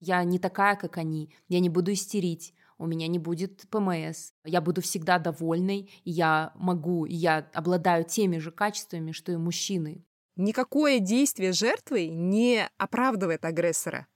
Я 0.00 0.22
не 0.24 0.38
такая, 0.38 0.76
как 0.76 0.96
они, 0.98 1.32
я 1.48 1.60
не 1.60 1.68
буду 1.68 1.92
истерить, 1.92 2.54
у 2.78 2.86
меня 2.86 3.08
не 3.08 3.18
будет 3.18 3.68
ПМС, 3.70 4.32
я 4.44 4.60
буду 4.60 4.80
всегда 4.80 5.18
довольной, 5.18 5.90
и 6.04 6.10
я 6.10 6.52
могу, 6.54 7.04
и 7.04 7.14
я 7.14 7.48
обладаю 7.52 8.04
теми 8.04 8.38
же 8.38 8.52
качествами, 8.52 9.12
что 9.12 9.32
и 9.32 9.36
мужчины. 9.36 10.04
Никакое 10.36 11.00
действие 11.00 11.52
жертвы 11.52 12.06
не 12.06 12.68
оправдывает 12.78 13.44
агрессора. 13.44 14.06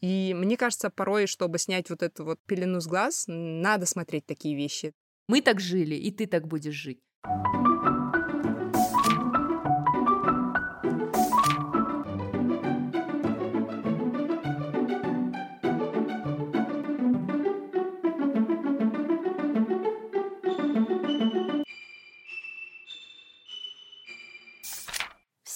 И 0.00 0.34
мне 0.36 0.56
кажется, 0.56 0.90
порой, 0.90 1.26
чтобы 1.26 1.58
снять 1.58 1.90
вот 1.90 2.02
эту 2.02 2.24
вот 2.24 2.38
пелену 2.46 2.80
с 2.80 2.86
глаз, 2.86 3.24
надо 3.26 3.86
смотреть 3.86 4.26
такие 4.26 4.54
вещи. 4.54 4.92
Мы 5.26 5.42
так 5.42 5.58
жили, 5.58 5.96
и 5.96 6.12
ты 6.12 6.26
так 6.26 6.46
будешь 6.46 6.74
жить. 6.74 7.00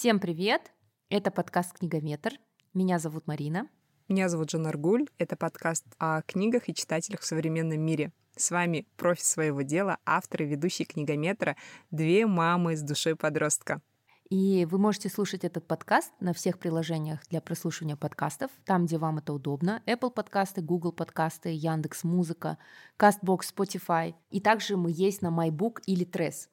Всем 0.01 0.19
привет! 0.19 0.73
Это 1.11 1.31
подкаст 1.31 1.75
«Книгометр». 1.75 2.33
Меня 2.73 2.99
зовут 2.99 3.27
Марина. 3.27 3.69
Меня 4.09 4.31
зовут 4.31 4.49
Жан 4.49 4.67
Аргуль. 4.67 5.07
Это 5.19 5.37
подкаст 5.37 5.85
о 5.99 6.23
книгах 6.23 6.71
и 6.71 6.75
читателях 6.75 7.21
в 7.21 7.27
современном 7.27 7.83
мире. 7.83 8.11
С 8.35 8.51
вами 8.51 8.89
профи 8.97 9.21
своего 9.21 9.61
дела, 9.61 9.99
автор 10.07 10.45
и 10.45 10.47
ведущий 10.47 10.87
книгометра 10.87 11.55
«Две 11.91 12.25
мамы 12.25 12.79
с 12.79 12.81
душой 12.81 13.15
подростка». 13.15 13.83
И 14.31 14.65
вы 14.65 14.79
можете 14.79 15.11
слушать 15.11 15.45
этот 15.45 15.67
подкаст 15.67 16.11
на 16.19 16.33
всех 16.33 16.59
приложениях 16.59 17.21
для 17.29 17.43
прослушивания 17.43 17.97
подкастов, 17.97 18.51
там, 18.65 18.87
где 18.87 18.97
вам 18.97 19.19
это 19.19 19.35
удобно. 19.35 19.83
Apple 19.85 20.13
подкасты, 20.13 20.63
Google 20.63 20.93
подкасты, 20.93 21.51
Яндекс 21.51 22.05
Музыка, 22.05 22.57
Castbox, 22.99 23.41
Spotify. 23.55 24.15
И 24.31 24.41
также 24.41 24.79
мы 24.79 24.93
есть 24.95 25.21
на 25.21 25.29
MyBook 25.29 25.83
или 25.85 26.07
Tress. 26.07 26.49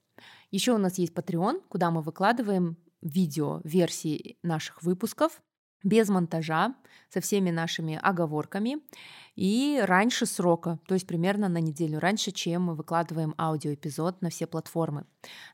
Еще 0.52 0.74
у 0.74 0.78
нас 0.78 0.98
есть 0.98 1.14
Patreon, 1.14 1.62
куда 1.70 1.92
мы 1.92 2.02
выкладываем 2.02 2.76
видео 3.02 3.62
версии 3.64 4.38
наших 4.44 4.84
выпусков 4.84 5.42
без 5.84 6.10
монтажа, 6.10 6.76
со 7.10 7.22
всеми 7.22 7.52
нашими 7.52 8.00
оговорками 8.02 8.78
и 9.36 9.80
раньше 9.84 10.26
срока, 10.26 10.80
то 10.88 10.96
есть 10.96 11.08
примерно 11.08 11.48
на 11.48 11.60
неделю 11.60 12.00
раньше, 12.00 12.32
чем 12.32 12.64
мы 12.64 12.76
выкладываем 12.76 13.36
аудиоэпизод 13.38 14.22
на 14.22 14.30
все 14.30 14.48
платформы. 14.48 15.06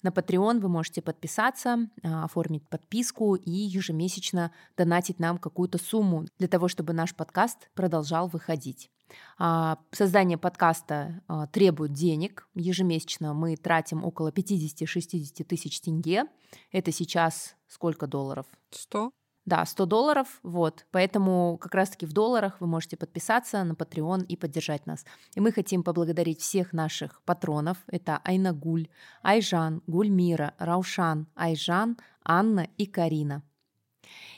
На 0.02 0.10
Patreon 0.10 0.60
вы 0.60 0.70
можете 0.70 1.02
подписаться, 1.02 1.90
а, 2.02 2.24
оформить 2.24 2.68
подписку 2.70 3.36
и 3.36 3.52
ежемесячно 3.52 4.52
донатить 4.78 5.20
нам 5.20 5.38
какую-то 5.38 5.78
сумму 5.78 6.26
для 6.40 6.48
того, 6.48 6.68
чтобы 6.68 6.94
наш 6.94 7.14
подкаст 7.14 7.70
продолжал 7.76 8.28
выходить. 8.28 8.90
А, 9.38 9.80
создание 9.92 10.38
подкаста 10.38 11.22
а, 11.28 11.48
требует 11.48 11.94
денег. 11.94 12.48
Ежемесячно 12.56 13.34
мы 13.34 13.56
тратим 13.56 14.04
около 14.04 14.30
50-60 14.30 15.44
тысяч 15.44 15.82
тенге. 15.82 16.26
Это 16.72 16.92
сейчас 16.92 17.56
сколько 17.68 18.08
долларов? 18.08 18.46
100. 18.72 19.12
Да, 19.46 19.66
100 19.66 19.86
долларов, 19.86 20.40
вот. 20.42 20.86
Поэтому 20.92 21.58
как 21.60 21.76
раз-таки 21.76 22.06
в 22.06 22.14
долларах 22.14 22.62
вы 22.62 22.68
можете 22.68 22.96
подписаться 22.96 23.64
на 23.64 23.74
Patreon 23.74 24.26
и 24.26 24.38
поддержать 24.38 24.86
нас. 24.86 25.06
И 25.36 25.42
мы 25.42 25.52
хотим 25.52 25.84
поблагодарить 25.84 26.40
всех 26.40 26.72
наших 26.72 27.22
патронов. 27.24 27.78
Это 27.88 28.22
Айнагуль, 28.24 28.88
Айжан, 29.22 29.82
Гульмира, 29.86 30.54
Раушан, 30.60 31.28
Айжан, 31.36 31.98
Анна 32.24 32.70
и 32.78 32.86
Карина. 32.86 33.44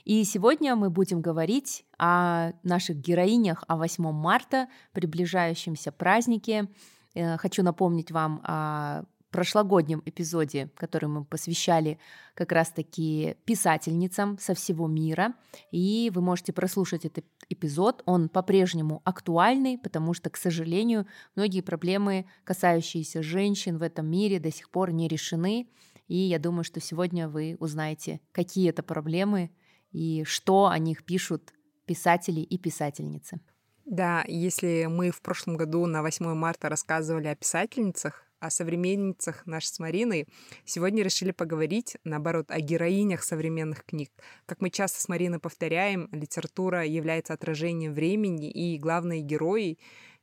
И 0.03 0.23
сегодня 0.23 0.75
мы 0.75 0.89
будем 0.89 1.21
говорить 1.21 1.85
о 1.97 2.51
наших 2.63 2.97
героинях, 2.97 3.63
о 3.67 3.77
8 3.77 4.11
марта, 4.11 4.67
приближающемся 4.93 5.91
празднике. 5.91 6.67
Э, 7.13 7.37
хочу 7.37 7.63
напомнить 7.63 8.11
вам 8.11 8.41
о 8.43 9.03
прошлогоднем 9.35 10.01
эпизоде, 10.05 10.69
который 10.77 11.09
мы 11.09 11.25
посвящали 11.25 11.99
как 12.35 12.53
раз-таки 12.53 13.35
писательницам 13.43 14.37
со 14.39 14.53
всего 14.53 14.87
мира. 14.87 15.33
И 15.71 16.09
вы 16.15 16.21
можете 16.21 16.53
прослушать 16.53 17.03
этот 17.03 17.25
эпизод. 17.49 18.01
Он 18.05 18.29
по-прежнему 18.29 19.01
актуальный, 19.03 19.77
потому 19.77 20.13
что, 20.13 20.29
к 20.29 20.37
сожалению, 20.37 21.05
многие 21.35 21.59
проблемы, 21.59 22.27
касающиеся 22.45 23.21
женщин 23.21 23.77
в 23.77 23.81
этом 23.81 24.07
мире, 24.07 24.39
до 24.39 24.51
сих 24.51 24.69
пор 24.69 24.93
не 24.93 25.09
решены. 25.09 25.67
И 26.07 26.15
я 26.15 26.39
думаю, 26.39 26.63
что 26.63 26.79
сегодня 26.79 27.27
вы 27.27 27.57
узнаете, 27.59 28.21
какие 28.31 28.69
это 28.69 28.83
проблемы 28.83 29.51
и 29.95 30.25
что 30.25 30.67
о 30.67 30.77
них 30.77 31.05
пишут 31.05 31.53
писатели 31.85 32.41
и 32.41 32.57
писательницы. 32.57 33.39
Да, 33.85 34.25
если 34.27 34.87
мы 34.89 35.11
в 35.11 35.21
прошлом 35.21 35.55
году 35.55 35.85
на 35.85 36.01
8 36.01 36.33
марта 36.33 36.69
рассказывали 36.69 37.27
о 37.27 37.35
писательницах, 37.35 38.23
о 38.39 38.49
современницах 38.49 39.45
нашей 39.45 39.67
с 39.67 39.79
Мариной, 39.79 40.27
сегодня 40.65 41.01
решили 41.01 41.31
поговорить, 41.31 41.95
наоборот, 42.03 42.51
о 42.51 42.59
героинях 42.59 43.23
современных 43.23 43.85
книг. 43.85 44.11
Как 44.45 44.59
мы 44.59 44.69
часто 44.69 44.99
с 44.99 45.07
Мариной 45.07 45.39
повторяем, 45.39 46.09
литература 46.11 46.83
является 46.83 47.33
отражением 47.33 47.93
времени, 47.93 48.51
и 48.51 48.77
главные 48.77 49.21
герои 49.21 49.77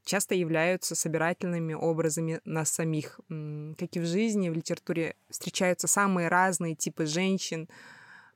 часто 0.04 0.34
являются 0.34 0.94
собирательными 0.94 1.72
образами 1.72 2.40
нас 2.44 2.70
самих. 2.70 3.20
Как 3.28 3.96
и 3.96 4.00
в 4.00 4.06
жизни, 4.06 4.50
в 4.50 4.54
литературе 4.54 5.14
встречаются 5.30 5.86
самые 5.86 6.28
разные 6.28 6.74
типы 6.74 7.06
женщин, 7.06 7.68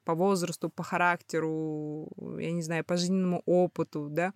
по 0.07 0.15
возрасту, 0.15 0.71
по 0.71 0.85
характеру, 0.85 2.09
я 2.39 2.53
не 2.53 2.63
знаю, 2.63 2.85
по 2.85 2.97
жизненному 2.97 3.43
опыту, 3.45 4.09
да, 4.09 4.33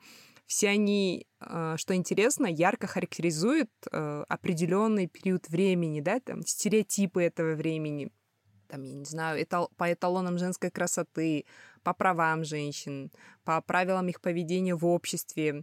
все 0.47 0.69
они, 0.69 1.29
а, 1.39 1.77
что 1.77 1.95
интересно, 1.95 2.47
ярко 2.47 2.89
характеризуют 2.89 3.71
а, 3.93 4.25
определенный 4.29 5.07
период 5.07 5.49
времени, 5.49 6.01
да, 6.01 6.19
там, 6.19 6.43
стереотипы 6.45 7.23
этого 7.23 7.55
времени, 7.55 8.11
там, 8.67 8.83
я 8.83 8.95
не 8.95 9.05
знаю, 9.05 9.41
этал, 9.41 9.71
по 9.77 9.93
эталонам 9.93 10.39
женской 10.39 10.71
красоты, 10.73 11.45
по 11.85 11.95
правам 11.95 12.43
женщин, 12.43 13.13
по 13.45 13.61
правилам 13.63 14.09
их 14.09 14.21
поведения 14.21 14.75
в 14.75 14.85
обществе. 14.85 15.63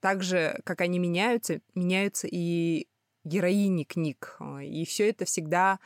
Также, 0.00 0.60
как 0.64 0.80
они 0.80 0.98
меняются, 0.98 1.60
меняются 1.76 2.26
и 2.28 2.88
героини 3.22 3.84
книг. 3.84 4.36
И 4.62 4.84
все 4.84 5.08
это 5.10 5.24
всегда 5.24 5.78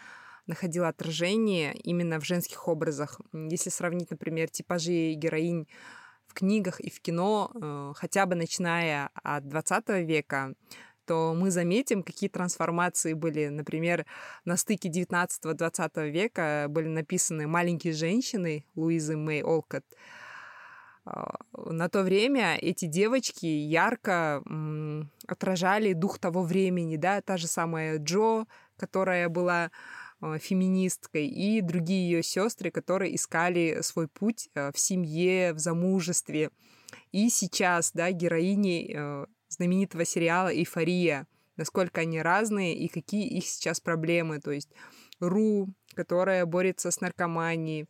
находило 0.47 0.89
отражение 0.89 1.75
именно 1.75 2.21
в 2.21 2.25
женских 2.25 2.69
образах. 2.69 3.21
Если 3.33 3.71
сравнить, 3.71 4.11
например, 4.11 4.49
типажи 4.49 5.13
героинь 5.15 5.69
в 6.27 6.35
книгах 6.35 6.81
и 6.81 6.91
в 6.91 7.01
кино, 7.01 7.51
э, 7.55 7.93
хотя 7.97 8.27
бы 8.27 8.35
начиная 8.35 9.11
от 9.23 9.49
20 9.49 10.03
века, 10.05 10.55
то 11.05 11.35
мы 11.37 11.51
заметим, 11.51 12.03
какие 12.03 12.31
трансформации 12.31 13.13
были. 13.13 13.49
Например, 13.49 14.07
на 14.45 14.57
стыке 14.57 14.89
19-20 14.89 16.11
века 16.11 16.67
были 16.69 16.89
написаны 16.89 17.47
«Маленькие 17.47 17.93
женщины» 17.93 18.65
Луизы 18.75 19.17
Мэй 19.17 19.43
Олкот. 19.43 19.85
А, 21.05 21.35
на 21.53 21.89
то 21.89 22.03
время 22.03 22.57
эти 22.57 22.87
девочки 22.87 23.47
ярко 23.47 24.43
отражали 25.27 25.93
дух 25.93 26.19
того 26.19 26.43
времени, 26.43 26.97
да, 26.97 27.21
та 27.21 27.37
же 27.37 27.47
самая 27.47 27.99
Джо, 27.99 28.47
которая 28.77 29.29
была 29.29 29.71
феминисткой, 30.39 31.27
и 31.27 31.61
другие 31.61 32.09
ее 32.09 32.23
сестры, 32.23 32.71
которые 32.71 33.15
искали 33.17 33.79
свой 33.83 34.09
путь 34.09 34.49
а, 34.55 34.71
в 34.73 34.79
семье, 34.79 35.53
в 35.53 35.59
замужестве. 35.59 36.51
И 37.11 37.29
сейчас, 37.29 37.93
да, 37.93 38.11
героини 38.13 38.95
а, 38.95 39.27
знаменитого 39.49 40.05
сериала 40.05 40.55
«Эйфория», 40.55 41.27
насколько 41.57 42.01
они 42.03 42.23
разные 42.23 42.77
и 42.77 42.89
какие 42.89 43.27
их 43.29 43.47
сейчас 43.47 43.81
проблемы. 43.81 44.41
То 44.41 44.53
есть 44.53 44.71
Ру, 45.21 45.69
которая 45.95 46.47
борется 46.47 46.91
с 46.91 47.01
наркоманией, 47.01 47.87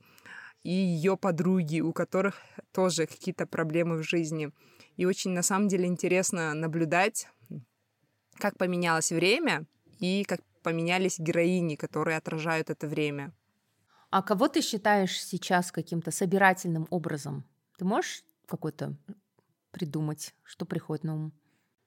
и 0.62 0.70
ее 0.70 1.16
подруги, 1.16 1.80
у 1.80 1.92
которых 1.92 2.40
тоже 2.72 3.06
какие-то 3.06 3.46
проблемы 3.46 3.96
в 3.96 4.02
жизни. 4.04 4.52
И 4.96 5.04
очень 5.04 5.32
на 5.32 5.42
самом 5.42 5.68
деле 5.68 5.86
интересно 5.86 6.54
наблюдать, 6.54 7.26
как 8.38 8.56
поменялось 8.56 9.10
время 9.10 9.66
и 9.98 10.24
как 10.24 10.40
поменялись 10.62 11.18
героини, 11.18 11.76
которые 11.76 12.16
отражают 12.16 12.70
это 12.70 12.86
время. 12.86 13.32
А 14.10 14.22
кого 14.22 14.48
ты 14.48 14.60
считаешь 14.60 15.22
сейчас 15.22 15.72
каким-то 15.72 16.10
собирательным 16.10 16.86
образом? 16.90 17.44
Ты 17.78 17.84
можешь 17.84 18.24
какой-то 18.46 18.96
придумать, 19.70 20.34
что 20.42 20.66
приходит 20.66 21.04
на 21.04 21.14
ум? 21.14 21.32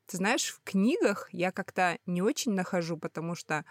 Ты 0.08 0.18
знаешь, 0.18 0.50
в 0.50 0.62
книгах 0.64 1.30
я 1.32 1.52
как-то 1.52 1.98
не 2.06 2.22
очень 2.22 2.54
нахожу, 2.54 2.98
потому 2.98 3.36
что 3.36 3.64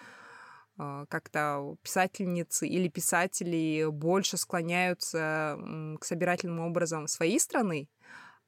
э, 0.79 1.07
как-то 1.09 1.77
писательницы 1.83 2.67
или 2.67 2.89
писатели 2.89 3.87
больше 3.91 4.37
склоняются 4.37 5.59
к 6.01 6.05
собирательным 6.05 6.61
образом 6.61 7.07
своей 7.09 7.39
страны, 7.39 7.89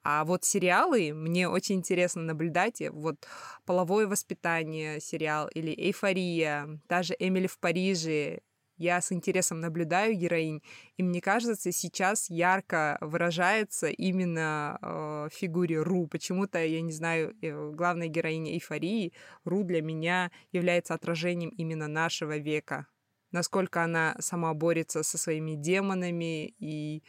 а 0.09 0.25
вот 0.25 0.45
сериалы 0.45 1.13
мне 1.13 1.49
очень 1.49 1.75
интересно 1.75 2.23
наблюдать. 2.23 2.81
Вот 2.93 3.27
«Половое 3.65 4.07
воспитание» 4.07 5.01
сериал 5.01 5.49
или 5.49 5.75
«Эйфория», 5.75 6.79
даже 6.89 7.17
«Эмили 7.19 7.49
в 7.49 7.59
Париже», 7.59 8.39
Я 8.79 9.01
с 9.01 9.11
интересом 9.11 9.61
наблюдаю 9.61 10.15
героинь, 10.15 10.63
и 10.99 11.03
мне 11.03 11.21
кажется, 11.21 11.73
сейчас 11.73 12.31
ярко 12.31 12.99
выражается 13.01 13.89
именно 13.89 14.79
э, 14.81 15.29
фигуре 15.33 15.83
Ру. 15.83 16.07
Почему-то, 16.07 16.63
я 16.65 16.83
не 16.83 16.93
знаю, 16.93 17.35
э, 17.43 17.71
главная 17.73 18.09
героиня 18.09 18.53
эйфории, 18.53 19.13
Ру 19.45 19.65
для 19.65 19.83
меня 19.83 20.31
является 20.53 20.95
отражением 20.95 21.51
именно 21.51 21.89
нашего 21.89 22.37
века. 22.37 22.87
Насколько 23.33 23.83
она 23.83 24.15
сама 24.21 24.55
борется 24.55 25.03
со 25.03 25.19
своими 25.19 25.55
демонами 25.55 26.55
и 26.59 27.03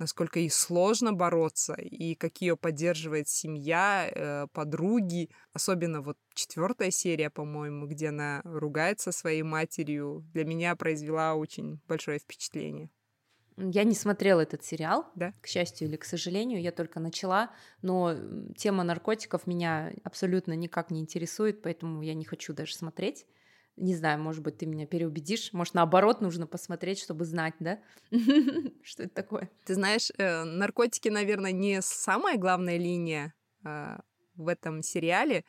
насколько 0.00 0.40
ей 0.40 0.50
сложно 0.50 1.12
бороться, 1.12 1.74
и 1.74 2.14
как 2.14 2.38
ее 2.40 2.56
поддерживает 2.56 3.28
семья, 3.28 4.10
э, 4.10 4.46
подруги. 4.52 5.28
Особенно 5.52 6.00
вот 6.00 6.16
четвертая 6.34 6.90
серия, 6.90 7.30
по-моему, 7.30 7.86
где 7.86 8.08
она 8.08 8.40
ругается 8.44 9.12
своей 9.12 9.42
матерью, 9.42 10.24
для 10.32 10.44
меня 10.44 10.74
произвела 10.74 11.34
очень 11.34 11.80
большое 11.86 12.18
впечатление. 12.18 12.90
Я 13.58 13.84
не 13.84 13.94
смотрела 13.94 14.40
этот 14.40 14.64
сериал, 14.64 15.06
да? 15.16 15.34
к 15.42 15.46
счастью 15.46 15.88
или 15.88 15.96
к 15.96 16.04
сожалению, 16.04 16.62
я 16.62 16.72
только 16.72 16.98
начала, 16.98 17.50
но 17.82 18.16
тема 18.56 18.84
наркотиков 18.84 19.46
меня 19.46 19.92
абсолютно 20.02 20.54
никак 20.54 20.90
не 20.90 21.00
интересует, 21.00 21.60
поэтому 21.60 22.00
я 22.00 22.14
не 22.14 22.24
хочу 22.24 22.54
даже 22.54 22.74
смотреть. 22.74 23.26
Не 23.80 23.94
знаю, 23.96 24.20
может 24.20 24.42
быть, 24.42 24.58
ты 24.58 24.66
меня 24.66 24.86
переубедишь. 24.86 25.54
Может, 25.54 25.72
наоборот, 25.72 26.20
нужно 26.20 26.46
посмотреть, 26.46 27.00
чтобы 27.00 27.24
знать, 27.24 27.54
да? 27.60 27.78
Что 28.82 29.04
это 29.04 29.14
такое? 29.14 29.50
Ты 29.64 29.74
знаешь, 29.74 30.10
э, 30.18 30.44
наркотики, 30.44 31.08
наверное, 31.08 31.52
не 31.52 31.80
самая 31.80 32.36
главная 32.36 32.76
линия 32.76 33.32
а, 33.64 34.00
в 34.36 34.48
этом 34.48 34.82
сериале. 34.82 35.46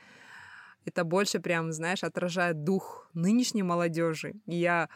Это 0.85 1.03
больше 1.03 1.41
прям, 1.41 1.73
знаешь, 1.73 2.05
отражает 2.05 2.63
дух 2.63 3.09
нынешней 3.13 3.63
молодежи. 3.63 4.35
Я 4.45 4.87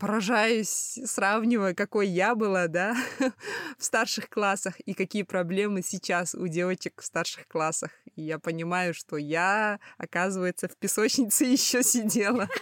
поражаюсь, 0.00 0.98
сравнивая, 1.04 1.74
какой 1.74 2.08
я 2.08 2.34
была, 2.34 2.66
да, 2.66 2.96
в 3.78 3.84
старших 3.84 4.30
классах 4.30 4.80
и 4.80 4.94
какие 4.94 5.22
проблемы 5.22 5.82
сейчас 5.82 6.34
у 6.34 6.48
девочек 6.48 7.02
в 7.02 7.04
старших 7.04 7.46
классах. 7.46 7.90
И 8.16 8.22
я 8.22 8.38
понимаю, 8.38 8.94
что 8.94 9.18
я, 9.18 9.78
оказывается, 9.98 10.68
в 10.68 10.76
песочнице 10.76 11.44
еще 11.58 11.82
сидела. 11.82 12.48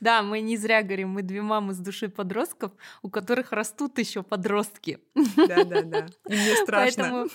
Да, 0.00 0.22
мы 0.22 0.40
не 0.40 0.58
зря 0.58 0.82
говорим, 0.82 1.10
мы 1.10 1.22
две 1.22 1.40
мамы 1.40 1.72
с 1.72 1.78
душой 1.78 2.10
подростков, 2.10 2.72
у 3.00 3.08
которых 3.08 3.52
растут 3.52 3.98
еще 3.98 4.22
подростки. 4.22 4.98
Да, 5.14 5.64
да, 5.64 5.82
да. 5.82 6.06
И 6.28 6.34
мне 6.34 6.56
страшно. 6.56 7.02
Поэтому, 7.02 7.28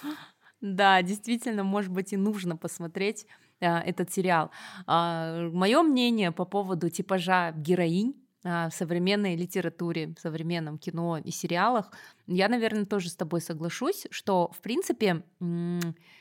да, 0.62 1.02
действительно, 1.02 1.64
может 1.64 1.92
быть, 1.92 2.14
и 2.14 2.18
нужно 2.18 2.58
посмотреть 2.58 3.26
а, 3.60 3.82
этот 3.82 4.14
сериал. 4.14 4.52
А, 4.86 5.50
мое 5.50 5.82
мнение 5.82 6.32
по 6.32 6.46
поводу 6.46 6.92
типажа 6.92 7.54
героинь 7.54 8.14
в 8.44 8.72
современной 8.72 9.36
литературе, 9.36 10.14
в 10.18 10.20
современном 10.20 10.78
кино 10.78 11.18
и 11.18 11.32
сериалах, 11.32 11.92
я, 12.28 12.50
наверное, 12.50 12.86
тоже 12.86 13.10
с 13.10 13.16
тобой 13.16 13.42
соглашусь, 13.42 14.08
что, 14.10 14.52
в 14.52 14.62
принципе, 14.62 15.24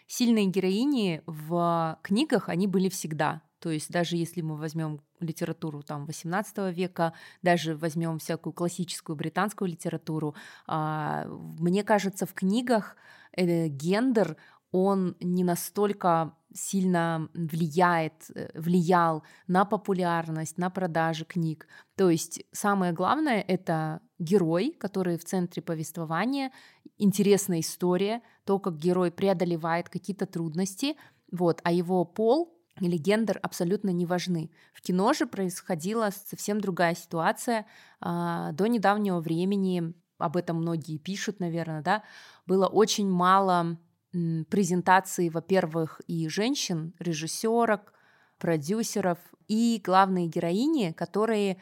сильные 0.07 0.47
героини 0.47 1.23
в 1.27 1.99
книгах, 2.03 2.49
они 2.49 2.67
были 2.67 2.89
всегда. 2.89 3.43
То 3.61 3.71
есть 3.71 3.91
даже 3.91 4.17
если 4.17 4.41
мы 4.41 4.57
возьмем 4.57 5.01
литературу 5.21 5.83
там 5.83 6.07
18 6.07 6.75
века, 6.75 7.13
даже 7.43 7.77
возьмем 7.77 8.19
всякую 8.19 8.55
классическую 8.55 9.17
британскую 9.17 9.69
литературу, 9.69 10.35
а, 10.67 11.27
мне 11.27 11.85
кажется, 11.85 12.25
в 12.27 12.33
книгах 12.33 12.97
э, 13.37 13.69
гендер 13.69 14.37
он 14.73 15.17
не 15.21 15.45
настолько 15.45 16.35
сильно 16.53 17.29
влияет, 17.35 18.31
э, 18.35 18.51
влиял 18.55 19.23
на 19.47 19.65
популярность, 19.65 20.59
на 20.59 20.71
продажи 20.71 21.25
книг. 21.25 21.67
То 21.97 22.11
есть 22.11 22.43
самое 22.53 22.93
главное— 22.93 23.45
это 23.49 24.01
герой, 24.19 24.77
который 24.79 25.17
в 25.17 25.25
центре 25.25 25.63
повествования, 25.63 26.53
интересная 26.99 27.61
история, 27.61 28.23
то, 28.45 28.59
как 28.59 28.77
герой 28.77 29.11
преодолевает 29.11 29.89
какие-то 29.89 30.27
трудности, 30.27 30.97
вот, 31.31 31.61
а 31.63 31.73
его 31.73 32.05
пол 32.05 32.57
или 32.81 32.97
гендер 32.97 33.39
абсолютно 33.43 33.91
не 33.91 34.07
важны. 34.07 34.51
В 34.73 34.81
кино 34.81 35.13
же 35.13 35.27
происходила 35.27 36.11
совсем 36.11 36.61
другая 36.61 36.95
ситуация. 36.95 37.67
А, 38.01 38.53
до 38.53 38.67
недавнего 38.67 39.21
времени, 39.21 39.95
об 40.19 40.37
этом 40.37 40.57
многие 40.57 40.99
пишут, 40.99 41.41
наверное, 41.41 41.83
да, 41.83 42.03
было 42.47 42.67
очень 42.67 43.09
мало 43.09 43.79
презентации, 44.13 45.29
во-первых, 45.29 46.01
и 46.07 46.29
женщин, 46.29 46.95
режиссерок, 46.99 47.93
продюсеров, 48.39 49.19
и 49.49 49.81
главные 49.85 50.27
героини, 50.27 50.93
которые 50.93 51.59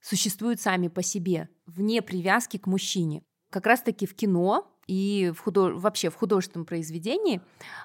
существуют 0.00 0.60
сами 0.60 0.88
по 0.88 1.02
себе, 1.02 1.48
вне 1.66 2.02
привязки 2.02 2.56
к 2.56 2.66
мужчине. 2.66 3.22
Как 3.50 3.66
раз-таки 3.66 4.06
в 4.06 4.14
кино 4.14 4.72
и 4.86 5.32
в 5.34 5.40
худож... 5.40 5.74
вообще 5.74 6.10
в 6.10 6.16
художественном 6.16 6.64
произведении 6.64 7.40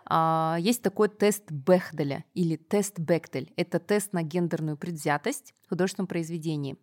а, 0.06 0.58
есть 0.60 0.82
такой 0.82 1.10
тест 1.10 1.52
Бехделя 1.52 2.24
или 2.34 2.56
тест 2.56 2.98
Бехтель. 2.98 3.52
Это 3.58 3.80
тест 3.80 4.14
на 4.14 4.24
гендерную 4.24 4.78
предвзятость 4.78 5.54
в 5.66 5.70
художественном 5.70 6.08
произведении. 6.08 6.78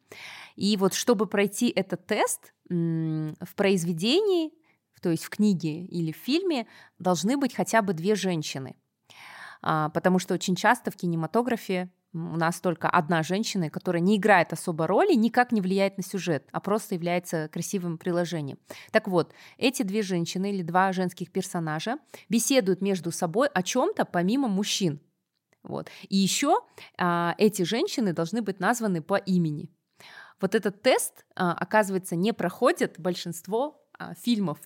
И 0.56 0.76
вот 0.76 0.94
чтобы 0.94 1.26
пройти 1.26 1.70
этот 1.70 2.06
тест 2.06 2.52
в 2.68 3.54
произведении 3.56 4.52
то 5.00 5.10
есть 5.10 5.24
в 5.24 5.30
книге 5.30 5.84
или 5.84 6.12
в 6.12 6.16
фильме 6.16 6.66
должны 6.98 7.36
быть 7.36 7.54
хотя 7.54 7.82
бы 7.82 7.92
две 7.92 8.14
женщины. 8.14 8.76
А, 9.62 9.88
потому 9.90 10.18
что 10.18 10.34
очень 10.34 10.56
часто 10.56 10.90
в 10.90 10.96
кинематографе 10.96 11.90
у 12.12 12.18
нас 12.36 12.60
только 12.60 12.88
одна 12.88 13.22
женщина, 13.22 13.70
которая 13.70 14.02
не 14.02 14.16
играет 14.16 14.52
особо 14.52 14.86
роли, 14.86 15.14
никак 15.14 15.52
не 15.52 15.60
влияет 15.60 15.96
на 15.96 16.02
сюжет, 16.02 16.48
а 16.50 16.60
просто 16.60 16.96
является 16.96 17.48
красивым 17.52 17.98
приложением. 17.98 18.58
Так 18.90 19.06
вот, 19.06 19.32
эти 19.58 19.82
две 19.84 20.02
женщины 20.02 20.50
или 20.50 20.62
два 20.62 20.92
женских 20.92 21.30
персонажа 21.30 21.98
беседуют 22.28 22.80
между 22.80 23.12
собой 23.12 23.48
о 23.48 23.62
чем-то 23.62 24.04
помимо 24.04 24.48
мужчин. 24.48 25.00
Вот. 25.62 25.88
И 26.08 26.16
еще 26.16 26.60
а, 26.98 27.34
эти 27.38 27.62
женщины 27.62 28.12
должны 28.12 28.42
быть 28.42 28.60
названы 28.60 29.02
по 29.02 29.16
имени. 29.16 29.70
Вот 30.40 30.54
этот 30.54 30.82
тест, 30.82 31.26
а, 31.36 31.52
оказывается, 31.52 32.16
не 32.16 32.32
проходит 32.32 32.98
большинство 32.98 33.86
а, 34.00 34.14
фильмов. 34.14 34.58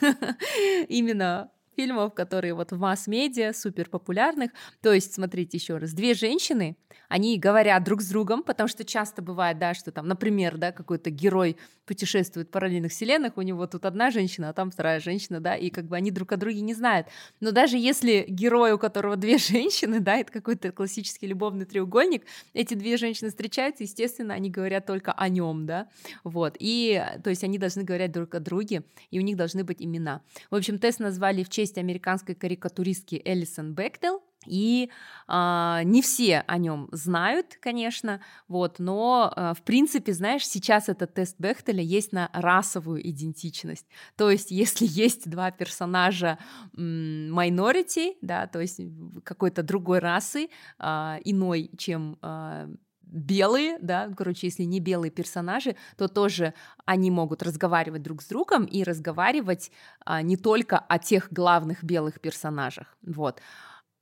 Именно 0.88 1.50
фильмов, 1.74 2.14
которые 2.14 2.54
вот 2.54 2.72
в 2.72 2.78
масс-медиа 2.78 3.52
супер 3.52 3.88
популярных. 3.88 4.50
То 4.80 4.92
есть, 4.92 5.14
смотрите 5.14 5.56
еще 5.56 5.78
раз, 5.78 5.92
две 5.92 6.14
женщины, 6.14 6.76
они 7.08 7.38
говорят 7.38 7.84
друг 7.84 8.02
с 8.02 8.08
другом, 8.08 8.42
потому 8.42 8.68
что 8.68 8.84
часто 8.84 9.22
бывает, 9.22 9.58
да, 9.58 9.74
что 9.74 9.92
там, 9.92 10.08
например, 10.08 10.56
да, 10.56 10.72
какой-то 10.72 11.10
герой 11.10 11.56
путешествует 11.86 12.48
в 12.48 12.50
параллельных 12.50 12.92
вселенных, 12.92 13.36
у 13.36 13.42
него 13.42 13.66
тут 13.66 13.84
одна 13.84 14.10
женщина, 14.10 14.48
а 14.48 14.52
там 14.52 14.70
вторая 14.70 15.00
женщина, 15.00 15.40
да, 15.40 15.54
и 15.54 15.70
как 15.70 15.86
бы 15.86 15.96
они 15.96 16.10
друг 16.10 16.32
о 16.32 16.36
друге 16.36 16.60
не 16.60 16.74
знают. 16.74 17.08
Но 17.40 17.52
даже 17.52 17.76
если 17.76 18.24
герой, 18.28 18.72
у 18.72 18.78
которого 18.78 19.16
две 19.16 19.38
женщины, 19.38 20.00
да, 20.00 20.16
это 20.16 20.32
какой-то 20.32 20.72
классический 20.72 21.26
любовный 21.26 21.66
треугольник, 21.66 22.24
эти 22.52 22.74
две 22.74 22.96
женщины 22.96 23.30
встречаются, 23.30 23.84
естественно, 23.84 24.34
они 24.34 24.50
говорят 24.50 24.86
только 24.86 25.12
о 25.12 25.28
нем, 25.28 25.66
да, 25.66 25.88
вот, 26.24 26.56
и, 26.58 27.02
то 27.22 27.30
есть 27.30 27.44
они 27.44 27.58
должны 27.58 27.84
говорить 27.84 28.12
друг 28.12 28.34
о 28.34 28.40
друге, 28.40 28.82
и 29.10 29.18
у 29.18 29.22
них 29.22 29.36
должны 29.36 29.64
быть 29.64 29.82
имена. 29.82 30.22
В 30.50 30.56
общем, 30.56 30.78
тест 30.78 31.00
назвали 31.00 31.42
в 31.42 31.48
честь 31.48 31.63
честь 31.64 31.78
американской 31.78 32.34
карикатуристки 32.34 33.20
Элисон 33.24 33.74
Бэкдел, 33.74 34.22
и 34.46 34.90
э, 35.26 35.80
не 35.84 36.02
все 36.02 36.44
о 36.46 36.58
нем 36.58 36.88
знают, 36.92 37.56
конечно, 37.62 38.20
вот, 38.46 38.78
но 38.78 39.32
э, 39.34 39.54
в 39.56 39.62
принципе, 39.62 40.12
знаешь, 40.12 40.46
сейчас 40.46 40.90
этот 40.90 41.14
тест 41.14 41.36
Бехтеля 41.38 41.82
есть 41.82 42.12
на 42.12 42.28
расовую 42.34 43.08
идентичность. 43.08 43.86
То 44.16 44.30
есть, 44.30 44.50
если 44.50 44.84
есть 44.88 45.30
два 45.30 45.50
персонажа 45.50 46.38
minority, 46.76 48.16
да, 48.20 48.46
то 48.46 48.60
есть 48.60 48.80
какой-то 49.24 49.62
другой 49.62 50.00
расы, 50.00 50.48
э, 50.78 51.16
иной, 51.24 51.70
чем 51.78 52.18
э, 52.20 52.68
белые, 53.14 53.78
да, 53.80 54.10
короче, 54.16 54.48
если 54.48 54.64
не 54.64 54.80
белые 54.80 55.10
персонажи, 55.10 55.76
то 55.96 56.08
тоже 56.08 56.52
они 56.84 57.10
могут 57.10 57.42
разговаривать 57.42 58.02
друг 58.02 58.22
с 58.22 58.26
другом 58.26 58.64
и 58.64 58.82
разговаривать 58.82 59.70
а, 60.04 60.20
не 60.20 60.36
только 60.36 60.78
о 60.78 60.98
тех 60.98 61.32
главных 61.32 61.84
белых 61.84 62.20
персонажах, 62.20 62.96
вот. 63.02 63.40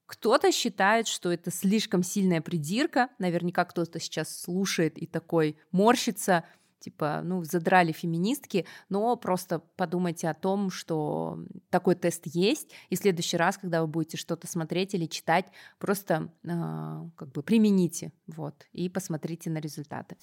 Кто-то 0.07 0.53
считает, 0.53 1.07
что 1.07 1.33
это 1.33 1.51
слишком 1.51 2.03
сильная 2.03 2.43
придирка, 2.43 3.09
наверняка 3.19 3.65
кто-то 3.65 3.99
сейчас 3.99 4.43
слушает 4.43 4.99
и 4.99 5.07
такой 5.07 5.57
морщится, 5.71 6.45
типа, 6.83 7.21
ну, 7.25 7.45
задрали 7.45 7.93
феминистки, 7.93 8.67
но 8.89 9.17
просто 9.17 9.61
подумайте 9.77 10.29
о 10.29 10.35
том, 10.35 10.71
что 10.71 11.39
такой 11.71 11.95
тест 11.95 12.23
есть, 12.25 12.71
и 12.91 12.97
в 12.97 12.99
следующий 12.99 13.37
раз, 13.37 13.57
когда 13.57 13.81
вы 13.83 13.87
будете 13.87 14.17
что-то 14.17 14.47
смотреть 14.47 14.95
или 14.95 15.07
читать, 15.07 15.47
просто 15.79 16.29
э, 16.43 16.49
как 17.17 17.33
бы 17.33 17.43
примените, 17.43 18.13
вот, 18.27 18.67
и 18.73 18.89
посмотрите 18.89 19.49
на 19.51 19.59
результаты. 19.59 20.17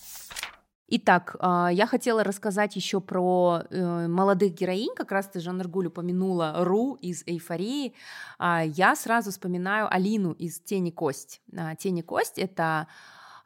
Итак, 0.91 1.35
а, 1.39 1.69
я 1.71 1.85
хотела 1.85 2.23
рассказать 2.23 2.75
еще 2.75 2.99
про 2.99 3.61
э, 3.69 4.07
молодых 4.07 4.55
героинь, 4.55 4.95
как 4.95 5.11
раз 5.11 5.27
ты, 5.27 5.39
Жанна 5.39 5.63
Ргуль, 5.63 5.87
упомянула 5.87 6.55
Ру 6.65 6.95
из 6.95 7.23
«Эйфории». 7.27 7.93
А, 8.39 8.63
я 8.65 8.95
сразу 8.95 9.29
вспоминаю 9.29 9.87
Алину 9.93 10.31
из 10.31 10.59
«Тени 10.59 10.89
кость». 10.89 11.41
«Тени 11.77 12.01
кость»— 12.01 12.37
это 12.39 12.87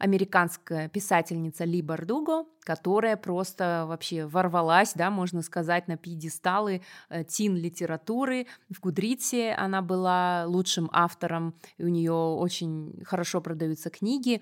американская 0.03 0.89
писательница 0.89 1.63
Ли 1.63 1.81
Бардуго, 1.81 2.43
которая 2.59 3.15
просто 3.15 3.85
вообще 3.87 4.25
ворвалась, 4.25 4.91
да, 4.95 5.09
можно 5.09 5.41
сказать, 5.41 5.87
на 5.87 5.95
пьедесталы 5.95 6.81
э, 7.09 7.23
тин-литературы. 7.23 8.47
В 8.69 8.81
Гудрице 8.81 9.53
она 9.57 9.81
была 9.81 10.43
лучшим 10.45 10.89
автором, 10.91 11.55
и 11.77 11.85
у 11.85 11.87
нее 11.87 12.11
очень 12.11 13.01
хорошо 13.05 13.39
продаются 13.39 13.89
книги. 13.89 14.41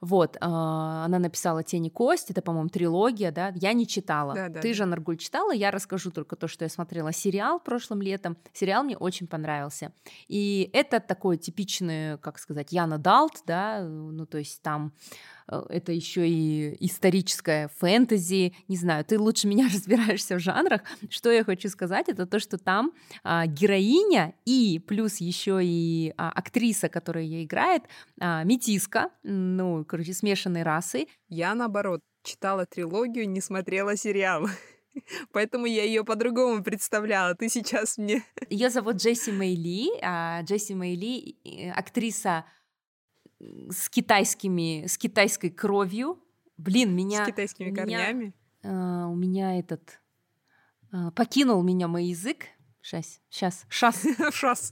Вот, 0.00 0.36
э, 0.36 0.38
она 0.40 1.18
написала 1.18 1.62
«Тени 1.62 1.88
кость», 1.88 2.30
это, 2.30 2.40
по-моему, 2.40 2.68
трилогия, 2.68 3.32
да, 3.32 3.52
я 3.56 3.72
не 3.72 3.86
читала. 3.86 4.34
Да, 4.34 4.48
да, 4.48 4.60
Ты 4.60 4.72
же, 4.72 4.84
Наргуль, 4.84 5.16
читала, 5.16 5.52
я 5.52 5.70
расскажу 5.70 6.10
только 6.10 6.36
то, 6.36 6.46
что 6.46 6.64
я 6.64 6.68
смотрела 6.68 7.12
сериал 7.12 7.58
прошлым 7.58 8.00
летом. 8.02 8.36
Сериал 8.52 8.84
мне 8.84 8.96
очень 8.96 9.26
понравился. 9.26 9.92
И 10.28 10.70
это 10.72 11.00
такой 11.00 11.36
типичный, 11.36 12.18
как 12.18 12.38
сказать, 12.38 12.72
Яна 12.72 12.98
Далт, 12.98 13.42
да, 13.46 13.82
ну, 13.82 14.24
то 14.26 14.38
есть 14.38 14.62
там 14.62 14.92
это 15.48 15.92
еще 15.92 16.28
и 16.28 16.76
историческое 16.84 17.68
фэнтези, 17.78 18.54
не 18.68 18.76
знаю, 18.76 19.04
ты 19.04 19.18
лучше 19.18 19.48
меня 19.48 19.68
разбираешься 19.72 20.36
в 20.36 20.40
жанрах. 20.40 20.82
Что 21.10 21.30
я 21.30 21.44
хочу 21.44 21.68
сказать, 21.68 22.08
это 22.08 22.26
то, 22.26 22.38
что 22.38 22.58
там 22.58 22.92
а, 23.24 23.46
героиня 23.46 24.34
и 24.44 24.80
плюс 24.86 25.18
еще 25.18 25.60
и 25.62 26.12
а, 26.16 26.30
актриса, 26.30 26.88
которая 26.88 27.24
ее 27.24 27.44
играет, 27.44 27.84
а, 28.20 28.44
метиска, 28.44 29.10
ну, 29.22 29.84
короче, 29.84 30.12
смешанной 30.12 30.62
расы. 30.62 31.06
Я, 31.28 31.54
наоборот, 31.54 32.00
читала 32.22 32.66
трилогию, 32.66 33.28
не 33.28 33.40
смотрела 33.40 33.96
сериал. 33.96 34.48
Поэтому 35.32 35.66
я 35.66 35.84
ее 35.84 36.04
по-другому 36.04 36.62
представляла. 36.62 37.34
Ты 37.34 37.48
сейчас 37.48 37.98
мне... 37.98 38.22
Ее 38.50 38.70
зовут 38.70 38.96
Джесси 38.96 39.32
Мэйли. 39.32 39.90
а 40.02 40.42
Джесси 40.42 40.74
Мэйли 40.74 41.36
э, 41.44 41.70
актриса 41.70 42.44
с 43.40 43.88
китайскими, 43.88 44.86
с 44.86 44.98
китайской 44.98 45.50
кровью. 45.50 46.18
Блин, 46.56 46.94
меня... 46.94 47.24
С 47.24 47.28
китайскими 47.28 47.70
меня- 47.70 47.76
корнями. 47.82 48.34
а, 48.62 49.06
у 49.08 49.14
меня 49.14 49.58
этот... 49.58 50.00
а, 50.90 51.10
покинул 51.12 51.62
меня 51.62 51.88
мой 51.88 52.06
язык. 52.06 52.46
Сейчас, 52.80 53.20
сейчас, 53.28 53.66
сейчас. 53.68 54.34
Шас. 54.34 54.70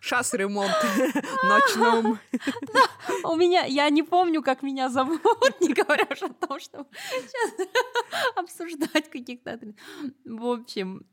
Шас 0.00 0.34
ремонт 0.34 0.72
ночном. 1.42 2.18
У 3.24 3.36
меня, 3.36 3.64
я 3.64 3.88
не 3.88 4.02
помню, 4.02 4.42
как 4.42 4.62
меня 4.62 4.88
зовут, 4.88 5.22
не 5.60 5.72
говоря 5.72 6.06
уже 6.10 6.26
о 6.26 6.46
том, 6.46 6.60
чтобы 6.60 6.86
сейчас 6.92 7.68
обсуждать 8.36 9.08
каких-то... 9.10 9.58
В 10.24 10.46
общем, 10.46 11.06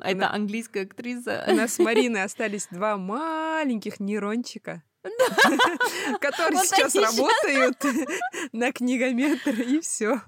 это 0.00 0.30
английская 0.30 0.82
актриса. 0.82 1.44
У 1.46 1.54
нас 1.54 1.74
с 1.74 1.78
Мариной 1.78 2.22
остались 2.22 2.68
два 2.70 2.96
маленьких 2.96 4.00
нейрончика, 4.00 4.82
которые 6.20 6.60
сейчас 6.60 6.94
работают 6.94 7.82
на 8.52 8.72
книгометр, 8.72 9.60
и 9.60 9.80
все. 9.80 10.22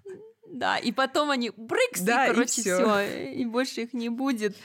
Да, 0.52 0.76
и 0.76 0.92
потом 0.92 1.30
они 1.30 1.50
брыкс, 1.56 2.00
Да, 2.02 2.26
и 2.26 2.30
и, 2.30 2.34
короче, 2.34 2.60
всё. 2.60 2.76
все, 2.76 3.32
и 3.32 3.44
больше 3.46 3.82
их 3.82 3.94
не 3.94 4.10
будет. 4.10 4.56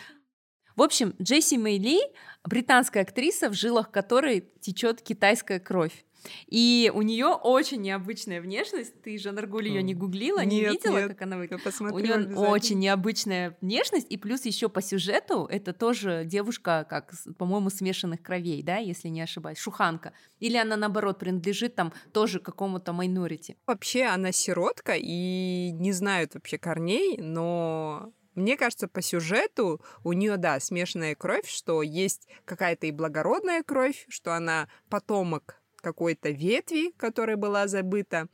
В 0.76 0.82
общем, 0.82 1.16
Джесси 1.22 1.58
Мэйли— 1.58 2.00
британская 2.44 3.02
актриса, 3.02 3.50
в 3.50 3.54
жилах 3.54 3.90
которой 3.90 4.42
течет 4.62 5.02
китайская 5.02 5.60
кровь. 5.60 6.06
И 6.48 6.92
у 6.94 7.02
нее 7.02 7.28
очень 7.28 7.82
необычная 7.82 8.42
внешность. 8.42 9.02
Ты 9.02 9.18
же, 9.18 9.32
Наргуль, 9.32 9.68
ее 9.68 9.84
не 9.84 9.94
гуглила, 9.94 10.44
не 10.44 10.62
Нет, 10.62 10.74
видела, 10.74 11.00
нет. 11.00 11.10
как 11.10 11.22
она 11.22 11.38
выглядит? 11.38 11.66
У 11.80 12.00
нее 12.00 12.36
очень 12.36 12.80
необычная 12.80 13.58
внешность, 13.62 14.08
и 14.10 14.18
плюс 14.18 14.46
еще 14.46 14.70
по 14.70 14.82
сюжету 14.82 15.46
это 15.46 15.74
тоже 15.74 16.24
девушка, 16.26 16.86
как, 16.90 17.14
по-моему, 17.38 17.70
смешанных 17.70 18.22
кровей, 18.22 18.64
да, 18.64 18.78
если 18.78 19.08
не 19.10 19.22
ошибаюсь, 19.22 19.58
шуханка. 19.58 20.14
Или 20.40 20.58
она, 20.58 20.76
наоборот, 20.76 21.20
принадлежит 21.20 21.76
там 21.76 21.94
тоже 22.14 22.40
какому-то 22.40 22.94
майнорити. 22.94 23.58
Вообще 23.66 24.04
она 24.04 24.32
сиротка 24.32 24.94
и 24.96 25.72
не 25.72 25.92
знает 25.92 26.36
вообще 26.36 26.58
корней, 26.58 27.18
но 27.18 28.12
мне 28.38 28.56
кажется, 28.56 28.88
по 28.88 29.02
сюжету 29.02 29.82
у 30.04 30.14
нее, 30.14 30.38
да, 30.38 30.60
смешанная 30.60 31.16
кровь, 31.16 31.48
что 31.50 31.82
есть 31.82 32.28
какая-то 32.46 32.86
и 32.86 32.92
благородная 32.92 33.64
кровь, 33.64 34.06
что 34.10 34.34
она 34.36 34.68
потомок 34.90 35.60
какой-то 35.82 36.30
ветви, 36.30 36.92
которая 36.98 37.38
была 37.38 37.68
забыта, 37.68 38.28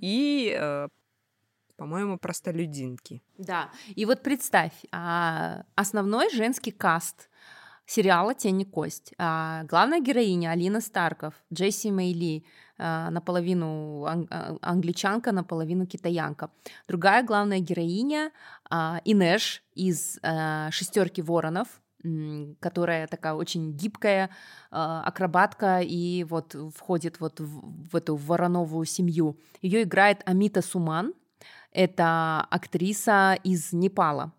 и, 0.00 0.54
э, 0.58 0.88
по-моему, 1.76 2.18
простолюдинки. 2.18 3.22
Да, 3.38 3.70
и 3.96 4.04
вот 4.04 4.22
представь, 4.22 4.72
а, 4.92 5.64
основной 5.76 6.28
женский 6.30 6.72
каст 6.72 7.30
сериала 7.86 8.34
«Тень 8.34 8.60
и 8.60 8.64
кость». 8.64 9.14
А, 9.18 9.64
Главная 9.64 10.00
героиня 10.00 10.50
Алина 10.50 10.80
Старков, 10.80 11.34
Джесси 11.52 11.90
Мейли, 11.90 12.44
а, 12.78 13.10
наполовину 13.10 14.04
ан- 14.04 14.28
англичанка, 14.62 15.32
наполовину 15.32 15.86
китаянка. 15.86 16.50
Другая 16.88 17.22
главная 17.24 17.60
героиня 17.60 18.30
Инеш 19.04 19.62
из 19.74 20.18
«Шестерки 20.70 21.22
воронов», 21.22 21.68
которая 22.60 23.06
такая 23.06 23.34
очень 23.34 23.72
гибкая 23.72 24.30
а, 24.70 25.02
акробатка 25.02 25.80
и 25.80 26.24
вот 26.24 26.56
входит 26.74 27.20
вот 27.20 27.40
в, 27.40 27.90
в 27.90 27.96
эту 27.96 28.16
вороновую 28.16 28.86
семью. 28.86 29.38
Ее 29.60 29.82
играет 29.82 30.22
Амита 30.24 30.62
Суман, 30.62 31.12
это 31.72 32.40
актриса 32.50 33.38
из 33.44 33.72
Непала. 33.72 34.32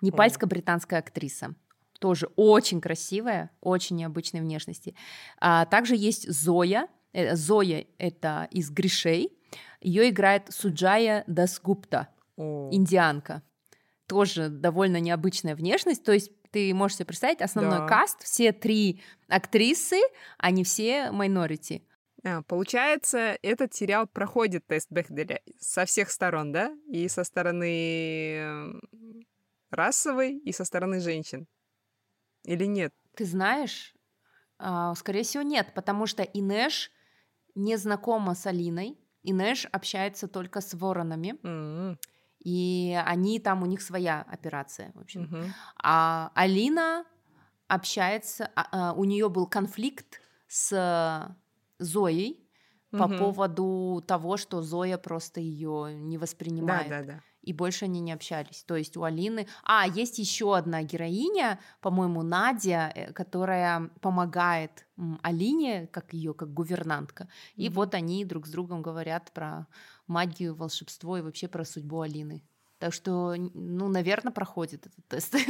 Непальско-британская 0.00 0.98
актриса. 0.98 1.54
Тоже 2.00 2.28
очень 2.36 2.80
красивая, 2.80 3.50
очень 3.60 3.96
необычной 3.96 4.40
внешности. 4.40 4.94
А 5.38 5.64
также 5.66 5.94
есть 5.94 6.30
Зоя. 6.30 6.88
Э, 7.12 7.36
Зоя— 7.36 7.86
это 7.98 8.48
из 8.50 8.70
Гришей. 8.70 9.32
Ее 9.80 10.10
играет 10.10 10.46
Суджая 10.50 11.24
Дасгупта, 11.26 12.08
О, 12.36 12.68
индианка. 12.72 13.42
Тоже 14.06 14.48
довольно 14.48 15.00
необычная 15.00 15.56
внешность. 15.56 16.04
То 16.04 16.12
есть 16.12 16.30
ты 16.50 16.72
можешь 16.74 16.98
себе 16.98 17.06
представить, 17.06 17.40
основной 17.40 17.80
Да. 17.80 17.86
каст, 17.88 18.22
все 18.22 18.52
три 18.52 19.02
актрисы, 19.28 19.98
они 20.38 20.62
все 20.64 21.10
майнорити. 21.10 21.82
А, 22.24 22.42
Получается, 22.42 23.38
этот 23.42 23.74
сериал 23.74 24.06
проходит 24.06 24.66
тест 24.66 24.90
Бехделя 24.90 25.40
со 25.58 25.84
всех 25.84 26.10
сторон, 26.10 26.52
да? 26.52 26.72
И 26.88 27.08
со 27.08 27.24
стороны 27.24 28.80
расовой, 29.70 30.38
и 30.38 30.52
со 30.52 30.64
стороны 30.64 31.00
женщин. 31.00 31.46
Или 32.44 32.64
нет? 32.66 32.94
Ты 33.16 33.24
знаешь, 33.24 33.94
а, 34.58 34.94
скорее 34.94 35.22
всего, 35.24 35.42
нет, 35.42 35.72
потому 35.74 36.06
что 36.06 36.22
Инеш 36.22 36.90
не 37.54 37.76
знакома 37.76 38.34
с 38.34 38.46
Алиной. 38.46 38.98
Инеш 39.22 39.66
общается 39.66 40.28
только 40.28 40.60
с 40.60 40.74
воронами, 40.74 41.38
М, 41.44 41.98
и 42.44 42.98
они 43.06 43.40
там, 43.40 43.62
у 43.62 43.66
них 43.66 43.82
своя 43.82 44.22
операция, 44.22 44.92
в 44.94 45.00
общем. 45.00 45.30
мгм. 45.30 45.54
А 45.82 46.30
Алина 46.34 47.04
общается, 47.68 48.50
а, 48.56 48.90
а, 48.90 48.92
у 48.94 49.04
нее 49.04 49.28
был 49.28 49.46
конфликт 49.46 50.20
с 50.48 51.36
Зоей 51.78 52.48
по 52.96 53.08
Мгм. 53.08 53.08
поводу 53.08 54.02
того, 54.06 54.36
что 54.36 54.62
Зоя 54.62 54.98
просто 54.98 55.40
ее 55.40 55.94
не 55.94 56.18
Да, 56.58 56.84
воспринимает. 56.84 56.94
да, 56.94 57.02
да. 57.02 57.22
И 57.42 57.52
больше 57.52 57.84
они 57.84 58.00
не 58.00 58.12
общались. 58.12 58.64
То 58.64 58.74
есть 58.76 58.96
у 58.96 59.02
Алины... 59.02 59.46
А, 59.64 59.86
есть 59.86 60.18
еще 60.18 60.56
одна 60.56 60.82
героиня, 60.82 61.60
по-моему, 61.82 62.22
Надя, 62.22 62.90
э, 62.94 63.12
которая 63.12 63.90
помогает 64.00 64.86
Алине, 65.22 65.86
как 65.88 66.14
ее, 66.14 66.32
как 66.32 66.54
гувернантка. 66.54 67.28
И 67.58 67.68
Мгм. 67.68 67.68
вот 67.68 67.94
они 67.94 68.24
друг 68.24 68.46
с 68.46 68.50
другом 68.50 68.80
говорят 68.80 69.32
про 69.32 69.66
магию, 70.06 70.54
волшебство 70.54 71.18
и 71.18 71.22
вообще 71.22 71.48
про 71.48 71.64
судьбу 71.64 72.00
Алины. 72.00 72.44
Так 72.78 72.92
что, 72.92 73.34
ну, 73.36 73.88
наверное, 73.88 74.32
проходит 74.32 74.86
этот 74.86 75.06
тест. 75.08 75.34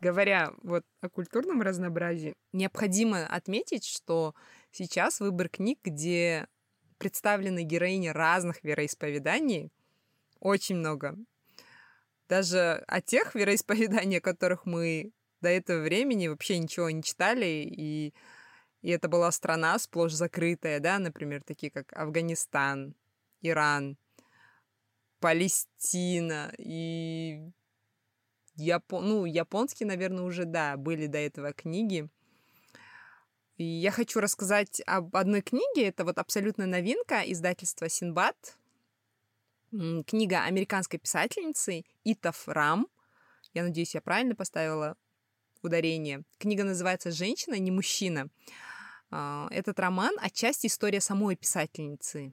Говоря 0.00 0.52
вот 0.62 0.84
о 1.00 1.08
культурном 1.08 1.62
разнообразии, 1.62 2.34
необходимо 2.52 3.26
отметить, 3.26 3.84
что 3.84 4.34
сейчас 4.70 5.20
выбор 5.20 5.48
книг, 5.48 5.80
где 5.82 6.46
представлены 6.98 7.62
героини 7.62 8.08
разных 8.08 8.62
вероисповеданий, 8.62 9.72
очень 10.40 10.76
много. 10.76 11.16
Даже 12.28 12.84
о 12.86 13.00
тех 13.00 13.34
вероисповеданиях, 13.34 14.20
о 14.20 14.22
которых 14.22 14.66
мы 14.66 15.12
до 15.40 15.48
этого 15.48 15.82
времени 15.82 16.28
вообще 16.28 16.58
ничего 16.58 16.90
не 16.90 17.02
читали, 17.02 17.64
и, 17.66 18.12
и 18.82 18.90
это 18.90 19.08
была 19.08 19.30
страна 19.32 19.78
сплошь 19.78 20.12
закрытая, 20.12 20.80
да, 20.80 20.98
например, 20.98 21.42
такие 21.42 21.70
как 21.70 21.92
Афганистан, 21.92 22.94
Иран, 23.40 23.96
Палестина 25.20 26.52
и 26.58 27.50
Япон... 28.54 29.08
ну, 29.08 29.24
японские, 29.24 29.86
наверное, 29.86 30.24
уже, 30.24 30.44
да, 30.44 30.76
были 30.76 31.06
до 31.06 31.18
этого 31.18 31.52
книги. 31.52 32.08
И 33.56 33.64
я 33.64 33.90
хочу 33.90 34.20
рассказать 34.20 34.80
об 34.86 35.16
одной 35.16 35.42
книге. 35.42 35.88
Это 35.88 36.04
вот 36.04 36.18
абсолютно 36.18 36.66
новинка 36.66 37.22
издательства 37.26 37.88
Синбад. 37.88 38.56
Книга 39.70 40.44
американской 40.44 41.00
писательницы 41.00 41.84
Итаф 42.04 42.46
Рам. 42.46 42.88
Я 43.54 43.64
надеюсь, 43.64 43.94
я 43.94 44.00
правильно 44.00 44.36
поставила 44.36 44.96
ударение. 45.62 46.22
Книга 46.38 46.64
называется 46.64 47.10
«Женщина, 47.10 47.58
не 47.58 47.70
мужчина». 47.70 48.28
А, 49.10 49.48
этот 49.50 49.78
роман 49.80 50.14
отчасти 50.20 50.66
история 50.66 51.00
самой 51.00 51.36
писательницы. 51.36 52.32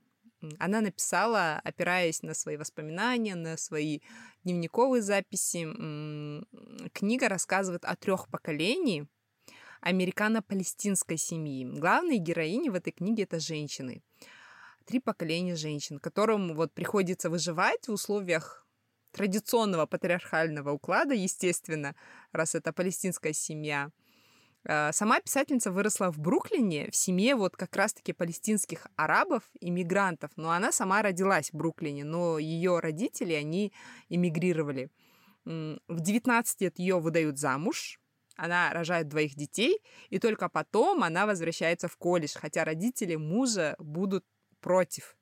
Она 0.59 0.81
написала, 0.81 1.59
опираясь 1.63 2.21
на 2.21 2.33
свои 2.33 2.57
воспоминания, 2.57 3.35
на 3.35 3.57
свои 3.57 3.99
дневниковые 4.43 5.01
записи. 5.01 5.63
Книга 6.93 7.29
рассказывает 7.29 7.85
о 7.85 7.95
трех 7.95 8.27
поколениях 8.29 9.07
американо-палестинской 9.81 11.17
семьи. 11.17 11.65
Главные 11.65 12.17
героини 12.17 12.69
в 12.69 12.75
этой 12.75 12.91
книге 12.91 13.23
это 13.23 13.39
женщины. 13.39 14.01
Три 14.85 14.99
поколения 14.99 15.55
женщин, 15.55 15.99
которым 15.99 16.55
вот 16.55 16.73
приходится 16.73 17.29
выживать 17.29 17.87
в 17.87 17.91
условиях 17.91 18.64
традиционного 19.15 19.85
патриархального 19.85 20.71
уклада, 20.71 21.13
естественно, 21.13 21.95
раз 22.31 22.55
это 22.55 22.73
палестинская 22.73 23.33
семья– 23.33 23.89
Э, 24.67 24.91
сама 24.91 25.19
писательница 25.21 25.71
выросла 25.71 26.11
в 26.11 26.19
Бруклине, 26.19 26.89
в 26.89 26.95
семье 26.95 27.35
вот 27.35 27.55
как 27.55 27.75
раз-таки 27.75 28.13
палестинских 28.13 28.87
арабов, 28.95 29.43
иммигрантов. 29.61 30.31
Но 30.35 30.49
она 30.49 30.71
сама 30.71 31.01
родилась 31.01 31.51
в 31.51 31.53
Бруклине, 31.53 32.03
но 32.03 32.39
ее 32.39 32.79
родители, 32.79 33.33
они 33.33 33.71
эмигрировали. 34.09 34.89
В 35.45 35.99
19 35.99 36.61
лет 36.61 36.79
ее 36.79 36.99
выдают 36.99 37.37
замуж, 37.37 37.99
она 38.35 38.71
рожает 38.73 39.07
двоих 39.07 39.35
детей, 39.35 39.79
и 40.09 40.17
только 40.17 40.49
потом 40.49 41.03
она 41.03 41.27
возвращается 41.27 41.87
в 41.87 41.95
колледж, 41.97 42.33
хотя 42.35 42.65
родители 42.65 43.15
мужа 43.15 43.75
будут 43.77 44.25
против. 44.59 45.15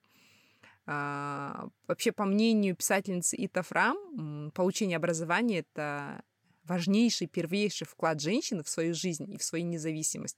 А, 0.85 1.67
вообще, 1.87 2.11
по 2.11 2.25
мнению 2.25 2.75
писательницы 2.75 3.35
Ита 3.37 3.63
Фрам, 3.63 4.51
получение 4.53 4.97
образования— 4.97 5.59
это 5.73 6.23
важнейший, 6.65 7.27
первейший 7.27 7.87
вклад 7.87 8.21
женщины 8.21 8.63
в 8.63 8.69
свою 8.69 8.93
жизнь 8.93 9.31
и 9.31 9.37
в 9.37 9.43
свою 9.43 9.65
независимость. 9.65 10.37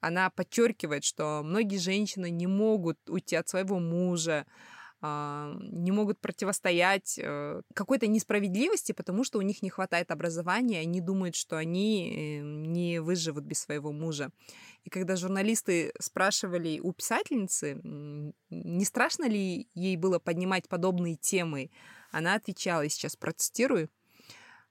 Она 0.00 0.30
подчеркивает, 0.30 1.04
что 1.04 1.42
многие 1.44 1.78
женщины 1.78 2.30
не 2.30 2.46
могут 2.46 2.98
уйти 3.08 3.36
от 3.36 3.48
своего 3.48 3.78
мужа, 3.80 4.46
не 5.00 5.92
могут 5.92 6.18
противостоять 6.20 7.20
э, 7.22 7.62
какой-то 7.72 8.08
несправедливости, 8.08 8.90
потому 8.90 9.22
что 9.22 9.38
у 9.38 9.42
них 9.42 9.62
не 9.62 9.70
хватает 9.70 10.10
образования, 10.10 10.80
они 10.80 11.00
думают, 11.00 11.36
что 11.36 11.56
они 11.56 12.10
э, 12.10 12.40
не 12.42 13.00
выживут 13.00 13.44
без 13.44 13.60
своего 13.60 13.92
мужа. 13.92 14.30
И 14.82 14.90
когда 14.90 15.14
журналисты 15.14 15.92
спрашивали 16.00 16.80
у 16.80 16.92
писательницы, 16.92 17.80
не 18.50 18.84
страшно 18.84 19.28
ли 19.28 19.68
ей 19.74 19.96
было 19.96 20.18
поднимать 20.18 20.68
подобные 20.68 21.14
темы, 21.14 21.70
она 22.10 22.34
отвечала, 22.34 22.82
и 22.82 22.88
сейчас 22.88 23.14
процитирую, 23.14 23.90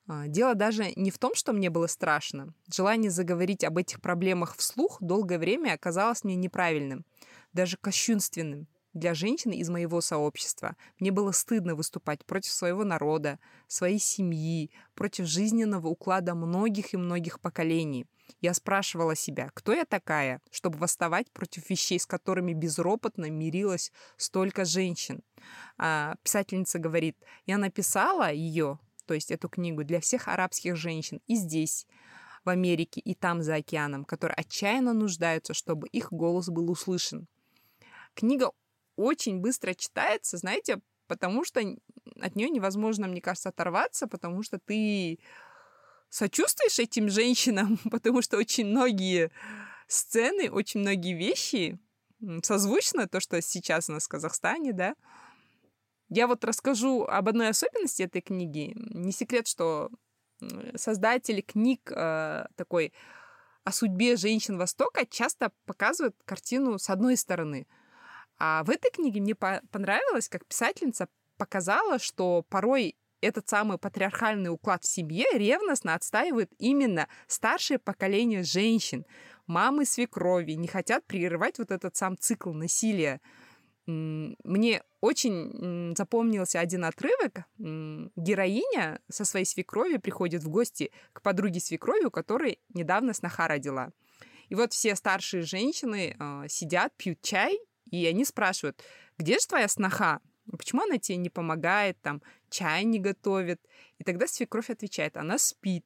а, 0.07 0.27
дело 0.27 0.55
даже 0.55 0.91
не 0.97 1.11
в 1.11 1.19
том, 1.19 1.35
что 1.35 1.53
мне 1.53 1.69
было 1.69 1.87
страшно. 1.87 2.53
Желание 2.73 3.11
заговорить 3.11 3.63
об 3.63 3.77
этих 3.77 4.01
проблемах 4.01 4.55
вслух 4.57 4.97
долгое 5.01 5.37
время 5.37 5.73
оказалось 5.73 6.23
мне 6.25 6.35
неправильным, 6.35 7.05
даже 7.53 7.77
кощунственным 7.77 8.67
для 8.97 9.13
женщины 9.13 9.53
из 9.53 9.69
моего 9.69 10.01
сообщества. 10.01 10.75
Мне 10.99 11.11
было 11.11 11.31
стыдно 11.31 11.75
выступать 11.75 12.25
против 12.25 12.51
своего 12.51 12.83
народа, 12.83 13.39
своей 13.67 13.99
семьи, 13.99 14.71
против 14.95 15.25
жизненного 15.25 15.87
уклада 15.87 16.35
многих 16.35 16.93
и 16.93 16.97
многих 16.97 17.39
поколений. 17.39 18.05
Я 18.41 18.53
спрашивала 18.53 19.15
себя, 19.15 19.49
кто 19.53 19.73
я 19.73 19.85
такая, 19.85 20.41
чтобы 20.51 20.77
восставать 20.77 21.31
против 21.31 21.69
вещей, 21.69 21.99
с 21.99 22.05
которыми 22.05 22.53
безропотно 22.53 23.29
мирилась 23.29 23.91
столько 24.17 24.65
женщин. 24.65 25.23
А 25.77 26.15
писательница 26.23 26.79
говорит, 26.79 27.17
я 27.45 27.57
написала 27.57 28.31
ее, 28.31 28.79
то 29.05 29.13
есть 29.13 29.31
эту 29.31 29.47
книгу, 29.47 29.83
для 29.83 30.01
всех 30.01 30.27
арабских 30.27 30.75
женщин 30.75 31.21
и 31.27 31.35
здесь, 31.35 31.87
в 32.43 32.49
Америке, 32.49 33.01
и 33.01 33.13
там 33.13 33.41
за 33.41 33.55
океаном, 33.55 34.05
которые 34.05 34.35
отчаянно 34.35 34.93
нуждаются, 34.93 35.53
чтобы 35.53 35.87
их 35.87 36.11
голос 36.11 36.47
был 36.47 36.71
услышан. 36.71 37.27
Книга 38.13 38.51
очень 38.97 39.39
быстро 39.39 39.73
читается, 39.73 40.37
знаете, 40.37 40.81
потому 41.07 41.45
что 41.45 41.61
от 42.19 42.35
нее 42.35 42.49
невозможно, 42.49 43.07
мне 43.07 43.21
кажется, 43.21 43.49
оторваться, 43.49 44.07
потому 44.07 44.43
что 44.43 44.59
ты 44.59 45.19
сочувствуешь 46.09 46.79
этим 46.79 47.09
женщинам, 47.09 47.79
потому 47.91 48.21
что 48.21 48.37
очень 48.37 48.65
многие 48.65 49.31
сцены, 49.87 50.51
очень 50.51 50.81
многие 50.81 51.13
вещи 51.13 51.79
созвучно 52.43 53.07
то, 53.07 53.19
что 53.19 53.41
сейчас 53.41 53.89
у 53.89 53.93
нас 53.93 54.05
в 54.05 54.09
Казахстане, 54.09 54.73
да, 54.73 54.95
я 56.09 56.27
вот 56.27 56.43
расскажу 56.43 57.03
об 57.03 57.29
одной 57.29 57.49
особенности 57.49 58.03
этой 58.03 58.21
книги. 58.21 58.73
Не 58.75 59.11
секрет, 59.11 59.47
что 59.47 59.89
создатели 60.75 61.41
книг 61.41 61.91
э, 61.91 62.45
такой 62.55 62.93
о 63.63 63.71
судьбе 63.71 64.15
женщин 64.15 64.57
Востока 64.57 65.05
часто 65.05 65.51
показывают 65.65 66.15
картину 66.25 66.79
с 66.79 66.89
одной 66.89 67.17
стороны. 67.17 67.67
А 68.39 68.63
в 68.63 68.69
этой 68.69 68.91
книге 68.91 69.21
мне 69.21 69.35
по 69.35 69.61
понравилось, 69.71 70.29
как 70.29 70.45
писательница 70.45 71.07
показала, 71.37 71.99
что 71.99 72.43
порой 72.49 72.95
этот 73.21 73.49
самый 73.49 73.77
патриархальный 73.77 74.51
уклад 74.51 74.83
в 74.83 74.87
семье 74.87 75.25
ревностно 75.33 75.95
отстаивает 75.95 76.51
именно 76.59 77.07
старшее 77.27 77.79
поколение 77.79 78.43
женщин. 78.43 79.05
Мамы 79.47 79.85
свекрови 79.85 80.53
не 80.53 80.67
хотят 80.67 81.05
прерывать 81.05 81.57
вот 81.57 81.71
этот 81.71 81.95
сам 81.95 82.17
цикл 82.17 82.51
насилия. 82.51 83.21
Мне 83.87 84.83
очень 84.99 85.95
запомнился 85.97 86.59
один 86.59 86.83
отрывок. 86.83 87.45
Героиня 87.57 88.99
со 89.09 89.23
своей 89.23 89.45
свекровью 89.45 90.01
приходит 90.01 90.43
в 90.43 90.49
гости 90.49 90.91
к 91.13 91.21
подруге 91.21 91.61
свекрови, 91.61 92.05
у 92.05 92.11
которой 92.11 92.59
недавно 92.73 93.13
сноха 93.13 93.47
родила. 93.47 93.91
И 94.49 94.55
вот 94.55 94.73
все 94.73 94.95
старшие 94.95 95.43
женщины 95.43 96.15
э, 96.17 96.47
сидят, 96.47 96.95
пьют 96.95 97.21
чай, 97.21 97.59
и 97.91 98.05
они 98.05 98.25
спрашивают, 98.25 98.83
где 99.17 99.39
же 99.39 99.47
твоя 99.47 99.67
сноха? 99.67 100.19
Почему 100.57 100.83
она 100.83 100.97
тебе 100.97 101.17
не 101.17 101.29
помогает, 101.29 101.99
там, 102.01 102.21
чай 102.49 102.85
не 102.85 102.99
готовит? 102.99 103.59
И 103.97 104.03
тогда 104.03 104.27
свекровь 104.27 104.69
отвечает, 104.69 105.17
она 105.17 105.37
спит. 105.37 105.85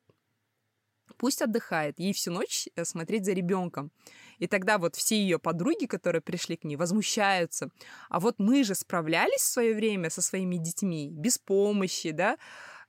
Пусть 1.17 1.41
отдыхает, 1.41 1.99
ей 1.99 2.13
всю 2.13 2.31
ночь 2.31 2.67
э, 2.75 2.85
смотреть 2.85 3.25
за 3.25 3.33
ребенком. 3.33 3.91
И 4.39 4.47
тогда 4.47 4.77
вот 4.77 4.95
все 4.95 5.15
ее 5.15 5.39
подруги, 5.39 5.85
которые 5.85 6.21
пришли 6.21 6.55
к 6.55 6.63
ней, 6.63 6.75
возмущаются. 6.75 7.69
А 8.09 8.19
вот 8.19 8.39
мы 8.39 8.63
же 8.63 8.75
справлялись 8.75 9.41
в 9.41 9.51
свое 9.51 9.75
время 9.75 10.09
со 10.09 10.21
своими 10.21 10.55
детьми 10.55 11.09
без 11.11 11.37
помощи, 11.37 12.11
да? 12.11 12.37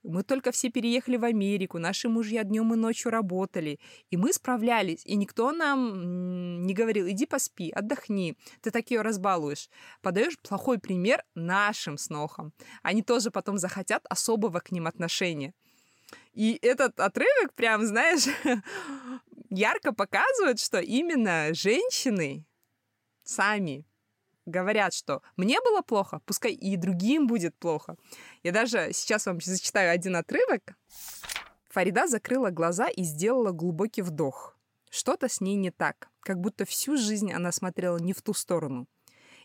Мы 0.03 0.23
только 0.23 0.51
все 0.51 0.69
переехали 0.69 1.15
в 1.15 1.23
Америку, 1.23 1.79
наши 1.79 2.09
мужья 2.09 2.43
днем 2.43 2.73
и 2.73 2.77
ночью 2.77 3.09
работали, 3.09 3.79
и 4.11 4.17
мы 4.17 4.33
справлялись, 4.33 5.01
и 5.05 5.15
никто 5.15 5.53
нам 5.53 6.65
не 6.65 6.73
говорил, 6.73 7.07
иди 7.07 7.25
поспи, 7.25 7.71
отдохни, 7.71 8.37
ты 8.61 8.69
так 8.71 8.91
ее 8.91 9.01
разбалуешь. 9.01 9.69
Подаешь 10.01 10.37
плохой 10.39 10.77
пример 10.77 11.23
нашим 11.35 11.97
снохам. 11.97 12.53
Они 12.81 13.01
тоже 13.01 13.31
потом 13.31 13.57
захотят 13.57 14.05
особого 14.09 14.59
к 14.59 14.71
ним 14.71 14.87
отношения. 14.87 15.53
И 16.33 16.59
этот 16.61 16.99
отрывок 16.99 17.53
прям, 17.55 17.85
знаешь, 17.85 18.25
ярко 19.49 19.93
показывает, 19.93 20.59
что 20.59 20.79
именно 20.79 21.53
женщины 21.53 22.45
сами 23.23 23.85
говорят, 24.45 24.93
что 24.93 25.21
мне 25.37 25.59
было 25.61 25.81
плохо, 25.81 26.21
пускай 26.25 26.53
и 26.53 26.75
другим 26.77 27.27
будет 27.27 27.55
плохо. 27.55 27.95
Я 28.43 28.51
даже 28.51 28.89
сейчас 28.93 29.25
вам 29.25 29.39
зачитаю 29.41 29.91
один 29.91 30.15
отрывок. 30.15 30.75
Фарида 31.69 32.07
закрыла 32.07 32.49
глаза 32.49 32.87
и 32.87 33.03
сделала 33.03 33.51
глубокий 33.51 34.01
вдох. 34.01 34.57
Что-то 34.89 35.27
с 35.27 35.41
ней 35.41 35.55
не 35.55 35.71
так, 35.71 36.09
как 36.19 36.39
будто 36.39 36.65
всю 36.65 36.97
жизнь 36.97 37.33
она 37.33 37.51
смотрела 37.51 37.97
не 37.97 38.13
в 38.13 38.21
ту 38.21 38.33
сторону. 38.33 38.87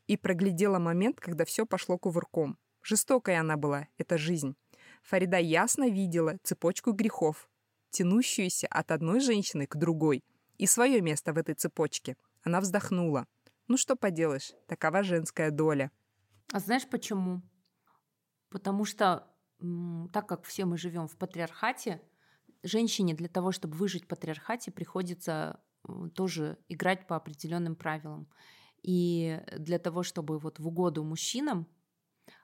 И 0.06 0.16
проглядела 0.16 0.78
момент, 0.78 1.20
когда 1.20 1.44
все 1.44 1.64
пошло 1.64 1.96
кувырком. 1.96 2.58
Жестокая 2.82 3.40
она 3.40 3.56
была, 3.56 3.88
эта 3.96 4.18
жизнь. 4.18 4.56
Фарида 5.02 5.38
ясно 5.38 5.88
видела 5.88 6.38
цепочку 6.42 6.92
грехов, 6.92 7.48
тянущуюся 7.90 8.66
от 8.66 8.90
одной 8.90 9.20
женщины 9.20 9.66
к 9.66 9.76
другой, 9.76 10.22
и 10.58 10.66
свое 10.66 11.00
место 11.00 11.32
в 11.32 11.38
этой 11.38 11.54
цепочке. 11.54 12.16
Она 12.42 12.60
вздохнула. 12.60 13.26
Ну 13.68 13.76
что 13.76 13.96
поделаешь, 13.96 14.52
такова 14.66 15.02
женская 15.02 15.50
доля. 15.50 15.90
А 16.52 16.58
знаешь 16.58 16.88
почему? 16.88 17.42
Потому 18.50 18.84
что 18.84 19.30
так 20.12 20.26
как 20.26 20.44
все 20.44 20.64
мы 20.64 20.78
живем 20.78 21.06
в 21.06 21.16
патриархате, 21.16 22.00
женщине 22.62 23.14
для 23.14 23.28
того, 23.28 23.52
чтобы 23.52 23.76
выжить 23.76 24.04
в 24.04 24.08
патриархате, 24.08 24.70
приходится 24.70 25.60
тоже 26.14 26.58
играть 26.68 27.06
по 27.06 27.16
определенным 27.16 27.76
правилам. 27.76 28.28
И 28.82 29.40
для 29.56 29.78
того, 29.78 30.02
чтобы 30.02 30.38
вот 30.38 30.58
в 30.58 30.66
угоду 30.66 31.04
мужчинам 31.04 31.66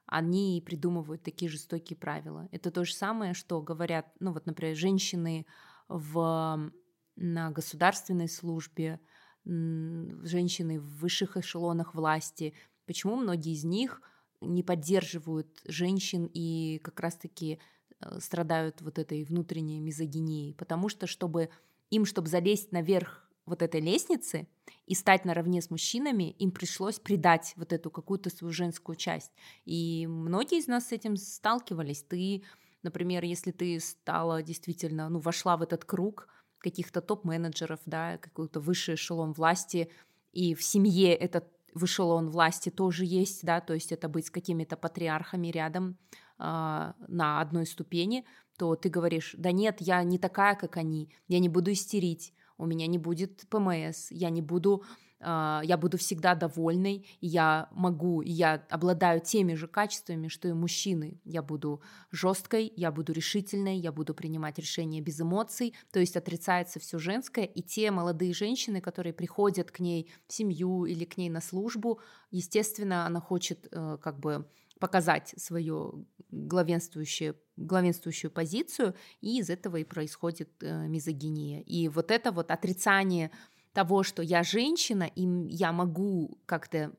они 0.07 0.63
придумывают 0.65 1.23
такие 1.23 1.51
жестокие 1.51 1.97
правила. 1.97 2.49
Это 2.53 2.71
то 2.71 2.85
же 2.85 2.95
самое, 2.95 3.33
что 3.33 3.63
говорят, 3.63 4.07
ну 4.21 4.33
вот, 4.33 4.45
например, 4.47 4.77
женщины 4.77 5.47
в, 5.89 6.71
на 7.17 7.51
государственной 7.51 8.29
службе, 8.29 9.01
женщины 9.45 10.81
в 10.81 10.99
высших 10.99 11.37
эшелонах 11.37 11.95
власти. 11.95 12.55
Почему 12.87 13.17
многие 13.17 13.53
из 13.53 13.65
них 13.65 14.01
не 14.41 14.63
поддерживают 14.63 15.49
женщин 15.65 16.31
и 16.33 16.81
как 16.83 17.01
раз-таки 17.01 17.59
э, 18.01 18.21
страдают 18.21 18.81
вот 18.83 18.99
этой 18.99 19.25
внутренней 19.25 19.81
мизогинией, 19.81 20.55
потому 20.55 20.89
что 20.89 21.07
чтобы 21.07 21.51
им, 21.91 22.05
чтобы 22.05 22.29
залезть 22.29 22.73
наверх 22.73 23.29
вот 23.47 23.63
этой 23.63 23.81
лестницы 23.81 24.49
и 24.87 24.95
стать 24.95 25.25
наравне 25.25 25.61
с 25.61 25.71
мужчинами, 25.71 26.31
им 26.39 26.51
пришлось 26.51 26.99
придать 26.99 27.53
вот 27.57 27.73
эту 27.73 27.91
какую-то 27.91 28.31
свою 28.31 28.53
женскую 28.53 28.97
часть. 28.97 29.33
И 29.65 30.07
многие 30.07 30.59
из 30.59 30.67
нас 30.67 30.89
с 30.89 30.93
этим 30.93 31.17
сталкивались. 31.17 32.03
Ты, 32.03 32.43
например, 32.83 33.25
если 33.25 33.51
ты 33.51 33.79
стала 33.81 34.43
действительно, 34.43 35.09
ну, 35.09 35.19
вошла 35.19 35.57
в 35.57 35.63
этот 35.63 35.85
круг 35.85 36.29
каких-то 36.64 37.00
топ-менеджеров, 37.00 37.81
да, 37.87 38.18
какой-то 38.18 38.59
высший 38.61 38.94
эшелон 38.94 39.33
власти, 39.33 39.90
и 40.33 40.55
в 40.55 40.62
семье 40.62 41.14
этот 41.14 41.44
эшелон 41.77 42.31
власти 42.31 42.70
тоже 42.70 43.05
есть, 43.05 43.44
да, 43.44 43.61
то 43.61 43.74
есть 43.74 43.92
это 43.92 44.09
быть 44.09 44.27
с 44.27 44.31
какими-то 44.31 44.77
патриархами 44.77 45.48
рядом 45.48 45.98
э, 46.38 46.92
на 47.09 47.40
одной 47.40 47.66
ступени, 47.66 48.24
то 48.59 48.77
ты 48.77 48.88
говоришь, 48.88 49.35
да 49.37 49.53
нет, 49.53 49.77
я 49.81 50.03
не 50.03 50.18
такая, 50.18 50.55
как 50.55 50.77
они, 50.77 51.12
я 51.29 51.38
не 51.38 51.48
буду 51.48 51.72
истерить, 51.72 52.33
у 52.57 52.66
меня 52.66 52.87
не 52.87 52.98
будет 52.98 53.44
ПМС, 53.50 54.11
я 54.11 54.31
не 54.31 54.42
буду 54.42 54.85
я 55.25 55.79
буду 55.81 55.97
всегда 55.99 56.35
довольной, 56.35 57.07
я 57.21 57.69
могу, 57.73 58.21
я 58.23 58.65
обладаю 58.69 59.21
теми 59.21 59.55
же 59.55 59.67
качествами, 59.67 60.29
что 60.29 60.49
и 60.49 60.53
мужчины. 60.53 61.21
Я 61.25 61.43
буду 61.43 61.81
жесткой, 62.11 62.73
я 62.77 62.93
буду 62.93 63.13
решительной, 63.13 63.79
я 63.79 63.93
буду 63.93 64.15
принимать 64.15 64.59
решения 64.59 65.01
без 65.01 65.21
эмоций, 65.21 65.75
то 65.93 66.01
есть 66.01 66.17
отрицается 66.17 66.79
все 66.81 66.99
женское, 66.99 67.45
и 67.45 67.63
те 67.63 67.91
молодые 67.91 68.35
женщины, 68.35 68.81
которые 68.81 69.13
приходят 69.13 69.71
к 69.71 69.81
ней 69.81 70.11
в 70.27 70.33
семью 70.33 70.85
или 70.85 71.05
к 71.05 71.17
ней 71.17 71.31
на 71.31 71.41
службу, 71.41 72.01
естественно, 72.31 73.07
она 73.07 73.21
хочет 73.21 73.69
э, 73.71 73.99
как 74.03 74.21
бы 74.21 74.47
показать 74.81 75.35
свою 75.37 76.07
главенствующую, 76.31 77.37
главенствующую 77.57 78.31
позицию, 78.31 78.95
и 79.21 79.39
из 79.39 79.49
этого 79.49 79.77
и 79.77 79.85
происходит 79.85 80.51
э, 80.63 80.87
мизогиния. 80.89 81.61
И 81.61 81.89
вот 81.89 82.11
это 82.11 82.33
вот 82.33 82.51
отрицание 82.51 83.31
того, 83.75 84.03
что 84.03 84.23
я 84.23 84.43
женщина, 84.43 85.11
и 85.15 85.27
я 85.49 85.73
могу 85.73 86.39
как-то 86.47 86.93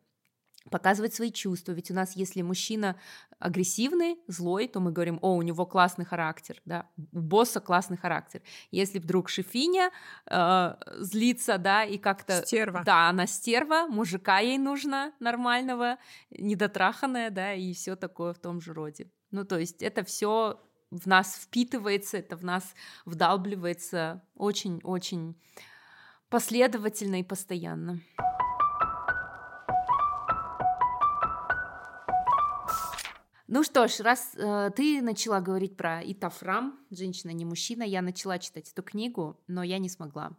показывать 0.69 1.13
свои 1.13 1.31
чувства. 1.31 1.71
Ведь 1.73 1.91
у 1.91 1.93
нас, 1.93 2.15
если 2.15 2.41
мужчина 2.41 2.95
агрессивный, 3.39 4.17
злой, 4.27 4.67
то 4.67 4.79
мы 4.79 4.91
говорим, 4.91 5.19
о, 5.21 5.35
у 5.35 5.41
него 5.41 5.65
классный 5.65 6.05
характер, 6.05 6.61
да, 6.65 6.89
у 7.11 7.19
босса 7.21 7.59
классный 7.59 7.97
характер. 7.97 8.41
Если 8.71 8.99
вдруг 8.99 9.29
шефиня 9.29 9.91
э, 10.29 10.75
злится, 10.99 11.57
да, 11.57 11.83
и 11.83 11.97
как-то... 11.97 12.41
Стерва. 12.45 12.83
Да, 12.83 13.09
она 13.09 13.27
стерва, 13.27 13.87
мужика 13.87 14.39
ей 14.39 14.57
нужно 14.57 15.13
нормального, 15.19 15.97
недотраханная, 16.31 17.29
да, 17.29 17.53
и 17.53 17.73
все 17.73 17.95
такое 17.95 18.33
в 18.33 18.39
том 18.39 18.59
же 18.59 18.73
роде. 18.73 19.11
Ну, 19.31 19.45
то 19.45 19.59
есть 19.59 19.83
это 19.83 20.03
все 20.03 20.59
в 20.89 21.05
нас 21.07 21.35
впитывается, 21.35 22.17
это 22.17 22.37
в 22.37 22.43
нас 22.43 22.73
вдалбливается 23.05 24.23
очень-очень 24.35 25.35
последовательно 26.29 27.19
и 27.19 27.23
постоянно. 27.23 28.01
Ну 33.47 33.63
что 33.63 33.87
ж, 33.87 33.99
раз 33.99 34.33
э, 34.35 34.71
ты 34.75 35.03
начала 35.03 35.39
говорить 35.39 35.77
про 35.77 36.01
Итафрам, 36.03 36.79
женщина 36.89 37.29
не 37.29 37.45
мужчина, 37.45 37.83
я 37.83 38.01
начала 38.01 38.39
читать 38.39 38.71
эту 38.71 38.81
книгу, 38.81 39.39
но 39.47 39.61
я 39.61 39.77
не 39.77 39.87
смогла. 39.87 40.35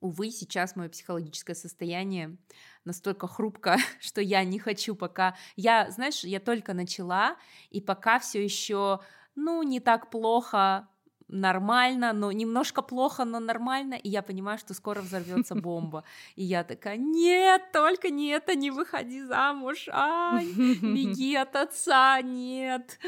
Увы, 0.00 0.30
сейчас 0.30 0.74
мое 0.74 0.88
психологическое 0.88 1.54
состояние 1.54 2.36
настолько 2.84 3.28
хрупко, 3.28 3.78
что 4.00 4.20
я 4.20 4.42
не 4.44 4.58
хочу 4.58 4.96
пока. 4.96 5.36
Я, 5.54 5.90
знаешь, 5.92 6.24
я 6.24 6.40
только 6.40 6.74
начала, 6.74 7.36
и 7.70 7.80
пока 7.80 8.18
все 8.18 8.42
еще, 8.42 9.00
ну, 9.36 9.62
не 9.62 9.78
так 9.78 10.10
плохо, 10.10 10.88
нормально, 11.34 12.12
но 12.12 12.32
немножко 12.32 12.80
плохо, 12.80 13.24
но 13.24 13.40
нормально, 13.40 13.94
и 13.94 14.08
я 14.08 14.22
понимаю, 14.22 14.58
что 14.58 14.72
скоро 14.72 15.00
взорвется 15.00 15.54
бомба. 15.64 16.04
И 16.36 16.44
я 16.44 16.64
такая, 16.64 16.96
нет, 16.96 17.72
только 17.72 18.10
не 18.10 18.28
это, 18.28 18.54
не 18.54 18.70
выходи 18.70 19.22
замуж, 19.22 19.88
ай, 19.92 20.46
беги 20.46 21.34
от 21.34 21.56
отца, 21.56 22.20
нет, 22.22 22.98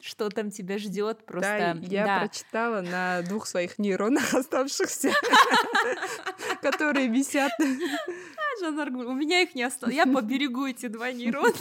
что 0.00 0.28
там 0.30 0.50
тебя 0.50 0.78
ждет 0.78 1.24
просто. 1.26 1.76
Да, 1.76 1.86
я 1.86 2.06
да. 2.06 2.18
прочитала 2.20 2.80
на 2.80 3.22
двух 3.22 3.46
своих 3.46 3.78
нейронах 3.78 4.34
оставшихся, 4.34 5.12
которые 6.62 7.08
висят. 7.08 7.52
У 8.62 9.12
меня 9.12 9.42
их 9.42 9.54
не 9.54 9.62
осталось, 9.62 9.94
я 9.94 10.06
поберегу 10.06 10.66
эти 10.66 10.86
два 10.86 11.12
нейрона. 11.12 11.52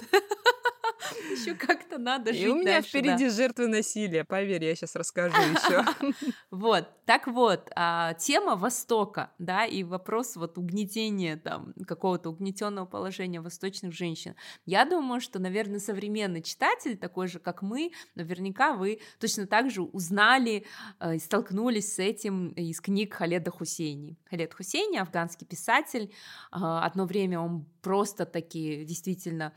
Еще 1.31 1.55
как-то 1.55 1.97
надо 1.97 2.33
жить 2.33 2.43
И 2.43 2.47
у 2.47 2.55
меня 2.55 2.81
впереди 2.81 3.29
жертвы 3.29 3.67
насилия, 3.67 4.23
поверь, 4.23 4.63
я 4.63 4.75
сейчас 4.75 4.95
расскажу 4.95 5.35
еще. 5.35 5.85
Вот, 6.51 6.87
так 7.05 7.27
вот, 7.27 7.69
а, 7.75 8.13
тема 8.13 8.55
Востока, 8.55 9.31
да, 9.39 9.65
и 9.65 9.83
вопрос 9.83 10.35
вот 10.35 10.57
угнетения 10.57 11.35
там 11.35 11.73
какого-то 11.87 12.29
угнетенного 12.29 12.85
положения 12.85 13.41
восточных 13.41 13.93
женщин. 13.93 14.35
Я 14.65 14.85
думаю, 14.85 15.19
что, 15.19 15.39
наверное, 15.39 15.79
современный 15.79 16.41
читатель, 16.41 16.97
такой 16.97 17.27
же, 17.27 17.39
как 17.39 17.61
мы, 17.61 17.91
наверняка 18.15 18.73
вы 18.73 18.99
точно 19.19 19.47
так 19.47 19.71
же 19.71 19.81
узнали 19.81 20.65
э, 20.99 21.15
и 21.15 21.19
столкнулись 21.19 21.93
с 21.95 21.99
этим 21.99 22.49
из 22.49 22.79
книг 22.79 23.13
Халеда 23.13 23.51
Хусейни. 23.51 24.17
Халед 24.29 24.53
Хусейни, 24.53 24.97
афганский 24.97 25.45
писатель, 25.45 26.13
а, 26.51 26.85
одно 26.85 27.05
время 27.05 27.39
он 27.39 27.65
просто 27.81 28.25
таки 28.25 28.85
действительно 28.85 29.53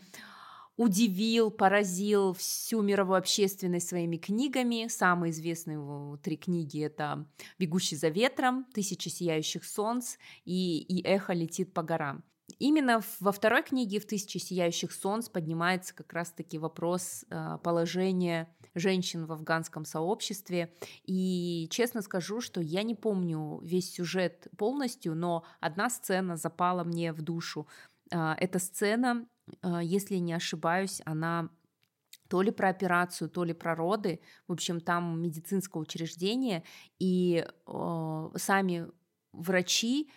удивил, 0.76 1.50
поразил 1.50 2.32
всю 2.34 2.82
мировую 2.82 3.18
общественность 3.18 3.88
своими 3.88 4.16
книгами. 4.16 4.88
Самые 4.88 5.30
известные 5.30 5.74
его 5.74 6.18
три 6.22 6.36
книги— 6.36 6.80
это 6.82 7.26
«Бегущий 7.58 7.96
за 7.96 8.08
ветром», 8.08 8.66
«Тысяча 8.74 9.10
сияющих 9.10 9.64
солнц» 9.64 10.16
и, 10.44 10.78
и 10.80 11.02
«Эхо 11.04 11.32
летит 11.32 11.72
по 11.72 11.82
горам». 11.82 12.24
Именно 12.58 13.02
во 13.20 13.32
второй 13.32 13.62
книге 13.62 13.98
«В 13.98 14.06
тысячи 14.06 14.38
сияющих 14.38 14.92
солнц» 14.92 15.28
поднимается 15.28 15.94
как 15.94 16.12
раз-таки 16.12 16.58
вопрос 16.58 17.24
э, 17.28 17.58
положения 17.62 18.48
женщин 18.74 19.26
в 19.26 19.32
афганском 19.32 19.84
сообществе. 19.84 20.72
И 21.04 21.66
честно 21.70 22.02
скажу, 22.02 22.40
что 22.40 22.60
я 22.60 22.82
не 22.82 22.94
помню 22.94 23.60
весь 23.62 23.92
сюжет 23.92 24.46
полностью, 24.56 25.14
но 25.14 25.44
одна 25.60 25.90
сцена 25.90 26.36
запала 26.36 26.84
мне 26.84 27.12
в 27.12 27.20
душу. 27.20 27.66
Э, 28.12 28.34
эта 28.38 28.58
сцена 28.58 29.26
если 29.62 30.16
не 30.16 30.32
ошибаюсь, 30.32 31.00
она 31.04 31.50
то 32.28 32.42
ли 32.42 32.50
про 32.50 32.68
операцию, 32.68 33.28
то 33.28 33.44
ли 33.44 33.52
про 33.52 33.74
роды. 33.74 34.20
В 34.48 34.52
общем, 34.52 34.80
там 34.80 35.20
медицинское 35.22 35.78
учреждение, 35.78 36.64
и 36.98 37.46
э, 37.66 38.28
сами 38.36 38.88
врачи 39.32 40.10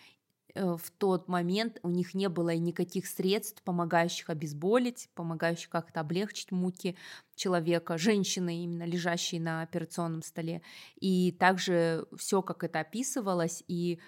э, 0.56 0.76
в 0.76 0.89
тот 0.98 1.28
момент 1.28 1.80
у 1.84 1.89
них 1.89 2.13
не 2.13 2.30
было 2.30 2.56
никаких 2.56 3.08
средств, 3.08 3.62
помогающих 3.63 4.30
обезболить, 4.30 5.10
помогающих 5.13 5.70
как-то 5.70 6.00
облегчить 6.00 6.52
муки 6.52 6.96
человека, 7.36 7.98
женщины, 7.98 8.63
именно 8.63 8.84
лежащей 8.84 9.39
на 9.39 9.62
операционном 9.62 10.24
столе. 10.24 10.62
И 11.00 11.32
также 11.34 12.08
все, 12.18 12.42
как 12.42 12.63
это 12.63 12.80
описывалось, 12.80 13.63
и 13.68 14.00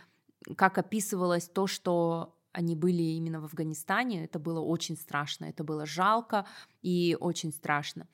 как 0.58 0.78
описывалось 0.80 1.48
то, 1.48 1.68
что 1.68 2.36
они 2.54 2.76
были 2.76 3.02
именно 3.02 3.40
в 3.40 3.46
Афганистане, 3.46 4.26
это 4.26 4.40
было 4.40 4.60
очень 4.60 4.98
страшно, 4.98 5.46
это 5.46 5.64
было 5.64 5.86
жалко 5.86 6.46
и 6.82 7.18
очень 7.20 7.52
страшно. 7.52 8.08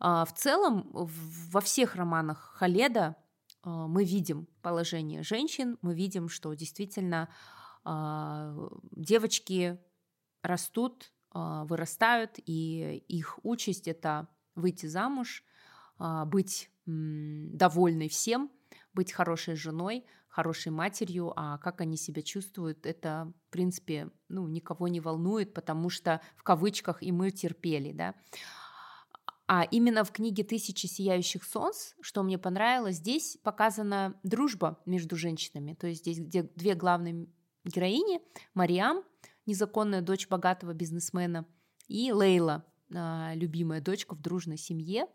А, 0.00 0.24
в 0.24 0.34
целом, 0.34 0.88
во 0.92 1.60
всех 1.60 1.96
романах 1.96 2.54
Халеда 2.56 3.16
а, 3.62 3.86
мы 3.86 4.04
видим 4.04 4.46
положение 4.62 5.22
женщин, 5.22 5.78
мы 5.82 5.94
видим, 5.94 6.28
что 6.28 6.52
действительно 6.54 7.28
а, 7.84 8.54
девочки 8.92 9.78
растут, 10.42 11.12
вырастают, 11.30 12.36
и 12.38 13.04
их 13.06 13.38
участь 13.42 13.86
это 13.86 14.28
выйти 14.54 14.86
замуж, 14.86 15.44
быть 16.26 16.70
довольной 16.86 18.08
всем, 18.08 18.50
быть 18.94 19.12
хорошей 19.12 19.54
женой, 19.54 20.06
хорошей 20.38 20.70
матерью, 20.70 21.32
а 21.34 21.58
как 21.58 21.80
они 21.80 21.96
себя 21.96 22.22
чувствуют, 22.22 22.86
это, 22.86 23.32
в 23.48 23.50
принципе, 23.50 24.08
ну, 24.28 24.46
никого 24.46 24.86
не 24.86 25.00
волнует, 25.00 25.52
потому 25.52 25.90
что 25.90 26.20
в 26.36 26.44
кавычках 26.44 27.02
и 27.02 27.10
мы 27.10 27.32
терпели, 27.32 27.90
да. 27.90 28.14
А 29.48 29.64
именно 29.64 30.04
в 30.04 30.12
книге 30.12 30.44
«Тысячи 30.44 30.86
сияющих 30.86 31.42
солнц», 31.42 31.94
что 32.00 32.22
мне 32.22 32.38
понравилось, 32.38 32.96
здесь 32.98 33.36
показана 33.42 34.14
дружба 34.22 34.78
между 34.86 35.16
женщинами. 35.16 35.74
То 35.74 35.88
есть 35.88 36.02
здесь 36.02 36.20
где 36.20 36.44
две 36.44 36.76
главные 36.76 37.26
героини, 37.64 38.20
Мариам, 38.54 39.02
незаконная 39.44 40.02
дочь 40.02 40.28
богатого 40.28 40.72
бизнесмена, 40.72 41.46
и 41.88 42.12
Лейла, 42.12 42.64
а, 42.94 43.32
любимая 43.34 43.80
дочка 43.80 44.14
в 44.14 44.22
дружной 44.22 44.56
семье. 44.56 45.08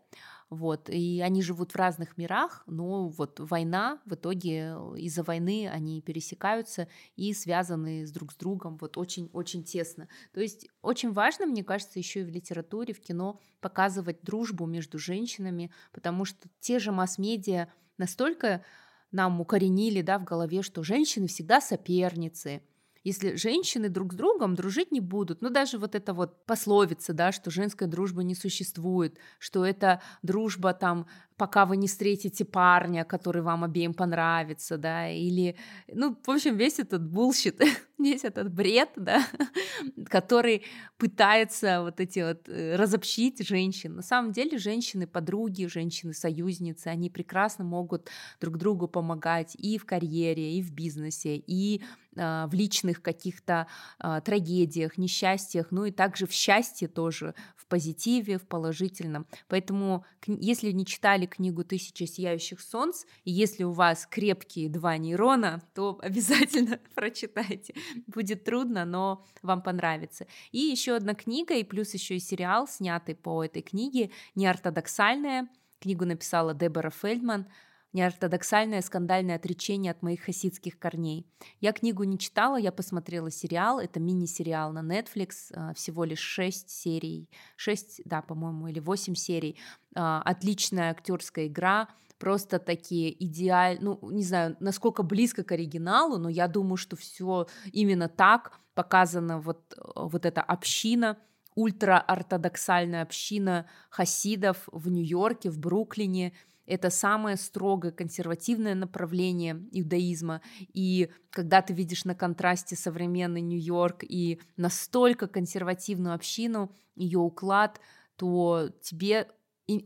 Вот, 0.50 0.88
и 0.90 1.20
они 1.20 1.42
живут 1.42 1.72
в 1.72 1.76
разных 1.76 2.16
мирах, 2.16 2.62
но 2.66 3.08
вот 3.08 3.40
война, 3.40 4.00
в 4.04 4.14
итоге 4.14 4.76
из-за 4.96 5.22
войны 5.22 5.68
они 5.68 6.00
пересекаются 6.02 6.88
и 7.16 7.32
связаны 7.32 8.06
с 8.06 8.12
друг 8.12 8.32
с 8.32 8.36
другом 8.36 8.76
вот 8.80 8.96
очень-очень 8.96 9.64
тесно. 9.64 10.08
То 10.32 10.40
есть 10.40 10.68
очень 10.82 11.12
важно, 11.12 11.46
мне 11.46 11.64
кажется, 11.64 11.98
еще 11.98 12.20
и 12.20 12.24
в 12.24 12.28
литературе, 12.28 12.94
в 12.94 13.00
кино 13.00 13.40
показывать 13.60 14.22
дружбу 14.22 14.66
между 14.66 14.98
женщинами, 14.98 15.72
потому 15.92 16.24
что 16.24 16.48
те 16.60 16.78
же 16.78 16.92
масс-медиа 16.92 17.68
настолько 17.98 18.64
нам 19.10 19.40
укоренили 19.40 20.02
да, 20.02 20.18
в 20.18 20.24
голове, 20.24 20.62
что 20.62 20.82
женщины 20.82 21.28
всегда 21.28 21.60
соперницы, 21.60 22.62
если 23.04 23.36
женщины 23.36 23.88
друг 23.88 24.14
с 24.14 24.16
другом 24.16 24.54
дружить 24.54 24.90
не 24.90 25.00
будут. 25.00 25.42
Ну, 25.42 25.50
даже 25.50 25.78
вот 25.78 25.94
эта 25.94 26.14
вот 26.14 26.44
пословица, 26.46 27.12
да, 27.12 27.30
что 27.32 27.50
женская 27.50 27.86
дружба 27.86 28.22
не 28.22 28.34
существует, 28.34 29.18
что 29.38 29.64
это 29.64 30.02
дружба 30.22 30.72
там 30.72 31.06
пока 31.36 31.66
вы 31.66 31.76
не 31.76 31.88
встретите 31.88 32.44
парня, 32.44 33.04
который 33.04 33.42
вам 33.42 33.64
обеим 33.64 33.94
понравится, 33.94 34.78
да, 34.78 35.08
или, 35.08 35.56
ну, 35.92 36.16
в 36.24 36.30
общем, 36.30 36.56
весь 36.56 36.78
этот 36.78 37.02
bullshit, 37.02 37.60
весь 37.98 38.24
этот 38.24 38.52
бред, 38.52 38.90
да, 38.96 39.26
который 40.08 40.62
пытается 40.96 41.82
вот 41.82 42.00
эти 42.00 42.20
вот 42.20 42.48
э, 42.48 42.76
разобщить 42.76 43.46
женщин. 43.46 43.96
На 43.96 44.02
самом 44.02 44.32
деле 44.32 44.58
женщины 44.58 45.06
подруги, 45.06 45.66
женщины 45.66 46.14
союзницы, 46.14 46.88
они 46.88 47.10
прекрасно 47.10 47.64
могут 47.64 48.08
друг 48.40 48.56
другу 48.56 48.88
помогать 48.88 49.56
и 49.56 49.78
в 49.78 49.86
карьере, 49.86 50.58
и 50.58 50.62
в 50.62 50.72
бизнесе, 50.72 51.36
и 51.36 51.82
а, 52.16 52.46
в 52.46 52.54
личных 52.54 53.02
каких-то 53.02 53.66
а, 53.98 54.20
трагедиях, 54.20 54.98
несчастьях, 54.98 55.68
ну 55.70 55.84
и 55.84 55.90
также 55.90 56.26
в 56.26 56.32
счастье 56.32 56.88
тоже, 56.88 57.34
в 57.56 57.66
позитиве, 57.66 58.38
в 58.38 58.46
положительном. 58.46 59.26
Поэтому, 59.48 60.04
если 60.26 60.70
не 60.70 60.86
читали 60.86 61.23
читали 61.24 61.26
книгу 61.26 61.64
«Тысяча 61.64 62.06
сияющих 62.06 62.60
солнц», 62.60 63.04
и 63.24 63.30
если 63.30 63.64
у 63.64 63.72
вас 63.72 64.06
крепкие 64.06 64.68
два 64.68 64.96
нейрона, 64.98 65.62
то 65.74 65.98
обязательно 66.02 66.78
прочитайте. 66.94 67.74
Будет 68.06 68.44
трудно, 68.44 68.84
но 68.84 69.24
вам 69.42 69.62
понравится. 69.62 70.26
И 70.52 70.58
еще 70.58 70.96
одна 70.96 71.14
книга, 71.14 71.54
и 71.54 71.64
плюс 71.64 71.94
еще 71.94 72.16
и 72.16 72.20
сериал, 72.20 72.66
снятый 72.66 73.14
по 73.14 73.42
этой 73.42 73.62
книге, 73.62 74.10
неортодоксальная. 74.34 75.48
Книгу 75.80 76.04
написала 76.04 76.54
Дебора 76.54 76.90
Фельдман– 76.90 77.46
неортодоксальное 77.94 78.82
скандальное 78.82 79.36
отречение 79.36 79.92
от 79.92 80.02
моих 80.02 80.22
хасидских 80.22 80.78
корней. 80.78 81.26
Я 81.60 81.72
книгу 81.72 82.02
не 82.04 82.18
читала, 82.18 82.56
я 82.56 82.72
посмотрела 82.72 83.30
сериал, 83.30 83.78
это 83.78 84.00
мини-сериал 84.00 84.72
на 84.72 84.80
Netflix, 84.80 85.52
а, 85.54 85.72
всего 85.74 86.04
лишь 86.04 86.18
6 86.18 86.68
серий, 86.68 87.30
6, 87.56 88.02
да, 88.04 88.20
по-моему, 88.20 88.68
или 88.68 88.80
8 88.80 89.14
серий. 89.14 89.56
А, 89.94 90.20
отличная 90.22 90.90
актерская 90.90 91.46
игра, 91.46 91.88
просто 92.18 92.58
такие 92.58 93.24
идеаль, 93.24 93.78
ну, 93.80 93.98
не 94.10 94.24
знаю, 94.24 94.56
насколько 94.58 95.02
близко 95.04 95.44
к 95.44 95.52
оригиналу, 95.52 96.18
но 96.18 96.28
я 96.28 96.48
думаю, 96.48 96.76
что 96.76 96.96
все 96.96 97.46
именно 97.72 98.08
так 98.08 98.58
показана 98.74 99.40
вот, 99.40 99.78
вот 99.94 100.26
эта 100.26 100.42
община, 100.42 101.16
ультраортодоксальная 101.54 103.02
община 103.02 103.66
хасидов 103.88 104.68
в 104.72 104.90
Нью-Йорке, 104.90 105.50
в 105.50 105.58
Бруклине, 105.58 106.32
это 106.66 106.90
самое 106.90 107.36
строгое 107.36 107.92
консервативное 107.92 108.74
направление 108.74 109.62
иудаизма. 109.72 110.40
И 110.72 111.10
когда 111.30 111.62
ты 111.62 111.74
видишь 111.74 112.04
на 112.04 112.14
контрасте 112.14 112.76
современный 112.76 113.40
Нью-Йорк 113.40 114.04
и 114.04 114.40
настолько 114.56 115.26
консервативную 115.26 116.14
общину, 116.14 116.72
ее 116.94 117.18
уклад, 117.18 117.80
то 118.16 118.70
тебе 118.80 119.28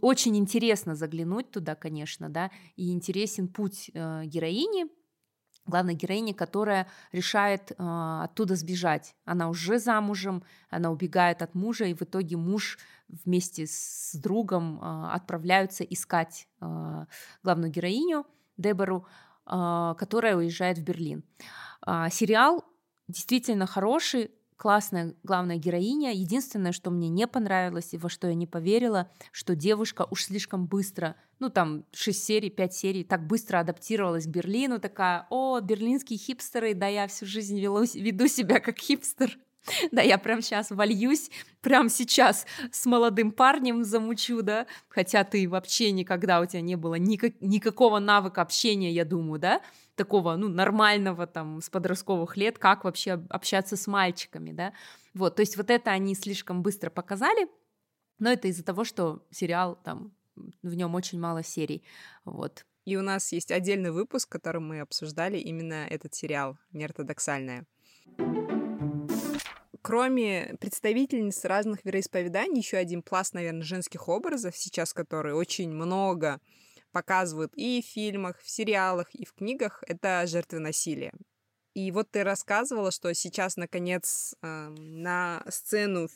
очень 0.01 0.37
интересно 0.37 0.95
заглянуть 0.95 1.51
туда, 1.51 1.75
конечно, 1.75 2.29
да, 2.29 2.51
и 2.77 2.93
интересен 2.93 3.49
путь 3.49 3.91
э, 3.95 4.25
героини, 4.25 4.87
главной 5.69 5.95
героини, 5.95 6.33
которая 6.33 6.89
решает 7.13 7.71
э, 7.71 7.75
оттуда 7.79 8.57
сбежать. 8.57 9.15
Она 9.25 9.49
уже 9.49 9.79
замужем, 9.79 10.43
она 10.71 10.91
убегает 10.91 11.43
от 11.43 11.55
мужа, 11.55 11.85
и 11.85 11.95
в 11.95 12.03
итоге 12.03 12.37
муж 12.37 12.79
вместе 13.09 13.67
с 13.67 14.15
другом 14.15 14.81
э, 14.81 15.11
отправляются 15.13 15.85
искать 15.85 16.49
э, 16.61 17.05
главную 17.43 17.71
героиню 17.71 18.27
Дебору, 18.57 19.07
э, 19.47 19.95
которая 19.99 20.37
уезжает 20.37 20.79
в 20.79 20.83
Берлин. 20.83 21.23
Э, 21.87 22.09
сериал 22.11 22.65
действительно 23.07 23.67
хороший, 23.67 24.31
классная 24.59 25.15
главная 25.23 25.57
героиня. 25.57 26.13
Единственное, 26.13 26.73
что 26.73 26.91
мне 26.91 27.09
не 27.09 27.27
понравилось 27.27 27.95
и 27.95 27.99
во 27.99 28.11
что 28.11 28.29
я 28.29 28.35
не 28.35 28.47
поверила, 28.47 29.11
что 29.33 29.55
девушка 29.55 30.07
уж 30.11 30.25
слишком 30.25 30.67
быстро, 30.67 31.17
ну 31.39 31.49
там 31.49 31.85
6 31.93 32.23
серий, 32.23 32.51
5 32.51 32.75
серий, 32.75 33.05
так 33.05 33.27
быстро 33.27 33.61
адаптировалась 33.61 34.27
к 34.27 34.29
Берлину, 34.29 34.79
такая, 34.81 35.27
о, 35.31 35.61
берлинские 35.61 36.19
хипстеры, 36.19 36.75
да 36.75 36.89
я 36.89 37.07
всю 37.07 37.25
жизнь 37.25 37.59
велу, 37.59 37.85
веду 37.95 38.27
себя 38.29 38.61
как 38.61 38.79
хипстер. 38.79 39.39
Да, 39.93 40.01
я 40.01 40.17
прям 40.17 40.41
сейчас 40.41 40.71
вольюсь, 40.71 41.31
прям 41.61 41.91
сейчас 41.91 42.47
с 42.73 42.87
молодым 42.87 43.33
парнем 43.33 43.85
замучу, 43.85 44.41
да, 44.41 44.67
хотя 44.89 45.25
ты 45.25 45.49
вообще 45.49 45.93
никогда 45.93 46.41
у 46.41 46.47
тебя 46.47 46.63
не 46.63 46.77
было 46.77 46.95
никак, 46.95 47.35
никакого 47.41 47.99
навыка 47.99 48.41
общения, 48.41 48.91
я 48.93 49.05
думаю, 49.05 49.39
да, 49.39 49.61
такого, 49.99 50.37
ну, 50.37 50.49
нормального 50.49 51.27
там 51.27 51.61
с 51.61 51.69
подростковых 51.69 52.37
лет, 52.39 52.59
как 52.59 52.85
вообще 52.85 53.23
общаться 53.29 53.77
с 53.77 53.87
мальчиками, 53.87 54.53
да. 54.53 54.73
Вот, 55.13 55.37
то 55.37 55.41
есть 55.41 55.57
вот 55.59 55.71
это 55.71 55.91
они 55.91 56.15
слишком 56.15 56.63
быстро 56.63 56.89
показали, 56.89 57.49
но 58.19 58.31
это 58.31 58.49
из-за 58.49 58.65
того, 58.65 58.85
что 58.85 59.27
сериал 59.31 59.79
там, 59.85 60.13
в 60.63 60.75
нем 60.75 60.95
очень 60.95 61.21
мало 61.21 61.43
серий, 61.43 61.83
вот. 62.25 62.65
И 62.87 62.97
у 62.97 63.03
нас 63.03 63.33
есть 63.33 63.53
отдельный 63.53 63.91
выпуск, 63.91 64.29
в 64.29 64.33
котором 64.33 64.69
мы 64.69 64.81
обсуждали 64.81 65.37
именно 65.37 65.87
этот 65.91 66.15
сериал 66.15 66.57
«Неортодоксальная». 66.73 67.67
Кроме 69.83 70.57
представительниц 70.61 71.45
разных 71.45 71.85
вероисповеданий, 71.85 72.59
еще 72.59 72.79
один 72.79 73.03
пласт, 73.03 73.35
наверное, 73.35 73.63
женских 73.63 74.09
образов 74.09 74.57
сейчас, 74.57 74.95
который 74.95 75.35
очень 75.35 75.71
много 75.71 76.41
показывают 76.93 77.53
и 77.55 77.83
в 77.83 77.87
фильмах, 77.87 78.39
в 78.41 78.51
сериалах, 78.51 79.15
и 79.15 79.25
в 79.25 79.33
книгах, 79.33 79.83
это 79.87 80.27
жертвы 80.27 80.59
насилия. 80.59 81.13
И 81.75 81.91
вот 81.93 82.11
ты 82.11 82.25
рассказывала, 82.25 82.91
что 82.91 83.13
сейчас, 83.15 83.57
наконец, 83.57 84.35
э, 84.43 84.69
на 84.69 85.45
сцену 85.49 86.09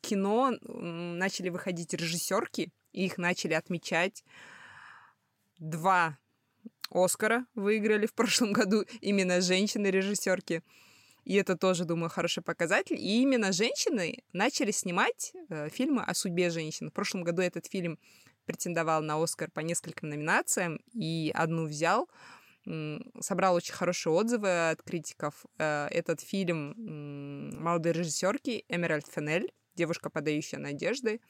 кино 0.00 0.52
начали 0.62 1.48
выходить 1.48 1.94
режиссерки, 1.94 2.70
и 2.92 3.06
их 3.06 3.18
начали 3.18 3.54
отмечать. 3.54 4.24
Два 5.58 6.18
Оскара 6.90 7.46
выиграли 7.54 8.06
в 8.06 8.14
прошлом 8.14 8.52
году 8.52 8.84
именно 9.00 9.40
женщины-режиссерки. 9.40 10.62
И 11.24 11.34
это 11.34 11.56
тоже, 11.56 11.84
думаю, 11.84 12.08
хороший 12.10 12.42
показатель. 12.42 12.96
И 12.96 13.22
именно 13.22 13.52
женщины 13.52 14.24
начали 14.32 14.70
снимать 14.70 15.32
э, 15.48 15.68
фильмы 15.68 16.02
о 16.02 16.14
судьбе 16.14 16.50
женщин. 16.50 16.90
В 16.90 16.92
прошлом 16.92 17.22
году 17.22 17.42
этот 17.42 17.66
фильм 17.66 17.98
претендовал 18.50 19.00
на 19.00 19.22
Оскар 19.22 19.48
по 19.48 19.60
нескольким 19.60 20.08
номинациям 20.08 20.80
и 20.92 21.30
одну 21.32 21.66
взял. 21.66 22.08
Собрал 23.20 23.54
очень 23.54 23.74
хорошие 23.74 24.12
отзывы 24.12 24.70
от 24.70 24.82
критиков. 24.82 25.46
Э, 25.58 25.86
этот 25.90 26.20
фильм 26.20 26.74
молодой 27.62 27.92
режиссерки 27.92 28.64
Эмеральд 28.68 29.06
Фенель, 29.06 29.52
девушка, 29.76 30.10
подающая 30.10 30.58
надежды. 30.58 31.20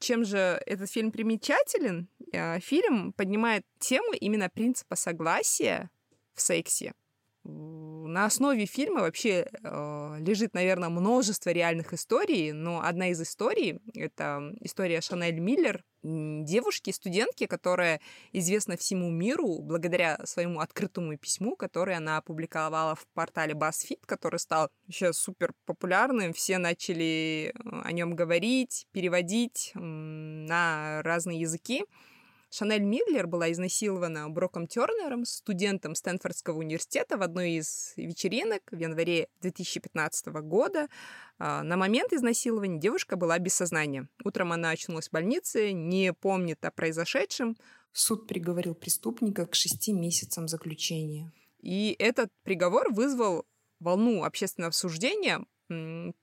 Чем 0.00 0.24
же 0.24 0.60
этот 0.66 0.90
фильм 0.90 1.12
примечателен? 1.12 2.08
Э, 2.32 2.58
фильм 2.58 3.12
поднимает 3.12 3.64
тему 3.78 4.12
именно 4.12 4.50
принципа 4.50 4.96
согласия 4.96 5.88
в 6.34 6.40
сексе 6.40 6.94
на 7.44 8.26
основе 8.26 8.64
фильма 8.66 9.00
вообще 9.00 9.46
э, 9.62 10.16
лежит, 10.20 10.54
наверное, 10.54 10.88
множество 10.88 11.50
реальных 11.50 11.92
историй, 11.92 12.52
но 12.52 12.80
одна 12.82 13.08
из 13.08 13.20
историй— 13.20 13.80
это 13.94 14.54
история 14.60 15.00
Шанель 15.00 15.40
Миллер, 15.40 15.84
девушки, 16.02 16.90
студентки, 16.90 17.46
которая 17.46 18.00
известна 18.32 18.76
всему 18.76 19.10
миру 19.10 19.60
благодаря 19.60 20.18
своему 20.24 20.60
открытому 20.60 21.16
письму, 21.16 21.56
которое 21.56 21.96
она 21.96 22.18
опубликовала 22.18 22.94
в 22.94 23.06
портале 23.14 23.54
BuzzFeed, 23.54 24.00
который 24.06 24.38
стал 24.38 24.70
сейчас 24.86 25.18
супер 25.18 25.52
популярным. 25.64 26.32
Все 26.32 26.58
начали 26.58 27.52
э, 27.54 27.80
о 27.84 27.92
нем 27.92 28.14
говорить, 28.14 28.86
переводить 28.92 29.72
на 29.74 31.02
разные 31.02 31.40
языки. 31.40 31.84
Шанель 32.56 32.84
Мидлер 32.84 33.26
была 33.26 33.50
изнасилована 33.50 34.30
Броком 34.30 34.68
Тернером, 34.68 35.24
студентом 35.24 35.96
Стэнфордского 35.96 36.58
университета 36.58 37.16
в 37.16 37.22
одной 37.22 37.54
из 37.54 37.94
вечеринок 37.96 38.62
в 38.70 38.78
январе 38.78 39.26
2015 39.40 40.26
года. 40.42 40.86
А, 41.40 41.64
на 41.64 41.76
момент 41.76 42.12
изнасилования 42.12 42.78
девушка 42.78 43.16
была 43.16 43.40
без 43.40 43.54
сознания. 43.54 44.08
Утром 44.22 44.52
она 44.52 44.70
очнулась 44.70 45.08
в 45.08 45.10
больнице, 45.10 45.72
не 45.72 46.12
помнит 46.12 46.64
о 46.64 46.70
произошедшем. 46.70 47.56
Суд 47.92 48.28
приговорил 48.28 48.76
преступника 48.76 49.46
к 49.46 49.56
шести 49.56 49.92
месяцам 49.92 50.46
заключения. 50.46 51.32
И 51.60 51.96
этот 51.98 52.28
приговор 52.44 52.92
вызвал 52.92 53.46
волну 53.80 54.22
общественного 54.22 54.68
обсуждения 54.68 55.44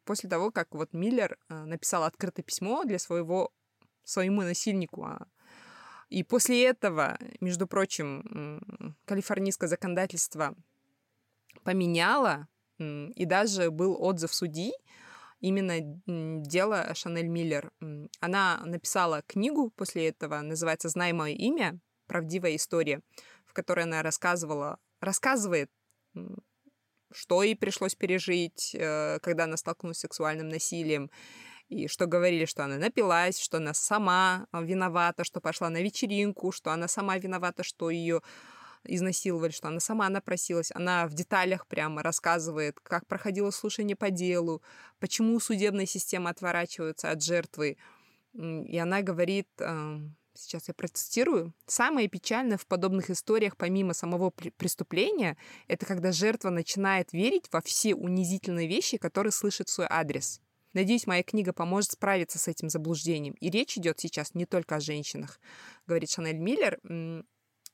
после 0.06 0.30
того, 0.30 0.52
как 0.52 0.74
вот 0.76 0.94
Миллер 0.94 1.38
а, 1.50 1.66
написал 1.66 2.06
открытое 2.06 2.44
письмо 2.44 2.86
для 2.86 3.00
своего 3.00 3.52
своему 4.04 4.42
насильнику, 4.42 5.04
а 5.04 5.28
И 6.12 6.24
после 6.24 6.66
этого, 6.66 7.18
между 7.40 7.68
прочим, 7.68 8.94
калифорнийское 9.06 9.70
законодательство 9.70 10.54
поменяло, 11.64 12.50
и 12.78 13.26
даже 13.26 13.72
был 13.72 13.96
отзыв 13.98 14.34
судьи, 14.34 14.74
именно 15.40 15.80
дело 16.46 16.94
Шанель 16.96 17.30
Миллер. 17.30 17.72
Она 18.20 18.62
написала 18.66 19.22
книгу 19.22 19.72
после 19.72 20.10
этого, 20.10 20.42
называется 20.42 20.90
«Знай 20.90 21.14
мое 21.14 21.34
имя. 21.34 21.80
Правдивая 22.08 22.58
история», 22.58 23.00
в 23.46 23.54
которой 23.54 23.86
она 23.86 24.04
рассказывала, 24.04 24.80
рассказывает, 25.00 25.72
что 27.14 27.42
ей 27.42 27.56
пришлось 27.56 27.96
пережить, 27.96 28.76
э, 28.76 29.20
когда 29.22 29.46
она 29.46 29.56
столкнулась 29.56 29.98
с 29.98 30.02
сексуальным 30.02 30.50
насилием, 30.50 31.10
и 31.72 31.88
что 31.88 32.06
говорили, 32.06 32.44
что 32.44 32.66
она 32.66 32.76
напилась, 32.76 33.40
что 33.40 33.58
она 33.58 33.74
сама 33.74 34.46
виновата, 34.52 35.24
что 35.24 35.40
пошла 35.40 35.70
на 35.70 35.82
вечеринку, 35.82 36.52
что 36.52 36.72
она 36.72 36.90
сама 36.90 37.18
виновата, 37.18 37.64
что 37.64 37.90
ее 37.90 38.22
изнасиловали, 38.84 39.52
что 39.52 39.70
она 39.70 39.80
сама 39.80 40.10
напросилась. 40.10 40.72
Она 40.76 41.08
в 41.08 41.14
деталях 41.14 41.66
прямо 41.68 42.04
рассказывает, 42.04 42.78
как 42.84 43.08
проходило 43.08 43.52
слушание 43.52 43.96
по 43.96 44.10
делу, 44.10 44.62
почему 45.00 45.40
судебная 45.40 45.86
система 45.86 46.32
отворачивается 46.32 47.10
от 47.10 47.24
жертвы. 47.24 47.78
И 48.34 48.78
она 48.78 49.02
говорит, 49.02 49.48
эм, 49.60 50.18
сейчас 50.34 50.68
я 50.68 50.74
процитирую, 50.74 51.54
самое 51.68 52.10
печальное 52.10 52.58
в 52.58 52.66
подобных 52.66 53.10
историях, 53.10 53.56
помимо 53.56 53.94
самого 53.94 54.30
преступления, 54.30 55.38
это 55.70 55.86
когда 55.86 56.12
жертва 56.12 56.50
начинает 56.50 57.14
верить 57.14 57.46
во 57.50 57.62
все 57.62 57.96
унизительные 57.96 58.68
вещи, 58.68 58.98
которые 58.98 59.32
слышит 59.32 59.70
в 59.70 59.72
свой 59.72 59.88
адрес. 59.90 60.42
Надеюсь, 60.74 61.08
моя 61.08 61.24
книга 61.24 61.54
поможет 61.54 61.92
справиться 61.92 62.40
с 62.40 62.48
этим 62.48 62.70
заблуждением. 62.70 63.34
И 63.40 63.50
речь 63.50 63.78
идет 63.78 64.00
сейчас 64.00 64.34
не 64.34 64.46
только 64.46 64.76
о 64.76 64.80
женщинах, 64.80 65.40
говорит 65.86 66.10
Шанель 66.10 66.38
Миллер. 66.38 66.80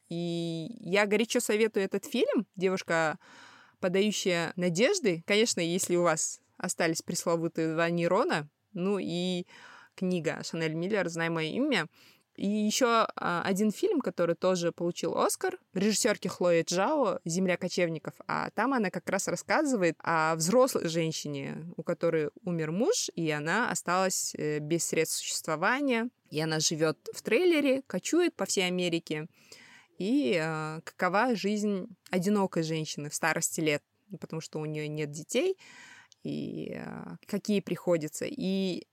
И 0.10 0.68
я 0.80 1.06
горячо 1.06 1.40
советую 1.40 1.86
этот 1.86 2.06
фильм. 2.06 2.48
Девушка, 2.56 3.20
подающая 3.80 4.54
надежды. 4.56 5.24
Конечно, 5.28 5.60
если 5.60 5.96
у 5.96 6.04
вас 6.04 6.40
остались 6.58 7.02
пресловутые 7.02 7.74
два 7.74 7.90
нейрона, 7.90 8.50
ну 8.74 8.98
и 9.00 9.46
книга 9.96 10.42
Шанель 10.44 10.74
Миллер 10.74 11.08
«Знай 11.10 11.30
мое 11.30 11.50
имя», 11.50 11.88
и 12.38 12.48
еще 12.48 13.08
а, 13.16 13.42
один 13.44 13.72
фильм, 13.72 14.00
который 14.00 14.36
тоже 14.36 14.72
получил 14.72 15.18
Оскар, 15.18 15.58
режиссерки 15.74 16.28
Хлоя 16.28 16.64
Джао 16.64 17.20
«Земля 17.26 17.58
кочевников». 17.58 18.14
А 18.28 18.52
там 18.52 18.76
она 18.76 18.92
как 18.92 19.10
раз 19.10 19.28
рассказывает 19.28 19.98
о 20.04 20.36
взрослой 20.36 20.88
женщине, 20.88 21.66
у 21.78 21.84
которой 21.84 22.30
умер 22.44 22.72
муж, 22.72 23.10
и 23.16 23.32
она 23.32 23.72
осталась 23.72 24.36
э, 24.36 24.60
без 24.60 24.86
средств 24.86 25.18
существования. 25.18 26.10
И 26.30 26.40
она 26.40 26.60
живет 26.60 27.00
в 27.12 27.24
трейлере, 27.24 27.82
кочует 27.88 28.36
по 28.36 28.46
всей 28.46 28.68
Америке. 28.68 29.28
И 29.98 30.40
э, 30.40 30.82
какова 30.84 31.34
жизнь 31.34 31.88
одинокой 32.12 32.62
женщины 32.62 33.10
в 33.10 33.16
старости 33.16 33.62
лет, 33.62 33.82
потому 34.20 34.42
что 34.42 34.60
у 34.60 34.66
нее 34.66 34.88
нет 34.88 35.10
детей, 35.10 35.58
и 36.22 36.76
э, 36.76 37.16
какие 37.26 37.62
приходится. 37.62 38.26
И 38.28 38.86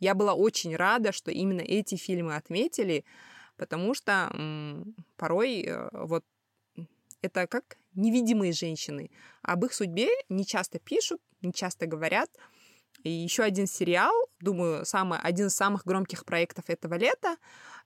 я 0.00 0.14
была 0.14 0.34
очень 0.34 0.74
рада, 0.74 1.12
что 1.12 1.30
именно 1.30 1.60
эти 1.60 1.94
фильмы 1.94 2.34
отметили, 2.34 3.04
потому 3.56 3.94
что 3.94 4.30
м, 4.32 4.96
порой 5.16 5.62
э, 5.62 5.88
вот 5.92 6.24
это 7.22 7.46
как 7.46 7.76
невидимые 7.94 8.52
женщины. 8.52 9.10
Об 9.42 9.64
их 9.64 9.74
судьбе 9.74 10.08
не 10.28 10.46
часто 10.46 10.78
пишут, 10.78 11.20
не 11.42 11.52
часто 11.52 11.86
говорят. 11.86 12.30
И 13.02 13.10
еще 13.10 13.42
один 13.42 13.66
сериал, 13.66 14.12
думаю, 14.40 14.84
самый, 14.84 15.18
один 15.20 15.46
из 15.46 15.54
самых 15.54 15.84
громких 15.84 16.24
проектов 16.24 16.64
этого 16.68 16.94
лета, 16.94 17.36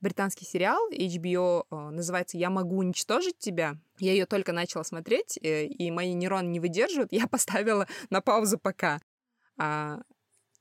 британский 0.00 0.44
сериал 0.44 0.90
HBO, 0.90 1.66
э, 1.70 1.90
называется 1.90 2.37
«Я 2.37 2.50
могу 2.50 2.79
уничтожить 2.79 3.38
тебя». 3.38 3.77
Я 3.98 4.12
ее 4.12 4.27
только 4.27 4.53
начала 4.53 4.83
смотреть, 4.83 5.38
э, 5.42 5.66
и 5.66 5.90
мои 5.90 6.14
нейроны 6.14 6.48
не 6.48 6.61
выдерживают. 6.61 7.12
Я 7.12 7.27
поставила 7.27 7.87
на 8.11 8.20
паузу 8.20 8.59
пока. 8.59 9.00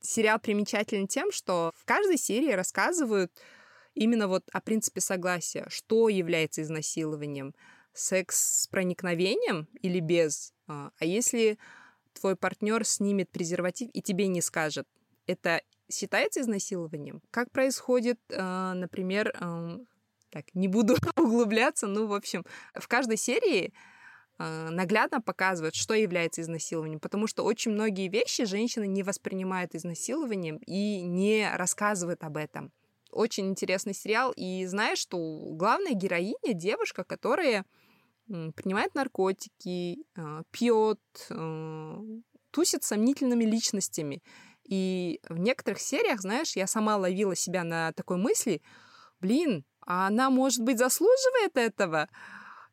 Сериал 0.04 0.38
примечателен 0.38 1.08
тем, 1.08 1.32
что 1.32 1.72
в 1.74 1.84
каждой 1.84 2.18
серии 2.18 2.52
рассказывают 2.52 3.32
именно 3.94 4.28
вот 4.28 4.44
о 4.52 4.60
принципе 4.60 5.00
согласия, 5.00 5.66
что 5.68 6.08
является 6.08 6.62
изнасилованием, 6.62 7.54
секс 7.94 8.62
с 8.62 8.66
проникновением 8.66 9.66
или 9.80 10.00
без. 10.00 10.52
А, 10.66 10.90
а 10.98 11.04
если 11.04 11.58
твой 12.12 12.36
партнер 12.36 12.84
снимет 12.84 13.30
презерватив 13.30 13.88
и 13.92 14.02
тебе 14.02 14.26
не 14.26 14.42
скажет, 14.42 14.86
это 15.26 15.62
считается 15.90 16.40
изнасилованием? 16.40 17.22
Как 17.30 17.50
происходит, 17.50 18.20
а, 18.30 18.74
например, 18.74 19.32
так, 20.30 20.52
не 20.52 20.68
буду 20.68 20.96
углубляться, 21.16 21.86
ну, 21.86 22.06
в 22.06 22.12
общем, 22.12 22.44
в 22.74 22.88
каждой 22.88 23.16
серии 23.16 23.72
наглядно 24.38 25.20
показывает, 25.20 25.74
что 25.74 25.94
является 25.94 26.42
изнасилованием, 26.42 27.00
потому 27.00 27.26
что 27.26 27.44
очень 27.44 27.70
многие 27.70 28.08
вещи 28.08 28.44
женщины 28.44 28.86
не 28.86 29.02
воспринимают 29.02 29.74
изнасилованием 29.74 30.56
и 30.66 31.02
не 31.02 31.48
рассказывают 31.54 32.24
об 32.24 32.36
этом. 32.36 32.72
Очень 33.10 33.46
интересный 33.46 33.94
сериал, 33.94 34.32
и 34.34 34.66
знаешь, 34.66 34.98
что 34.98 35.18
главная 35.52 35.92
героиня 35.92 36.52
девушка, 36.52 37.04
которая 37.04 37.64
принимает 38.26 38.94
наркотики, 38.94 39.98
а, 40.16 40.42
пьет, 40.50 41.00
а, 41.30 42.00
тусит 42.50 42.82
сомнительными 42.82 43.44
личностями. 43.44 44.22
И 44.64 45.20
в 45.28 45.38
некоторых 45.38 45.80
сериях, 45.80 46.20
знаешь, 46.20 46.56
я 46.56 46.66
сама 46.66 46.96
ловила 46.96 47.36
себя 47.36 47.64
на 47.64 47.92
такой 47.92 48.16
мысли, 48.16 48.62
блин, 49.20 49.64
а 49.86 50.06
она, 50.06 50.30
может 50.30 50.62
быть, 50.62 50.78
заслуживает 50.78 51.56
этого? 51.56 52.08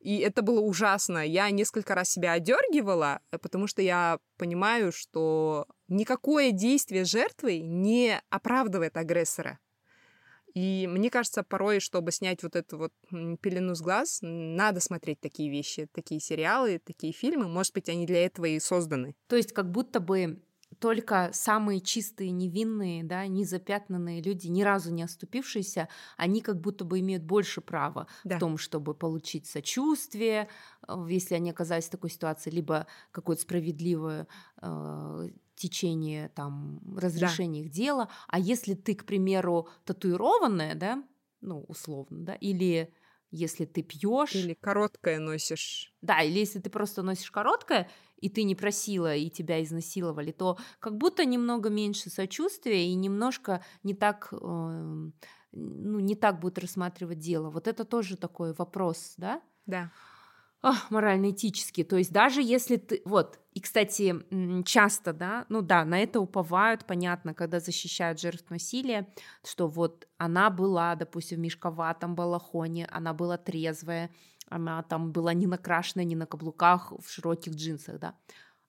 И 0.01 0.17
это 0.17 0.41
было 0.41 0.59
ужасно. 0.59 1.25
Я 1.25 1.49
несколько 1.51 1.93
раз 1.93 2.09
себя 2.09 2.33
одергивала, 2.33 3.21
э, 3.31 3.37
потому 3.37 3.67
что 3.67 3.81
я 3.81 4.19
понимаю, 4.37 4.91
что 4.91 5.67
никакое 5.87 6.51
действие 6.51 7.05
жертвы 7.05 7.59
не 7.59 8.19
оправдывает 8.29 8.97
агрессора. 8.97 9.59
И 10.53 10.87
мне 10.89 11.09
кажется, 11.09 11.43
порой, 11.43 11.79
чтобы 11.79 12.11
снять 12.11 12.43
вот 12.43 12.55
эту 12.55 12.77
вот 12.77 12.93
пелену 13.41 13.73
с 13.73 13.81
глаз, 13.81 14.19
надо 14.21 14.81
смотреть 14.81 15.21
такие 15.21 15.49
вещи, 15.49 15.87
такие 15.93 16.19
сериалы, 16.19 16.81
такие 16.83 17.13
фильмы. 17.13 17.47
Может 17.47 17.73
быть, 17.73 17.87
они 17.87 18.05
для 18.05 18.25
этого 18.25 18.45
и 18.45 18.59
созданы. 18.59 19.15
То 19.27 19.37
есть 19.37 19.53
как 19.53 19.71
будто 19.71 19.99
бы 19.99 20.41
только 20.79 21.29
самые 21.33 21.81
чистые, 21.81 22.31
невинные, 22.31 23.03
да, 23.03 23.27
незапятнанные 23.27 24.21
люди, 24.21 24.47
ни 24.47 24.63
разу 24.63 24.93
не 24.93 25.03
оступившиеся, 25.03 25.89
они 26.17 26.41
как 26.41 26.59
будто 26.59 26.85
бы 26.85 26.99
имеют 26.99 27.23
больше 27.23 27.61
права 27.61 28.07
да. 28.23 28.37
в 28.37 28.39
том, 28.39 28.57
чтобы 28.57 28.93
получить 28.93 29.47
сочувствие, 29.47 30.47
э, 30.87 31.05
если 31.09 31.35
они 31.35 31.51
оказались 31.51 31.85
в 31.85 31.91
такой 31.91 32.09
ситуации, 32.09 32.49
либо 32.49 32.87
какое-то 33.11 33.41
справедливое 33.41 34.27
э, 34.61 35.29
течение 35.55 36.29
там 36.29 36.81
разрешения 36.97 37.61
да. 37.61 37.65
их 37.67 37.71
дела. 37.71 38.09
А 38.27 38.39
если 38.39 38.73
ты, 38.73 38.95
к 38.95 39.05
примеру, 39.05 39.67
татуированная, 39.85 40.75
да, 40.75 41.03
ну 41.41 41.61
условно, 41.67 42.25
да, 42.25 42.33
или 42.35 42.93
если 43.31 43.65
ты 43.65 43.81
пьешь. 43.81 44.35
Или 44.35 44.55
короткое 44.55 45.19
носишь. 45.19 45.93
Да, 46.01 46.21
или 46.21 46.39
если 46.39 46.59
ты 46.59 46.69
просто 46.69 47.01
носишь 47.01 47.31
короткое, 47.31 47.89
и 48.21 48.29
ты 48.29 48.43
не 48.43 48.55
просила, 48.55 49.15
и 49.15 49.29
тебя 49.29 49.61
изнасиловали, 49.63 50.31
то 50.31 50.57
как 50.79 50.97
будто 50.97 51.25
немного 51.25 51.69
меньше 51.69 52.09
сочувствия 52.09 52.87
и 52.87 52.93
немножко 52.93 53.63
не 53.83 53.93
так, 53.93 54.29
э, 54.31 54.37
ну, 55.51 55.99
не 55.99 56.15
так 56.15 56.39
будут 56.39 56.59
рассматривать 56.59 57.19
дело. 57.19 57.49
Вот 57.49 57.67
это 57.67 57.83
тоже 57.83 58.15
такой 58.15 58.53
вопрос, 58.53 59.15
да? 59.17 59.41
Да. 59.65 59.91
морально-этический. 60.89 61.83
То 61.83 61.97
есть 61.97 62.11
даже 62.11 62.41
если 62.41 62.77
ты... 62.77 63.01
Вот, 63.05 63.39
и, 63.53 63.59
кстати, 63.59 64.15
часто, 64.63 65.11
да, 65.11 65.45
ну 65.49 65.61
да, 65.61 65.83
на 65.85 65.99
это 65.99 66.19
уповают, 66.19 66.85
понятно, 66.85 67.33
когда 67.33 67.59
защищают 67.59 68.19
жертв 68.19 68.49
насилия, 68.49 69.07
что 69.43 69.67
вот 69.67 70.07
она 70.17 70.49
была, 70.49 70.95
допустим, 70.95 71.37
в 71.37 71.41
мешковатом 71.41 72.15
балахоне, 72.15 72.87
она 72.91 73.13
была 73.13 73.37
трезвая, 73.37 74.11
она 74.51 74.83
там 74.83 75.11
была 75.11 75.33
не 75.33 75.47
накрашена, 75.47 76.03
не 76.03 76.15
на 76.15 76.25
каблуках, 76.25 76.91
в 76.91 77.09
широких 77.09 77.55
джинсах, 77.55 77.99
да. 77.99 78.19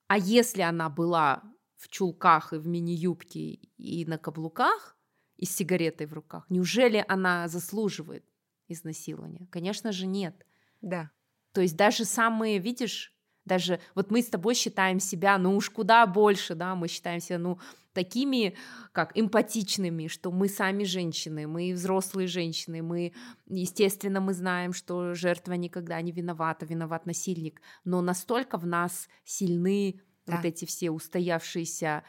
А 0.07 0.17
если 0.17 0.61
она 0.61 0.89
была 0.89 1.43
в 1.75 1.89
чулках 1.89 2.53
и 2.53 2.57
в 2.57 2.67
мини-юбке 2.67 3.59
и 3.77 4.05
на 4.05 4.17
каблуках, 4.17 4.97
и 5.35 5.45
с 5.45 5.55
сигаретой 5.55 6.07
в 6.07 6.13
руках, 6.13 6.45
неужели 6.49 7.03
она 7.07 7.47
заслуживает 7.47 8.25
изнасилования? 8.69 9.47
Конечно 9.51 9.91
же, 9.91 10.05
нет. 10.05 10.45
Да. 10.81 11.11
То 11.51 11.61
есть 11.61 11.75
даже 11.75 12.05
самые, 12.05 12.59
видишь, 12.59 13.12
даже 13.45 13.79
вот 13.95 14.11
мы 14.11 14.21
с 14.21 14.27
тобой 14.27 14.55
считаем 14.55 14.99
себя, 14.99 15.37
ну 15.37 15.55
уж 15.55 15.69
куда 15.69 16.05
больше, 16.05 16.55
да, 16.55 16.75
мы 16.75 16.87
считаем 16.87 17.19
себя, 17.19 17.39
ну, 17.39 17.59
такими, 17.93 18.55
как 18.91 19.11
эмпатичными, 19.15 20.07
что 20.07 20.31
мы 20.31 20.49
сами 20.49 20.83
женщины, 20.83 21.47
мы 21.47 21.73
взрослые 21.73 22.27
женщины, 22.27 22.81
мы, 22.81 23.13
естественно, 23.47 24.19
мы 24.19 24.33
знаем, 24.33 24.73
что 24.73 25.13
жертва 25.13 25.53
никогда 25.53 26.01
не 26.01 26.11
виновата, 26.11 26.65
виноват 26.65 27.05
насильник, 27.05 27.61
но 27.83 28.01
настолько 28.01 28.57
в 28.57 28.65
нас 28.65 29.07
сильны 29.23 30.01
да. 30.25 30.37
вот 30.37 30.45
эти 30.45 30.65
все 30.65 30.89
устоявшиеся 30.91 32.03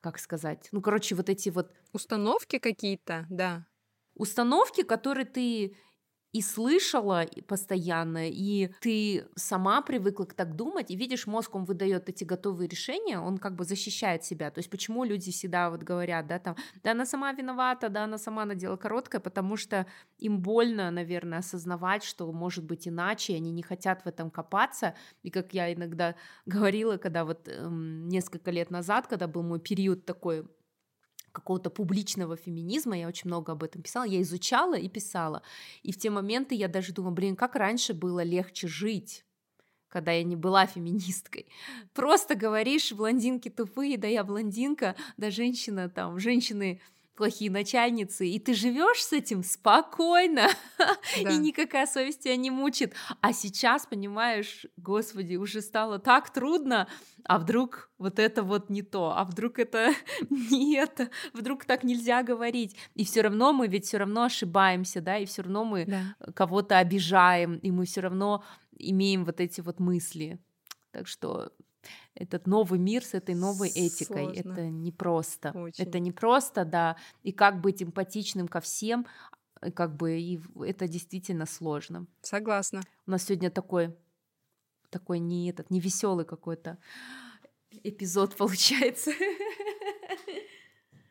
как 0.00 0.20
сказать, 0.20 0.68
ну, 0.70 0.80
короче, 0.80 1.16
вот 1.16 1.28
эти 1.28 1.48
вот... 1.48 1.72
Установки 1.92 2.60
какие-то, 2.60 3.26
да. 3.28 3.66
установки, 4.14 4.82
которые 4.82 5.24
ты 5.24 5.76
и 6.34 6.42
слышала 6.42 7.26
постоянно, 7.46 8.28
и 8.28 8.68
ты 8.80 9.24
сама 9.36 9.82
привыкла 9.82 10.26
так 10.26 10.56
думать, 10.56 10.90
и 10.90 10.96
видишь, 10.96 11.28
мозг, 11.28 11.54
он 11.54 11.64
выдает 11.64 12.08
эти 12.08 12.24
готовые 12.24 12.68
решения, 12.68 13.20
он 13.20 13.38
как 13.38 13.54
бы 13.54 13.64
защищает 13.64 14.24
себя. 14.24 14.50
То 14.50 14.58
есть 14.58 14.68
почему 14.68 15.04
люди 15.04 15.30
всегда 15.30 15.70
вот 15.70 15.84
говорят, 15.84 16.26
да, 16.26 16.40
там, 16.40 16.56
да, 16.82 16.90
она 16.90 17.06
сама 17.06 17.32
виновата, 17.32 17.88
да, 17.88 18.04
она 18.04 18.18
сама 18.18 18.44
надела 18.46 18.76
короткое, 18.76 19.20
потому 19.20 19.56
что 19.56 19.86
им 20.18 20.40
больно, 20.40 20.90
наверное, 20.90 21.38
осознавать, 21.38 22.02
что 22.02 22.32
может 22.32 22.64
быть 22.64 22.88
иначе, 22.88 23.36
они 23.36 23.52
не 23.52 23.62
хотят 23.62 24.02
в 24.04 24.08
этом 24.08 24.28
копаться. 24.28 24.96
И 25.22 25.30
как 25.30 25.54
я 25.54 25.72
иногда 25.72 26.16
говорила, 26.46 26.96
когда 26.96 27.24
вот 27.24 27.46
эм, 27.46 28.08
несколько 28.08 28.50
лет 28.50 28.72
назад, 28.72 29.06
когда 29.06 29.28
был 29.28 29.44
мой 29.44 29.60
период 29.60 30.04
такой 30.04 30.44
какого-то 31.34 31.68
публичного 31.68 32.36
феминизма, 32.36 32.96
я 32.96 33.08
очень 33.08 33.28
много 33.28 33.52
об 33.52 33.62
этом 33.62 33.82
писала, 33.82 34.04
я 34.04 34.22
изучала 34.22 34.76
и 34.76 34.88
писала. 34.88 35.42
И 35.82 35.92
в 35.92 35.98
те 35.98 36.08
моменты 36.08 36.54
я 36.54 36.68
даже 36.68 36.92
думала, 36.92 37.12
блин, 37.12 37.36
как 37.36 37.56
раньше 37.56 37.92
было 37.92 38.22
легче 38.22 38.68
жить, 38.68 39.24
когда 39.88 40.12
я 40.12 40.22
не 40.22 40.36
была 40.36 40.66
феминисткой. 40.66 41.46
Просто 41.92 42.36
говоришь, 42.36 42.92
блондинки 42.92 43.50
тупые, 43.50 43.98
да 43.98 44.08
я 44.08 44.24
блондинка, 44.24 44.94
да 45.16 45.30
женщина 45.30 45.88
там, 45.88 46.18
женщины 46.18 46.80
плохие 47.16 47.50
начальницы, 47.50 48.28
и 48.28 48.38
ты 48.38 48.54
живешь 48.54 49.04
с 49.04 49.12
этим 49.12 49.42
спокойно, 49.42 50.48
да. 50.78 51.30
и 51.30 51.36
никакая 51.36 51.86
совесть 51.86 52.24
тебя 52.24 52.36
не 52.36 52.50
мучит. 52.50 52.94
А 53.20 53.32
сейчас, 53.32 53.86
понимаешь, 53.86 54.66
господи, 54.76 55.36
уже 55.36 55.60
стало 55.60 55.98
так 55.98 56.32
трудно, 56.32 56.88
а 57.24 57.38
вдруг 57.38 57.90
вот 57.98 58.18
это 58.18 58.42
вот 58.42 58.70
не 58.70 58.82
то, 58.82 59.16
а 59.16 59.24
вдруг 59.24 59.58
это 59.58 59.92
не 60.30 60.76
это, 60.76 61.10
вдруг 61.32 61.64
так 61.64 61.84
нельзя 61.84 62.22
говорить. 62.22 62.76
И 62.94 63.04
все 63.04 63.22
равно 63.22 63.52
мы 63.52 63.68
ведь 63.68 63.86
все 63.86 63.98
равно 63.98 64.24
ошибаемся, 64.24 65.00
да, 65.00 65.18
и 65.18 65.26
все 65.26 65.42
равно 65.42 65.64
мы 65.64 65.86
да. 65.86 66.32
кого-то 66.34 66.78
обижаем, 66.78 67.58
и 67.58 67.70
мы 67.70 67.86
все 67.86 68.00
равно 68.00 68.44
имеем 68.78 69.24
вот 69.24 69.40
эти 69.40 69.60
вот 69.60 69.80
мысли. 69.80 70.40
Так 70.90 71.06
что 71.06 71.52
этот 72.14 72.46
новый 72.46 72.78
мир 72.78 73.04
с 73.04 73.14
этой 73.14 73.34
новой 73.34 73.68
этикой. 73.68 74.24
Сложно. 74.24 74.52
Это 74.52 74.66
непросто. 74.66 75.50
Очень. 75.50 75.84
Это 75.84 75.98
непросто, 75.98 76.64
да. 76.64 76.96
И 77.22 77.32
как 77.32 77.60
быть 77.60 77.82
эмпатичным 77.82 78.48
ко 78.48 78.60
всем, 78.60 79.06
как 79.74 79.96
бы 79.96 80.18
и 80.18 80.40
это 80.64 80.88
действительно 80.88 81.46
сложно. 81.46 82.06
Согласна. 82.22 82.82
У 83.06 83.10
нас 83.10 83.24
сегодня 83.24 83.50
такой 83.50 83.96
такой 84.90 85.18
не 85.18 85.50
этот 85.50 85.70
не 85.70 85.80
веселый 85.80 86.24
какой-то 86.24 86.78
эпизод 87.82 88.36
получается. 88.36 89.12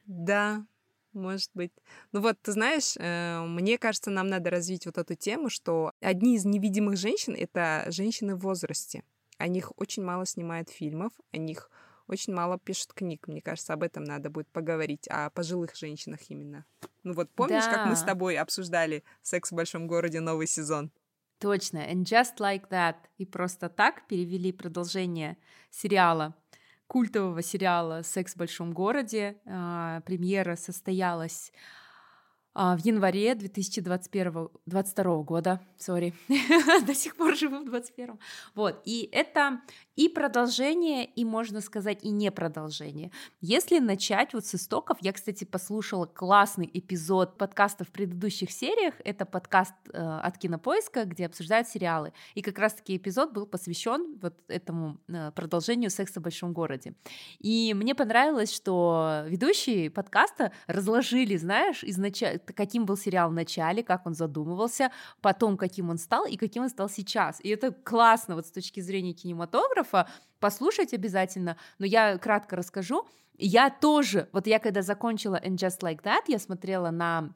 Да, 0.05 0.65
может 1.13 1.49
быть. 1.53 1.71
Ну 2.11 2.21
вот, 2.21 2.37
ты 2.41 2.51
знаешь, 2.51 2.95
э, 2.97 3.41
мне 3.45 3.77
кажется, 3.77 4.11
нам 4.11 4.27
надо 4.27 4.49
развить 4.49 4.85
вот 4.85 4.97
эту 4.97 5.15
тему, 5.15 5.49
что 5.49 5.93
одни 6.01 6.35
из 6.35 6.45
невидимых 6.45 6.97
женщин— 6.97 7.35
это 7.37 7.85
женщины 7.89 8.35
в 8.35 8.39
возрасте. 8.39 9.03
О 9.43 9.47
них 9.49 9.73
очень 9.75 10.05
мало 10.05 10.25
снимают 10.25 10.69
фильмов, 10.69 11.11
о 11.33 11.37
них 11.37 11.69
очень 12.07 12.33
мало 12.33 12.57
пишут 12.57 12.93
книг. 12.93 13.27
Мне 13.27 13.41
кажется, 13.41 13.73
об 13.73 13.83
этом 13.83 14.05
надо 14.05 14.29
будет 14.29 14.47
поговорить, 14.47 15.05
о 15.09 15.31
пожилых 15.31 15.75
женщинах 15.75 16.21
именно. 16.29 16.63
Ну 17.03 17.13
вот 17.13 17.29
помнишь, 17.31 17.65
да. 17.65 17.73
как 17.73 17.87
мы 17.87 17.97
с 17.97 18.03
тобой 18.03 18.37
обсуждали 18.37 19.03
«Секс 19.21 19.51
в 19.51 19.55
большом 19.55 19.85
городе» 19.85 20.21
новый 20.21 20.47
сезон? 20.47 20.93
Точно. 21.39 21.79
And 21.79 22.05
just 22.05 22.37
like 22.39 22.69
that. 22.69 22.95
И 23.17 23.25
просто 23.25 23.67
так 23.67 24.07
перевели 24.07 24.53
продолжение 24.53 25.35
сериала, 25.69 26.37
культового 26.87 27.41
сериала 27.41 28.01
«Секс 28.01 28.35
в 28.35 28.37
большом 28.37 28.71
городе». 28.71 29.41
А, 29.45 29.99
премьера 30.05 30.55
состоялась 30.55 31.51
в 32.53 32.79
январе 32.83 33.35
2021 33.35 34.49
22 34.65 35.23
года, 35.23 35.59
сори, 35.77 36.13
до 36.85 36.93
сих 36.93 37.15
пор 37.15 37.35
живу 37.35 37.59
в 37.59 37.65
21 37.65 38.19
Вот, 38.55 38.81
и 38.85 39.09
это 39.11 39.61
и 39.95 40.09
продолжение, 40.09 41.05
и, 41.05 41.23
можно 41.23 41.61
сказать, 41.61 42.03
и 42.03 42.09
не 42.09 42.31
продолжение. 42.31 43.11
Если 43.41 43.79
начать 43.79 44.33
вот 44.33 44.45
с 44.45 44.55
истоков, 44.55 44.97
я, 45.01 45.13
кстати, 45.13 45.43
послушала 45.43 46.05
классный 46.05 46.69
эпизод 46.73 47.37
подкаста 47.37 47.83
в 47.83 47.89
предыдущих 47.89 48.51
сериях, 48.51 48.95
это 49.03 49.25
подкаст 49.25 49.73
э, 49.91 49.97
от 49.97 50.37
Кинопоиска, 50.37 51.05
где 51.05 51.27
обсуждают 51.27 51.67
сериалы, 51.67 52.13
и 52.33 52.41
как 52.41 52.57
раз-таки 52.57 52.97
эпизод 52.97 53.33
был 53.33 53.45
посвящен 53.45 54.17
вот 54.19 54.35
этому 54.47 54.97
э, 55.07 55.31
продолжению 55.31 55.91
«Секса 55.91 56.19
в 56.19 56.23
большом 56.23 56.53
городе». 56.53 56.95
И 57.39 57.73
мне 57.75 57.93
понравилось, 57.93 58.51
что 58.51 59.23
ведущие 59.27 59.91
подкаста 59.91 60.51
разложили, 60.65 61.37
знаешь, 61.37 61.83
изначально 61.83 62.39
каким 62.55 62.85
был 62.85 62.97
сериал 62.97 63.29
в 63.29 63.33
начале, 63.33 63.83
как 63.83 64.05
он 64.05 64.13
задумывался, 64.13 64.91
потом 65.21 65.57
каким 65.57 65.89
он 65.89 65.97
стал 65.97 66.25
и 66.25 66.37
каким 66.37 66.63
он 66.63 66.69
стал 66.69 66.89
сейчас. 66.89 67.39
И 67.41 67.49
это 67.49 67.71
классно 67.71 68.35
вот 68.35 68.45
с 68.45 68.51
точки 68.51 68.79
зрения 68.79 69.13
кинематографа, 69.13 70.07
послушать 70.39 70.93
обязательно, 70.93 71.57
но 71.79 71.85
я 71.85 72.17
кратко 72.17 72.55
расскажу. 72.55 73.07
Я 73.37 73.69
тоже, 73.69 74.29
вот 74.31 74.47
я 74.47 74.59
когда 74.59 74.81
закончила 74.81 75.39
And 75.43 75.55
Just 75.55 75.79
Like 75.81 76.03
That, 76.03 76.23
я 76.27 76.39
смотрела 76.39 76.91
на 76.91 77.33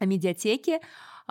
медиатеке, 0.00 0.80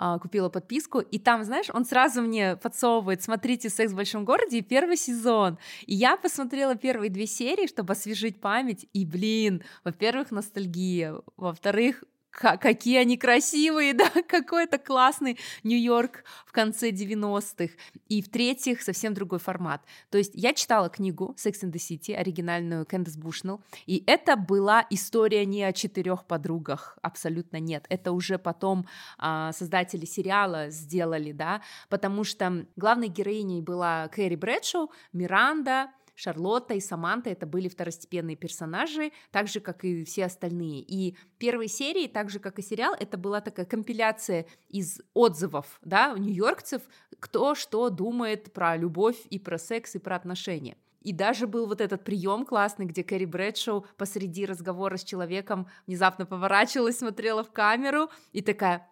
а, 0.02 0.18
купила 0.18 0.48
подписку, 0.48 1.00
и 1.00 1.18
там, 1.18 1.44
знаешь, 1.44 1.66
он 1.74 1.84
сразу 1.84 2.22
мне 2.22 2.56
подсовывает, 2.56 3.22
смотрите 3.22 3.68
«Секс 3.68 3.92
в 3.92 3.96
большом 3.96 4.24
городе» 4.24 4.62
первый 4.62 4.96
сезон. 4.96 5.58
И 5.84 5.94
я 5.94 6.16
посмотрела 6.16 6.74
первые 6.74 7.10
две 7.10 7.26
серии, 7.26 7.66
чтобы 7.66 7.92
освежить 7.92 8.40
память, 8.40 8.86
и, 8.94 9.04
блин, 9.04 9.62
во-первых, 9.84 10.30
ностальгия, 10.30 11.16
во-вторых, 11.36 12.02
какие 12.30 12.98
они 12.98 13.16
красивые, 13.16 13.94
да, 13.94 14.10
какой-то 14.26 14.78
классный 14.78 15.38
Нью-Йорк 15.64 16.24
в 16.46 16.52
конце 16.52 16.90
90-х. 16.90 17.74
И 18.08 18.22
в-третьих, 18.22 18.82
совсем 18.82 19.14
другой 19.14 19.38
формат. 19.38 19.82
То 20.10 20.18
есть 20.18 20.32
я 20.34 20.52
читала 20.54 20.88
книгу 20.88 21.34
Sex 21.38 21.62
and 21.62 21.72
the 21.72 21.78
City, 21.78 22.14
оригинальную 22.14 22.86
Кэндис 22.86 23.16
Бушнелл, 23.16 23.62
и 23.86 24.02
это 24.06 24.36
была 24.36 24.86
история 24.90 25.44
не 25.44 25.64
о 25.64 25.72
четырех 25.72 26.24
подругах, 26.26 26.98
абсолютно 27.02 27.58
нет. 27.58 27.86
Это 27.88 28.12
уже 28.12 28.38
потом 28.38 28.86
а, 29.18 29.52
создатели 29.52 30.04
сериала 30.04 30.70
сделали, 30.70 31.32
да, 31.32 31.62
потому 31.88 32.24
что 32.24 32.66
главной 32.76 33.08
героиней 33.08 33.60
была 33.60 34.08
Кэрри 34.08 34.36
Брэдшоу, 34.36 34.90
Миранда, 35.12 35.90
Шарлотта 36.20 36.74
и 36.74 36.80
Саманта 36.80 37.30
это 37.30 37.46
были 37.46 37.68
второстепенные 37.68 38.36
персонажи, 38.36 39.10
так 39.30 39.48
же, 39.48 39.60
как 39.60 39.84
и 39.84 40.04
все 40.04 40.26
остальные. 40.26 40.82
И 40.82 41.16
первой 41.38 41.68
серии, 41.68 42.08
так 42.08 42.28
же, 42.28 42.40
как 42.40 42.58
и 42.58 42.62
сериал, 42.62 42.94
это 42.98 43.16
была 43.16 43.40
такая 43.40 43.64
компиляция 43.64 44.44
из 44.68 45.00
отзывов, 45.14 45.80
да, 45.82 46.14
нью-йоркцев, 46.18 46.82
кто 47.18 47.54
что 47.54 47.88
думает 47.88 48.52
про 48.52 48.76
любовь 48.76 49.16
и 49.30 49.38
про 49.38 49.56
секс 49.58 49.94
и 49.94 49.98
про 49.98 50.16
отношения. 50.16 50.76
И 51.00 51.14
даже 51.14 51.46
был 51.46 51.66
вот 51.66 51.80
этот 51.80 52.04
прием 52.04 52.44
классный, 52.44 52.84
где 52.84 53.02
Кэрри 53.02 53.24
Брэдшоу 53.24 53.86
посреди 53.96 54.44
разговора 54.44 54.98
с 54.98 55.04
человеком 55.04 55.68
внезапно 55.86 56.26
поворачивалась, 56.26 56.98
смотрела 56.98 57.42
в 57.42 57.50
камеру 57.50 58.10
и 58.32 58.42
такая 58.42 58.86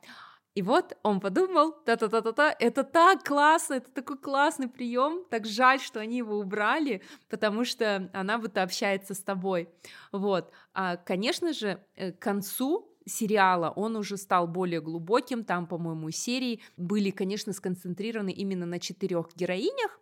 и 0.59 0.63
вот 0.63 0.97
он 1.05 1.21
подумал, 1.21 1.71
та-та-та-та-та, 1.85 2.53
это 2.59 2.83
так 2.83 3.23
классно, 3.23 3.75
это 3.75 3.93
такой 3.93 4.19
классный 4.19 4.67
прием, 4.67 5.25
так 5.31 5.47
жаль, 5.47 5.79
что 5.79 6.01
они 6.01 6.17
его 6.17 6.37
убрали, 6.37 7.01
потому 7.29 7.65
что 7.65 8.11
она 8.13 8.39
вот 8.39 8.59
общается 8.59 9.15
с 9.15 9.21
тобой. 9.21 9.69
Вот. 10.11 10.51
А, 10.75 10.97
конечно 10.97 11.53
же, 11.53 11.81
э, 11.95 12.11
к 12.11 12.19
концу 12.19 12.93
сериала 13.07 13.71
он 13.71 13.95
уже 13.95 14.17
стал 14.17 14.49
более 14.49 14.81
глубоким, 14.81 15.45
там, 15.45 15.69
по-моему, 15.69 16.11
серии 16.11 16.61
были, 16.77 17.11
конечно, 17.11 17.53
сконцентрированы 17.53 18.33
именно 18.33 18.67
на 18.67 18.81
четырех 18.81 19.29
героинях, 19.37 20.01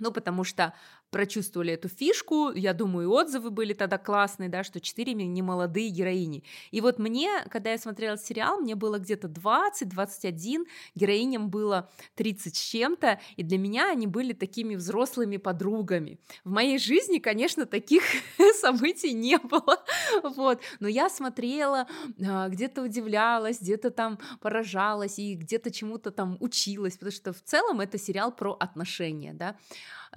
ну, 0.00 0.10
потому 0.10 0.42
что 0.42 0.74
прочувствовали 1.10 1.72
эту 1.72 1.88
фишку, 1.88 2.52
я 2.52 2.72
думаю, 2.72 3.10
отзывы 3.10 3.50
были 3.50 3.72
тогда 3.72 3.98
классные, 3.98 4.48
да, 4.48 4.64
что 4.64 4.80
четыре 4.80 5.14
немолодые 5.14 5.88
героини. 5.88 6.44
И 6.70 6.80
вот 6.80 6.98
мне, 6.98 7.44
когда 7.50 7.70
я 7.70 7.78
смотрела 7.78 8.18
сериал, 8.18 8.60
мне 8.60 8.74
было 8.74 8.98
где-то 8.98 9.28
20-21, 9.28 10.64
героиням 10.94 11.48
было 11.48 11.90
30 12.16 12.56
с 12.56 12.60
чем-то, 12.60 13.20
и 13.36 13.42
для 13.42 13.58
меня 13.58 13.90
они 13.90 14.06
были 14.06 14.32
такими 14.32 14.74
взрослыми 14.74 15.36
подругами. 15.36 16.18
В 16.44 16.50
моей 16.50 16.78
жизни, 16.78 17.18
конечно, 17.18 17.66
таких 17.66 18.02
событий 18.60 19.12
не 19.12 19.38
было, 19.38 19.84
вот, 20.22 20.60
но 20.80 20.88
я 20.88 21.08
смотрела, 21.08 21.86
а, 22.26 22.48
где-то 22.48 22.82
удивлялась, 22.82 23.60
где-то 23.60 23.90
там 23.90 24.18
поражалась 24.40 25.18
и 25.18 25.34
где-то 25.34 25.70
чему-то 25.70 26.10
там 26.10 26.36
училась, 26.40 26.94
потому 26.94 27.12
что 27.12 27.32
в 27.32 27.42
целом 27.42 27.80
это 27.80 27.98
сериал 27.98 28.32
про 28.32 28.52
отношения, 28.52 29.32
да. 29.32 29.56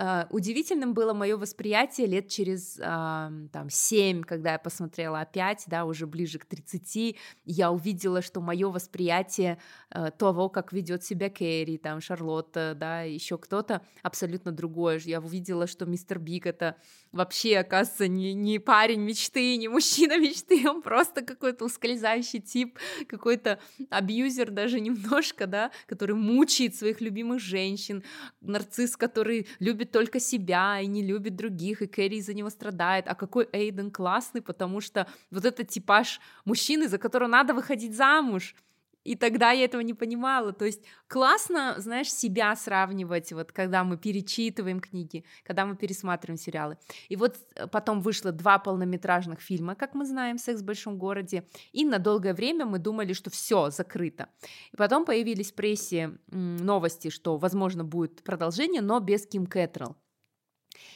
А, 0.01 0.27
удивительным 0.29 0.93
было 0.93 1.13
мое 1.13 1.35
восприятие 1.35 2.07
лет 2.07 2.29
через 2.29 2.75
там 2.75 3.69
7, 3.69 4.23
когда 4.23 4.53
я 4.53 4.59
посмотрела 4.59 5.19
опять, 5.19 5.65
да, 5.67 5.83
уже 5.83 6.07
ближе 6.07 6.39
к 6.39 6.45
30, 6.45 7.17
я 7.43 7.71
увидела, 7.71 8.21
что 8.21 8.39
мое 8.39 8.69
восприятие 8.69 9.59
э, 9.91 10.11
того, 10.17 10.47
как 10.47 10.71
ведет 10.71 11.03
себя 11.03 11.29
Кэрри, 11.29 11.77
там 11.77 11.99
Шарлотта, 11.99 12.75
да, 12.79 13.01
еще 13.01 13.37
кто-то 13.37 13.81
абсолютно 14.01 14.53
другое. 14.53 15.01
Я 15.03 15.19
увидела, 15.19 15.67
что 15.67 15.85
мистер 15.85 16.17
Биг 16.17 16.45
это 16.45 16.77
вообще, 17.11 17.57
оказывается, 17.57 18.07
не, 18.07 18.33
не 18.33 18.59
парень 18.59 19.01
мечты, 19.01 19.57
не 19.57 19.67
мужчина 19.67 20.17
мечты, 20.17 20.69
он 20.69 20.81
просто 20.81 21.23
какой-то 21.23 21.65
ускользающий 21.65 22.39
тип, 22.39 22.79
какой-то 23.07 23.59
абьюзер 23.89 24.51
даже 24.51 24.79
немножко, 24.79 25.45
да, 25.45 25.71
который 25.87 26.15
мучает 26.15 26.75
своих 26.75 27.01
любимых 27.01 27.41
женщин, 27.41 28.03
нарцисс, 28.39 28.95
который 28.95 29.47
любит 29.59 29.88
только 29.91 30.19
себя 30.19 30.79
и 30.79 30.87
не 30.87 31.03
любит 31.03 31.35
других, 31.35 31.81
и 31.81 31.87
Кэрри 31.87 32.17
из-за 32.17 32.33
него 32.33 32.49
страдает. 32.49 33.07
А 33.07 33.15
какой 33.15 33.47
Эйден 33.51 33.91
классный, 33.91 34.41
потому 34.41 34.81
что 34.81 35.07
вот 35.31 35.45
этот 35.45 35.69
типаж 35.69 36.19
мужчины, 36.45 36.87
за 36.87 36.97
которого 36.97 37.29
надо 37.29 37.53
выходить 37.53 37.95
замуж, 37.95 38.55
и 39.03 39.15
тогда 39.15 39.51
я 39.51 39.65
этого 39.65 39.81
не 39.81 39.93
понимала. 39.93 40.53
То 40.53 40.65
есть 40.65 40.81
классно, 41.07 41.75
знаешь, 41.77 42.11
себя 42.11 42.55
сравнивать, 42.55 43.31
вот 43.31 43.51
когда 43.51 43.83
мы 43.83 43.97
перечитываем 43.97 44.79
книги, 44.79 45.23
когда 45.43 45.65
мы 45.65 45.75
пересматриваем 45.75 46.37
сериалы. 46.37 46.77
И 47.07 47.15
вот 47.15 47.37
э, 47.55 47.67
потом 47.67 48.01
вышло 48.01 48.31
два 48.31 48.59
полнометражных 48.59 49.41
фильма, 49.41 49.75
как 49.75 49.95
мы 49.95 50.05
знаем, 50.05 50.37
«Секс 50.37 50.61
в 50.61 50.65
большом 50.65 50.97
городе», 50.97 51.45
и 51.71 51.85
на 51.85 51.99
долгое 51.99 52.33
время 52.33 52.65
мы 52.65 52.79
думали, 52.79 53.13
что 53.13 53.29
все 53.29 53.69
закрыто. 53.69 54.29
И 54.71 54.77
потом 54.77 55.05
появились 55.05 55.51
в 55.51 55.55
прессе 55.55 56.17
новости, 56.27 57.09
что, 57.09 57.37
возможно, 57.37 57.83
будет 57.83 58.23
продолжение, 58.23 58.81
но 58.81 58.99
без 58.99 59.25
Ким 59.25 59.45
Кэтрелл. 59.45 59.95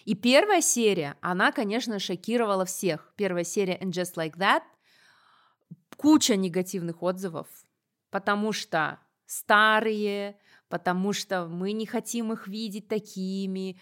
И 0.05 0.15
первая 0.15 0.61
серия, 0.61 1.15
она, 1.21 1.51
конечно, 1.51 1.99
шокировала 1.99 2.65
всех. 2.65 3.13
Первая 3.15 3.43
серия 3.43 3.77
«And 3.81 3.91
Just 3.91 4.15
Like 4.15 4.37
That», 4.37 4.61
куча 5.95 6.35
негативных 6.35 7.01
отзывов, 7.01 7.47
потому 8.14 8.51
что 8.51 8.99
старые, 9.26 10.38
потому 10.70 11.14
что 11.14 11.47
мы 11.47 11.72
не 11.72 11.88
хотим 11.88 12.32
их 12.32 12.47
видеть 12.47 12.88
такими, 12.88 13.82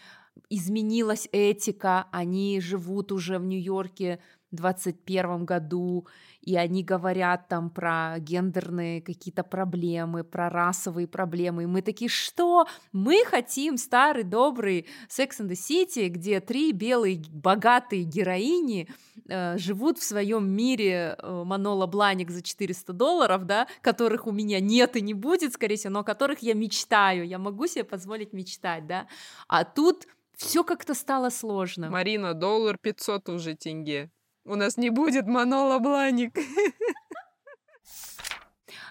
изменилась 0.49 1.27
этика, 1.33 2.07
они 2.13 2.61
живут 2.61 3.11
уже 3.11 3.39
в 3.39 3.43
Нью-Йорке 3.43 4.21
2021 4.51 5.45
году, 5.45 6.07
и 6.41 6.55
они 6.55 6.83
говорят 6.83 7.47
там 7.47 7.69
про 7.69 8.15
гендерные 8.19 9.01
какие-то 9.01 9.43
проблемы, 9.43 10.23
про 10.23 10.49
расовые 10.49 11.07
проблемы. 11.07 11.63
И 11.63 11.65
мы 11.67 11.81
такие, 11.81 12.09
что? 12.09 12.65
Мы 12.91 13.23
хотим 13.25 13.77
старый 13.77 14.23
добрый 14.23 14.87
Sex 15.07 15.39
and 15.39 15.49
the 15.49 15.55
City, 15.55 16.07
где 16.07 16.39
три 16.39 16.71
белые 16.71 17.21
богатые 17.29 18.03
героини 18.03 18.89
э, 19.27 19.57
живут 19.57 19.99
в 19.99 20.03
своем 20.03 20.49
мире 20.49 21.15
э, 21.17 21.43
Манола 21.45 21.85
Бланик 21.85 22.31
за 22.31 22.41
400 22.41 22.93
долларов, 22.93 23.45
да, 23.45 23.67
которых 23.81 24.27
у 24.27 24.31
меня 24.31 24.59
нет 24.59 24.95
и 24.95 25.01
не 25.01 25.13
будет, 25.13 25.53
скорее 25.53 25.75
всего, 25.75 25.93
но 25.93 25.99
о 25.99 26.03
которых 26.03 26.39
я 26.39 26.55
мечтаю, 26.55 27.27
я 27.27 27.37
могу 27.37 27.67
себе 27.67 27.83
позволить 27.83 28.33
мечтать, 28.33 28.87
да. 28.87 29.07
А 29.47 29.63
тут 29.63 30.07
все 30.35 30.63
как-то 30.63 30.95
стало 30.95 31.29
сложно. 31.29 31.89
Марина, 31.91 32.33
доллар 32.33 32.77
500 32.77 33.29
уже 33.29 33.55
тенге. 33.55 34.09
У 34.45 34.55
нас 34.55 34.77
не 34.77 34.89
будет 34.89 35.27
Манола 35.27 35.79
Бланик. 35.79 36.37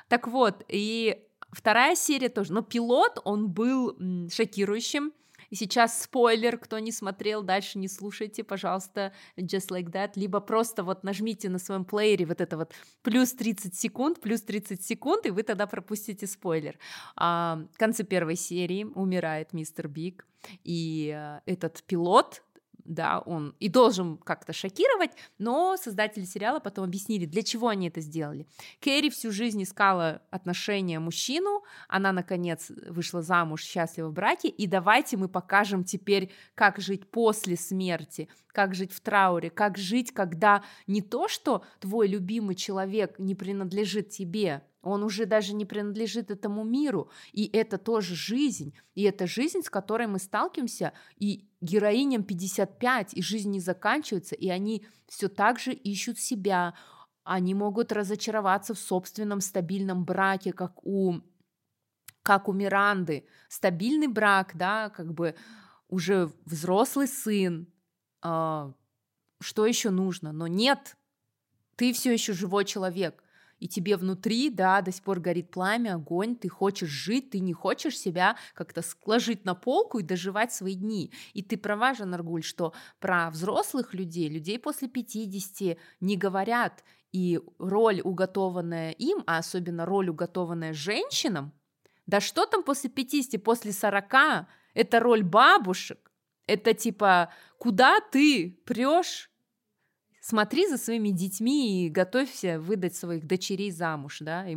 Так 0.09 0.26
вот, 0.26 0.64
и 0.66 1.22
вторая 1.53 1.94
серия 1.94 2.28
тоже. 2.30 2.53
Но 2.53 2.62
пилот, 2.62 3.20
он 3.24 3.48
был 3.48 3.96
шокирующим. 4.28 5.12
И 5.51 5.57
сейчас 5.57 6.03
спойлер, 6.03 6.59
кто 6.59 6.78
не 6.78 6.92
смотрел, 6.92 7.42
дальше 7.42 7.78
не 7.78 7.88
слушайте, 7.88 8.44
пожалуйста, 8.44 9.12
just 9.36 9.68
like 9.70 9.90
that, 9.90 10.12
либо 10.14 10.40
просто 10.40 10.84
вот 10.84 11.03
нажмите 11.03 11.48
на 11.48 11.59
своем 11.59 11.84
плеере 11.84 12.24
вот 12.24 12.40
это 12.40 12.57
вот 12.57 12.72
плюс 13.03 13.32
30 13.32 13.74
секунд, 13.74 14.20
плюс 14.20 14.42
30 14.42 14.82
секунд, 14.82 15.26
и 15.26 15.30
вы 15.30 15.42
тогда 15.42 15.66
пропустите 15.66 16.28
спойлер. 16.28 16.78
А, 17.16 17.64
в 17.74 17.78
конце 17.78 18.05
первой 18.05 18.36
серии 18.36 18.84
умирает 18.84 19.53
мистер 19.53 19.88
Биг, 19.88 20.24
и 20.62 21.12
э, 21.16 21.40
этот 21.46 21.82
пилот, 21.82 22.42
да, 22.84 23.20
он 23.20 23.54
и 23.60 23.68
должен 23.68 24.18
как-то 24.18 24.52
шокировать, 24.52 25.10
но 25.38 25.76
создатели 25.76 26.24
сериала 26.24 26.60
потом 26.60 26.84
объяснили, 26.84 27.26
для 27.26 27.42
чего 27.42 27.68
они 27.68 27.88
это 27.88 28.00
сделали. 28.00 28.46
Кэрри 28.80 29.10
всю 29.10 29.30
жизнь 29.30 29.62
искала 29.62 30.22
отношения 30.30 30.98
мужчину, 30.98 31.62
она, 31.88 32.12
наконец, 32.12 32.70
вышла 32.88 33.22
замуж, 33.22 33.62
счастлива 33.62 34.08
в 34.08 34.12
браке, 34.12 34.48
и 34.48 34.66
давайте 34.66 35.16
мы 35.16 35.28
покажем 35.28 35.84
теперь, 35.84 36.30
как 36.54 36.78
жить 36.80 37.10
после 37.10 37.56
смерти, 37.56 38.28
как 38.48 38.74
жить 38.74 38.92
в 38.92 39.00
трауре, 39.00 39.50
как 39.50 39.78
жить, 39.78 40.12
когда 40.12 40.62
не 40.86 41.02
то, 41.02 41.28
что 41.28 41.64
твой 41.78 42.08
любимый 42.08 42.54
человек 42.54 43.18
не 43.18 43.34
принадлежит 43.34 44.10
тебе, 44.10 44.62
он 44.82 45.02
уже 45.02 45.26
даже 45.26 45.54
не 45.54 45.64
принадлежит 45.64 46.30
этому 46.30 46.64
миру, 46.64 47.10
и 47.32 47.46
это 47.46 47.76
тоже 47.76 48.14
жизнь, 48.14 48.74
и 48.94 49.02
это 49.02 49.26
жизнь, 49.26 49.62
с 49.62 49.70
которой 49.70 50.06
мы 50.06 50.18
сталкиваемся, 50.18 50.92
и 51.16 51.48
героиням 51.60 52.24
55, 52.24 53.14
и 53.14 53.22
жизнь 53.22 53.50
не 53.50 53.60
заканчивается, 53.60 54.34
и 54.34 54.48
они 54.48 54.86
все 55.06 55.28
так 55.28 55.58
же 55.58 55.72
ищут 55.72 56.18
себя, 56.18 56.74
они 57.24 57.54
могут 57.54 57.92
разочароваться 57.92 58.74
в 58.74 58.78
собственном 58.78 59.40
стабильном 59.40 60.04
браке, 60.04 60.52
как 60.52 60.84
у, 60.84 61.20
как 62.22 62.48
у 62.48 62.52
Миранды. 62.52 63.26
Стабильный 63.48 64.08
брак, 64.08 64.52
да, 64.54 64.88
как 64.88 65.12
бы 65.12 65.34
уже 65.88 66.32
взрослый 66.46 67.06
сын, 67.06 67.70
э, 68.24 68.72
что 69.40 69.66
еще 69.66 69.90
нужно? 69.90 70.32
Но 70.32 70.46
нет, 70.46 70.96
ты 71.76 71.92
все 71.92 72.12
еще 72.12 72.32
живой 72.32 72.64
человек– 72.64 73.22
и 73.61 73.68
тебе 73.68 73.96
внутри, 73.96 74.50
да, 74.50 74.80
до 74.80 74.90
сих 74.90 75.04
пор 75.04 75.20
горит 75.20 75.50
пламя, 75.50 75.94
огонь, 75.94 76.34
ты 76.34 76.48
хочешь 76.48 76.88
жить, 76.88 77.30
ты 77.30 77.40
не 77.40 77.52
хочешь 77.52 77.98
себя 77.98 78.36
как-то 78.54 78.82
сложить 78.82 79.44
на 79.44 79.54
полку 79.54 79.98
и 79.98 80.02
доживать 80.02 80.52
свои 80.52 80.74
дни. 80.74 81.12
И 81.34 81.42
ты 81.42 81.56
права, 81.58 81.94
Жанаргуль, 81.94 82.42
что 82.42 82.72
про 82.98 83.30
взрослых 83.30 83.94
людей, 83.94 84.28
людей 84.28 84.58
после 84.58 84.88
50 84.88 85.78
не 86.00 86.16
говорят, 86.16 86.82
и 87.12 87.40
роль, 87.58 88.00
уготованная 88.02 88.92
им, 88.92 89.22
а 89.26 89.38
особенно 89.38 89.84
роль, 89.84 90.08
уготованная 90.08 90.72
женщинам, 90.72 91.52
да 92.06 92.20
что 92.20 92.46
там 92.46 92.62
после 92.62 92.88
50, 92.88 93.42
после 93.42 93.72
40, 93.72 94.46
это 94.74 95.00
роль 95.00 95.22
бабушек, 95.22 96.11
это 96.46 96.72
типа, 96.72 97.32
куда 97.58 98.00
ты 98.00 98.58
прешь 98.64 99.30
смотри 100.20 100.68
за 100.68 100.76
своими 100.78 101.10
детьми 101.10 101.86
и 101.86 101.88
готовься 101.88 102.60
выдать 102.60 102.94
своих 102.94 103.26
дочерей 103.26 103.70
замуж, 103.70 104.18
да, 104.20 104.48
и 104.48 104.56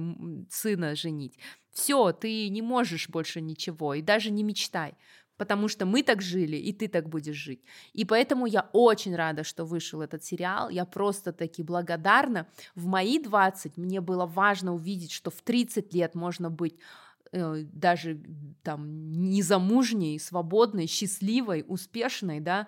сына 0.49 0.95
женить. 0.95 1.37
Все, 1.71 2.11
ты 2.11 2.49
не 2.49 2.61
можешь 2.61 3.09
больше 3.09 3.41
ничего, 3.41 3.95
и 3.95 4.01
даже 4.01 4.29
не 4.29 4.43
мечтай, 4.43 4.93
потому 5.37 5.67
что 5.67 5.85
мы 5.85 6.03
так 6.03 6.21
жили, 6.21 6.57
и 6.57 6.71
ты 6.71 6.87
так 6.87 7.09
будешь 7.09 7.35
жить. 7.35 7.61
И 7.93 8.05
поэтому 8.05 8.45
я 8.45 8.69
очень 8.73 9.15
рада, 9.15 9.43
что 9.43 9.65
вышел 9.65 10.01
этот 10.01 10.23
сериал, 10.23 10.69
я 10.69 10.85
просто 10.85 11.33
таки 11.33 11.63
благодарна. 11.63 12.47
В 12.75 12.85
мои 12.85 13.17
20 13.19 13.77
мне 13.77 14.01
было 14.01 14.25
важно 14.25 14.73
увидеть, 14.75 15.11
что 15.11 15.31
в 15.31 15.41
30 15.41 15.93
лет 15.93 16.13
можно 16.13 16.51
быть 16.51 16.77
э, 17.31 17.63
даже 17.73 18.21
там 18.61 19.11
незамужней, 19.11 20.19
свободной, 20.19 20.85
счастливой, 20.85 21.65
успешной, 21.67 22.39
да, 22.39 22.67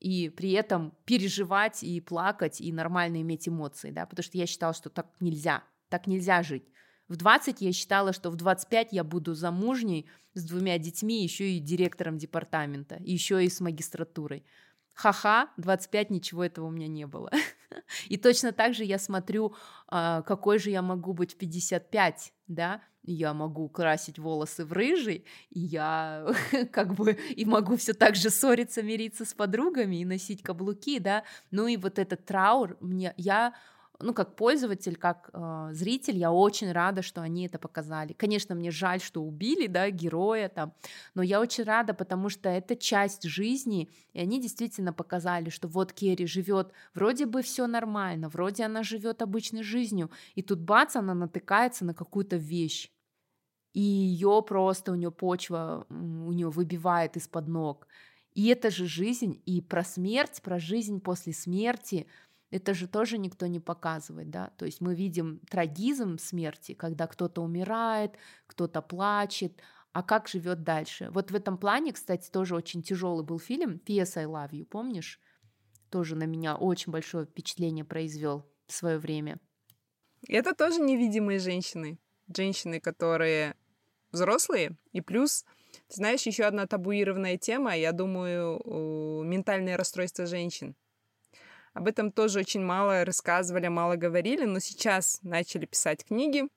и 0.00 0.30
при 0.30 0.52
этом 0.52 0.94
переживать 1.04 1.82
и 1.82 2.00
плакать, 2.00 2.60
и 2.60 2.72
нормально 2.72 3.20
иметь 3.20 3.48
эмоции, 3.48 3.90
да, 3.90 4.06
потому 4.06 4.24
что 4.24 4.38
я 4.38 4.46
считала, 4.46 4.74
что 4.74 4.88
так 4.88 5.06
нельзя, 5.20 5.62
так 5.88 6.06
нельзя 6.06 6.42
жить. 6.42 6.64
В 7.08 7.16
20 7.16 7.60
я 7.60 7.72
считала, 7.72 8.12
что 8.12 8.30
в 8.30 8.36
25 8.36 8.92
я 8.92 9.04
буду 9.04 9.34
замужней 9.34 10.08
с 10.34 10.44
двумя 10.44 10.78
детьми, 10.78 11.22
еще 11.22 11.50
и 11.50 11.58
директором 11.58 12.18
департамента, 12.18 12.96
еще 13.00 13.44
и 13.44 13.48
с 13.48 13.60
магистратурой. 13.60 14.44
Ха-ха, 14.94 15.50
25 15.56 16.10
ничего 16.10 16.44
этого 16.44 16.66
у 16.66 16.70
меня 16.70 16.86
не 16.86 17.06
было. 17.06 17.30
И 18.08 18.16
точно 18.16 18.52
так 18.52 18.74
же 18.74 18.84
я 18.84 18.98
смотрю, 18.98 19.54
а, 19.88 20.22
какой 20.22 20.58
же 20.58 20.70
я 20.70 20.82
могу 20.82 21.14
быть 21.14 21.34
в 21.34 21.36
55, 21.36 22.32
да, 22.48 22.82
я 23.02 23.34
могу 23.34 23.68
красить 23.68 24.18
волосы 24.18 24.64
в 24.64 24.72
рыжий, 24.72 25.24
и 25.50 25.60
я 25.60 26.26
как 26.72 26.94
бы 26.94 27.12
и 27.12 27.44
могу 27.44 27.76
все 27.76 27.92
так 27.92 28.14
же 28.14 28.30
ссориться, 28.30 28.82
мириться 28.82 29.24
с 29.24 29.34
подругами 29.34 29.96
и 29.96 30.04
носить 30.04 30.42
каблуки, 30.42 30.98
да, 30.98 31.24
ну 31.50 31.66
и 31.66 31.76
вот 31.76 31.98
этот 31.98 32.24
траур, 32.24 32.76
мне, 32.80 33.14
я 33.16 33.54
ну, 34.02 34.14
как 34.14 34.36
пользователь, 34.36 34.96
как 34.96 35.30
э, 35.32 35.68
зритель, 35.72 36.16
я 36.16 36.32
очень 36.32 36.72
рада, 36.72 37.02
что 37.02 37.20
они 37.20 37.46
это 37.46 37.58
показали. 37.58 38.12
Конечно, 38.12 38.54
мне 38.54 38.70
жаль, 38.70 39.00
что 39.00 39.22
убили, 39.22 39.66
да, 39.66 39.90
героя 39.90 40.48
там, 40.48 40.72
но 41.14 41.22
я 41.22 41.40
очень 41.40 41.64
рада, 41.64 41.94
потому 41.94 42.28
что 42.28 42.48
это 42.48 42.76
часть 42.76 43.24
жизни, 43.24 43.90
и 44.12 44.20
они 44.20 44.40
действительно 44.40 44.92
показали, 44.92 45.50
что 45.50 45.68
вот 45.68 45.92
Керри 45.92 46.26
живет, 46.26 46.72
вроде 46.94 47.26
бы 47.26 47.42
все 47.42 47.66
нормально, 47.66 48.28
вроде 48.28 48.64
она 48.64 48.82
живет 48.82 49.22
обычной 49.22 49.62
жизнью, 49.62 50.10
и 50.34 50.42
тут 50.42 50.60
бац, 50.60 50.96
она 50.96 51.14
натыкается 51.14 51.84
на 51.84 51.94
какую-то 51.94 52.36
вещь, 52.36 52.90
и 53.72 53.80
ее 53.80 54.42
просто, 54.46 54.92
у 54.92 54.96
нее 54.96 55.10
почва, 55.10 55.86
у 55.90 56.32
нее 56.32 56.48
выбивает 56.48 57.16
из-под 57.16 57.48
ног. 57.48 57.86
И 58.32 58.46
это 58.46 58.70
же 58.70 58.86
жизнь, 58.86 59.42
и 59.44 59.60
про 59.60 59.84
смерть, 59.84 60.40
про 60.42 60.58
жизнь 60.58 61.00
после 61.00 61.32
смерти– 61.32 62.06
это 62.50 62.74
же 62.74 62.86
тоже 62.86 63.18
никто 63.18 63.46
не 63.46 63.60
показывает, 63.60 64.30
да, 64.30 64.52
то 64.56 64.66
есть 64.66 64.80
мы 64.80 64.94
видим 64.94 65.40
трагизм 65.50 66.18
смерти, 66.18 66.74
когда 66.74 67.06
кто-то 67.06 67.42
умирает, 67.42 68.16
кто-то 68.46 68.82
плачет, 68.82 69.60
а 69.92 70.02
как 70.02 70.28
живет 70.28 70.62
дальше. 70.62 71.10
Вот 71.12 71.30
в 71.30 71.34
этом 71.34 71.58
плане, 71.58 71.92
кстати, 71.92 72.30
тоже 72.30 72.54
очень 72.54 72.82
тяжелый 72.82 73.24
был 73.24 73.38
фильм 73.38 73.78
P.S. 73.78 74.16
I 74.16 74.24
Love 74.24 74.50
You, 74.50 74.64
помнишь? 74.64 75.20
тоже 75.90 76.16
на 76.16 76.24
меня 76.24 76.56
очень 76.56 76.92
большое 76.92 77.26
впечатление 77.26 77.84
произвел 77.84 78.46
в 78.66 78.72
свое 78.72 78.98
время. 78.98 79.38
Это 80.28 80.54
тоже 80.54 80.80
невидимые 80.80 81.38
женщины. 81.38 81.98
Женщины, 82.34 82.80
которые 82.80 83.56
взрослые. 84.12 84.76
И 84.92 85.00
плюс, 85.00 85.44
знаешь, 85.88 86.22
еще 86.22 86.44
одна 86.44 86.66
табуированная 86.66 87.36
тема, 87.36 87.76
я 87.76 87.92
думаю, 87.92 89.24
ментальное 89.24 89.76
расстройство 89.76 90.26
женщин. 90.26 90.76
Об 91.72 91.86
этом 91.86 92.10
тоже 92.10 92.40
очень 92.40 92.62
мало 92.62 93.04
рассказывали, 93.04 93.68
мало 93.68 93.96
говорили, 93.96 94.44
но 94.44 94.58
сейчас 94.58 95.20
начали 95.22 95.66
писать 95.66 96.04
книги. 96.04 96.48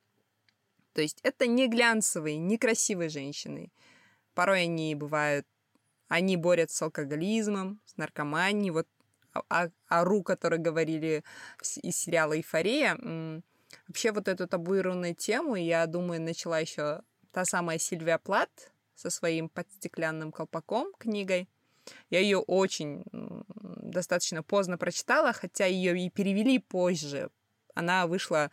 То 0.94 1.02
есть 1.02 1.20
это 1.24 1.48
не 1.48 1.68
глянцевые, 1.68 2.38
не 2.38 2.58
красивые 2.58 3.10
женщины. 3.10 3.72
Порой 4.34 4.64
они 4.64 4.96
бывают, 4.96 5.46
они 6.08 6.38
борются 6.38 6.78
с 6.78 6.82
алкоголизмом, 6.82 7.80
с 7.86 7.98
наркоманией. 7.98 8.72
Вот 8.72 8.88
о, 9.34 9.70
о 9.88 10.04
Ру, 10.04 10.24
которые 10.24 10.60
говорили 10.60 11.24
из 11.82 11.96
сериала 11.96 12.36
«Эйфория». 12.36 13.42
Вообще 13.88 14.12
вот 14.12 14.28
эту 14.28 14.48
табуированную 14.48 15.16
тему, 15.16 15.56
я 15.56 15.86
думаю, 15.88 16.22
начала 16.22 16.60
еще 16.60 17.02
та 17.32 17.44
самая 17.44 17.80
Сильвия 17.80 18.20
Плат 18.20 18.72
со 18.96 19.10
своим 19.10 19.50
под 19.50 19.72
стеклянным 19.72 20.32
колпаком 20.32 20.94
книгой. 21.00 21.50
Я 22.10 22.20
ее 22.20 22.40
очень 22.40 23.04
достаточно 23.94 24.44
поздно 24.44 24.78
прочитала, 24.78 25.34
хотя 25.34 25.66
ее 25.66 25.98
и 25.98 26.10
перевели 26.10 26.60
позже. 26.60 27.30
Она 27.76 28.08
вышла 28.08 28.52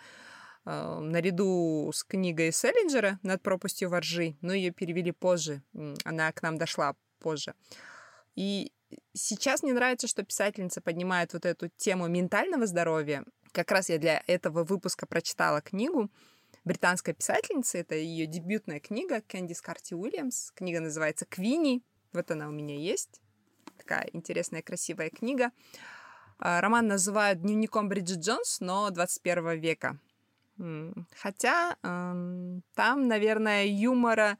э, 0.64 0.98
наряду 1.00 1.90
с 1.94 2.04
книгой 2.04 2.52
Селлинджера 2.52 3.18
«Над 3.22 3.42
пропастью 3.42 3.90
воржи», 3.90 4.36
но 4.40 4.52
ее 4.52 4.70
перевели 4.70 5.12
позже. 5.12 5.62
Она 6.04 6.32
к 6.32 6.42
нам 6.42 6.58
дошла 6.58 6.96
позже. 7.18 7.54
И 8.34 8.72
сейчас 9.12 9.62
мне 9.62 9.72
нравится, 9.72 10.06
что 10.06 10.24
писательница 10.24 10.80
поднимает 10.80 11.32
вот 11.32 11.44
эту 11.44 11.68
тему 11.68 12.08
ментального 12.08 12.66
здоровья. 12.66 13.24
Как 13.52 13.70
раз 13.70 13.88
я 13.88 13.98
для 13.98 14.22
этого 14.26 14.64
выпуска 14.64 15.06
прочитала 15.06 15.60
книгу 15.60 16.10
британской 16.64 17.14
писательницы. 17.14 17.78
Это 17.78 17.94
ее 17.94 18.26
дебютная 18.26 18.80
книга 18.80 19.22
Кэндис 19.22 19.60
Карти 19.60 19.94
Уильямс. 19.94 20.52
Книга 20.52 20.80
называется 20.80 21.26
«Квинни». 21.26 21.82
Вот 22.12 22.30
она 22.30 22.48
у 22.48 22.52
меня 22.52 22.76
есть. 22.76 23.20
Такая 23.78 24.08
интересная, 24.12 24.62
красивая 24.62 25.10
книга. 25.10 25.50
А, 26.38 26.60
роман 26.60 26.86
называют 26.86 27.40
дневником 27.40 27.88
Бриджит 27.88 28.20
Джонс, 28.20 28.60
но 28.60 28.90
21 28.90 29.58
века. 29.60 29.98
Хотя 31.16 31.76
там, 31.82 33.08
наверное, 33.08 33.64
юмора 33.64 34.36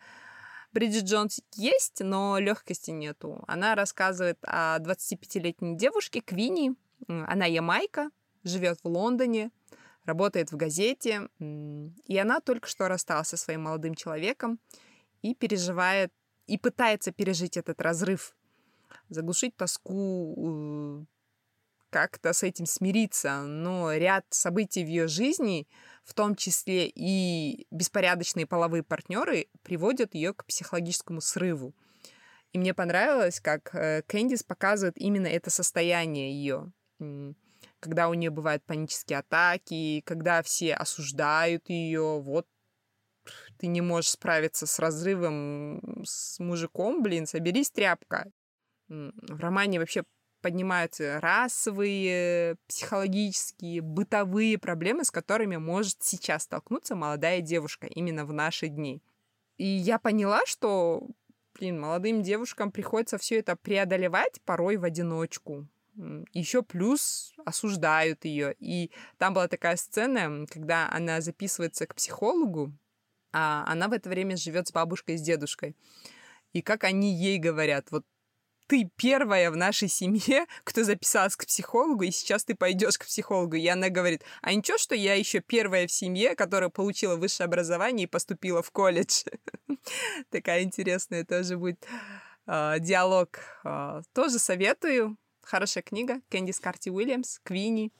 Бриджит 0.73 1.05
Джонс 1.05 1.41
есть, 1.55 2.01
но 2.01 2.39
легкости 2.39 2.91
нету. 2.91 3.43
Она 3.49 3.75
рассказывает 3.75 4.39
о 4.43 4.79
25-летней 4.81 5.77
девушке 5.77 6.21
Квинни. 6.21 6.75
Она 7.09 7.47
ямайка, 7.47 8.11
живет 8.45 8.79
в 8.83 8.89
Лондоне, 8.89 9.51
работает 10.05 10.53
в 10.53 10.57
газете, 10.57 11.29
и 11.39 12.19
она 12.19 12.41
только 12.41 12.69
что 12.69 12.89
рассталась 12.89 13.29
со 13.29 13.37
своим 13.37 13.63
молодым 13.63 13.95
человеком 13.95 14.61
и 15.23 15.35
переживает, 15.35 16.13
и 16.51 16.59
пытается 16.59 17.13
пережить 17.13 17.57
этот 17.57 17.81
разрыв, 17.81 18.35
заглушить 19.09 19.57
тоску, 19.57 21.07
как-то 21.91 22.33
с 22.33 22.43
этим 22.43 22.67
смириться, 22.67 23.43
но 23.43 23.93
ряд 23.93 24.25
событий 24.31 24.85
в 24.85 24.89
ее 24.89 25.09
жизни, 25.09 25.67
в 26.05 26.15
том 26.15 26.35
числе 26.35 26.89
и 26.89 27.67
беспорядочные 27.71 28.47
половые 28.47 28.83
партнеры, 28.83 29.47
приводят 29.63 30.15
ее 30.15 30.35
к 30.35 30.45
психологическому 30.45 31.21
срыву. 31.21 31.75
И 32.53 32.59
мне 32.59 32.75
понравилось, 32.75 33.41
как 33.41 33.75
э, 33.75 34.03
Кэндис 34.03 34.43
показывает 34.43 34.99
именно 34.99 35.29
это 35.29 35.51
состояние 35.51 36.33
ее 36.33 36.73
когда 37.81 38.09
у 38.09 38.15
нее 38.15 38.31
бывают 38.31 38.63
панические 38.65 39.21
атаки, 39.21 40.03
когда 40.05 40.43
все 40.43 40.75
осуждают 40.75 41.69
ее, 41.71 42.21
вот 42.21 42.47
ты 43.61 43.67
не 43.67 43.83
можешь 43.83 44.13
справиться 44.13 44.67
с 44.67 44.79
разрывом 44.79 46.03
с 46.05 46.39
мужиком, 46.39 47.03
блин, 47.03 47.27
соберись, 47.27 47.71
тряпка. 47.71 48.31
В 48.89 49.39
романе 49.39 49.79
вообще 49.79 50.05
поднимаются 50.41 51.21
расовые, 51.21 52.57
психологические, 52.67 53.83
бытовые 53.83 54.57
проблемы, 54.57 55.05
с 55.05 55.11
которыми 55.11 55.59
может 55.59 56.03
сейчас 56.03 56.45
столкнуться 56.45 56.97
молодая 56.97 57.43
девушка 57.43 57.87
именно 57.87 58.25
в 58.25 58.33
наши 58.33 58.69
дни. 58.69 59.03
И 59.59 59.67
я 59.67 59.99
поняла, 59.99 60.41
что, 60.47 61.07
блин, 61.55 61.79
молодым 61.79 62.23
девушкам 62.23 62.73
приходится 62.73 63.19
все 63.19 63.41
это 63.41 63.57
преодолевать 63.57 64.41
порой 64.47 64.79
в 64.79 64.85
одиночку 64.85 65.69
еще 66.33 66.63
плюс 66.63 67.35
осуждают 67.45 68.25
ее. 68.25 68.55
И 68.59 68.91
там 69.19 69.35
была 69.35 69.49
такая 69.49 69.77
сцена, 69.77 70.47
когда 70.47 70.89
она 70.91 71.21
записывается 71.21 71.87
к 71.87 71.95
психологу, 71.95 72.73
а 73.33 73.65
она 73.67 73.89
в 73.89 73.93
это 73.93 74.09
время 74.09 74.37
живет 74.37 74.69
с 74.69 74.73
бабушкой 74.73 75.17
и 75.17 75.19
с 75.19 75.23
дедушкой. 75.23 75.77
И 76.53 76.63
как 76.63 76.85
они 76.85 77.15
ей 77.15 77.39
говорят, 77.39 77.91
вот 77.91 78.05
ты 78.71 78.89
первая 78.97 79.51
в 79.51 79.57
нашей 79.57 79.89
семье, 79.89 80.47
кто 80.65 80.85
записалась 80.85 81.35
к 81.35 81.45
психологу, 81.45 82.05
и 82.05 82.13
сейчас 82.13 82.45
ты 82.45 82.55
пойдешь 82.55 82.99
к 82.99 83.05
психологу. 83.05 83.57
И 83.57 83.67
она 83.67 83.89
говорит, 83.89 84.23
а 84.43 84.55
ничего, 84.55 84.79
что 84.79 84.95
я 84.95 85.15
еще 85.15 85.41
первая 85.41 85.89
в 85.89 85.93
семье, 85.93 86.37
которая 86.37 86.71
получила 86.71 87.17
высшее 87.17 87.47
образование 87.47 88.05
и 88.05 88.11
поступила 88.11 88.63
в 88.63 88.71
колледж. 88.71 89.25
Такая 90.31 90.63
интересная 90.63 91.25
тоже 91.25 91.57
будет 91.57 91.85
а, 92.47 92.79
диалог. 92.79 93.41
А, 93.65 94.03
тоже 94.13 94.39
советую. 94.39 95.17
Хорошая 95.43 95.83
книга. 95.83 96.21
Кэндис 96.29 96.61
Карти 96.61 96.91
Уильямс, 96.91 97.41
Квинни. 97.43 97.93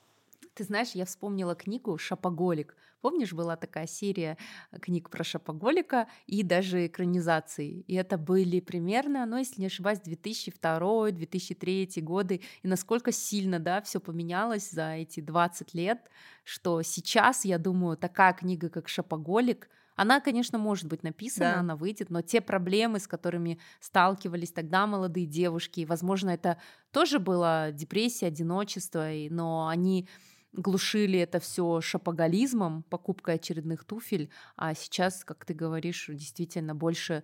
Ты 0.55 0.63
знаешь, 0.63 0.91
я 0.95 1.05
вспомнила 1.05 1.57
книгу 1.57 1.99
«Шапоголик». 1.99 2.77
Помнишь, 3.01 3.33
была 3.33 3.57
такая 3.57 3.87
серия 3.87 4.37
книг 4.81 5.09
про 5.11 5.23
шапоголика 5.25 6.07
и 6.27 6.43
даже 6.43 6.87
экранизации. 6.87 7.85
И 7.87 7.95
это 7.95 8.19
были 8.19 8.61
примерно, 8.61 9.25
ну, 9.27 9.39
если 9.39 9.61
не 9.61 9.69
ошибаюсь, 9.69 10.01
2002-2003 10.01 12.03
годы. 12.03 12.43
И 12.63 12.69
насколько 12.69 13.13
сильно, 13.13 13.59
да, 13.59 13.81
все 13.81 14.01
поменялось 14.01 14.71
за 14.71 14.97
эти 14.97 15.21
20 15.21 15.75
лет, 15.75 16.11
что 16.45 16.83
сейчас, 16.83 17.45
я 17.45 17.59
думаю, 17.59 17.97
такая 17.97 18.35
книга, 18.35 18.69
как 18.69 18.89
«Шапоголик», 18.89 19.69
она, 19.97 20.21
конечно, 20.21 20.57
может 20.57 20.87
быть 20.87 21.03
написана, 21.03 21.53
да. 21.53 21.61
она 21.61 21.77
выйдет, 21.77 22.09
но 22.09 22.23
те 22.23 22.41
проблемы, 22.41 23.01
с 23.01 23.07
которыми 23.07 23.59
сталкивались 23.81 24.51
тогда 24.51 24.87
молодые 24.87 25.27
девушки, 25.27 25.85
возможно, 25.85 26.31
это 26.31 26.57
тоже 26.91 27.19
была 27.19 27.71
депрессия, 27.71 28.29
одиночество, 28.29 29.11
но 29.29 29.69
они 29.69 30.09
глушили 30.53 31.19
это 31.19 31.41
все 31.41 31.81
шапоголизмом, 31.81 32.83
покупкой 32.85 33.37
очередных 33.37 33.85
туфель, 33.85 34.31
а 34.57 34.75
сейчас, 34.75 35.25
как 35.25 35.45
ты 35.45 35.55
говоришь, 35.55 36.07
действительно 36.09 36.75
больше 36.75 37.23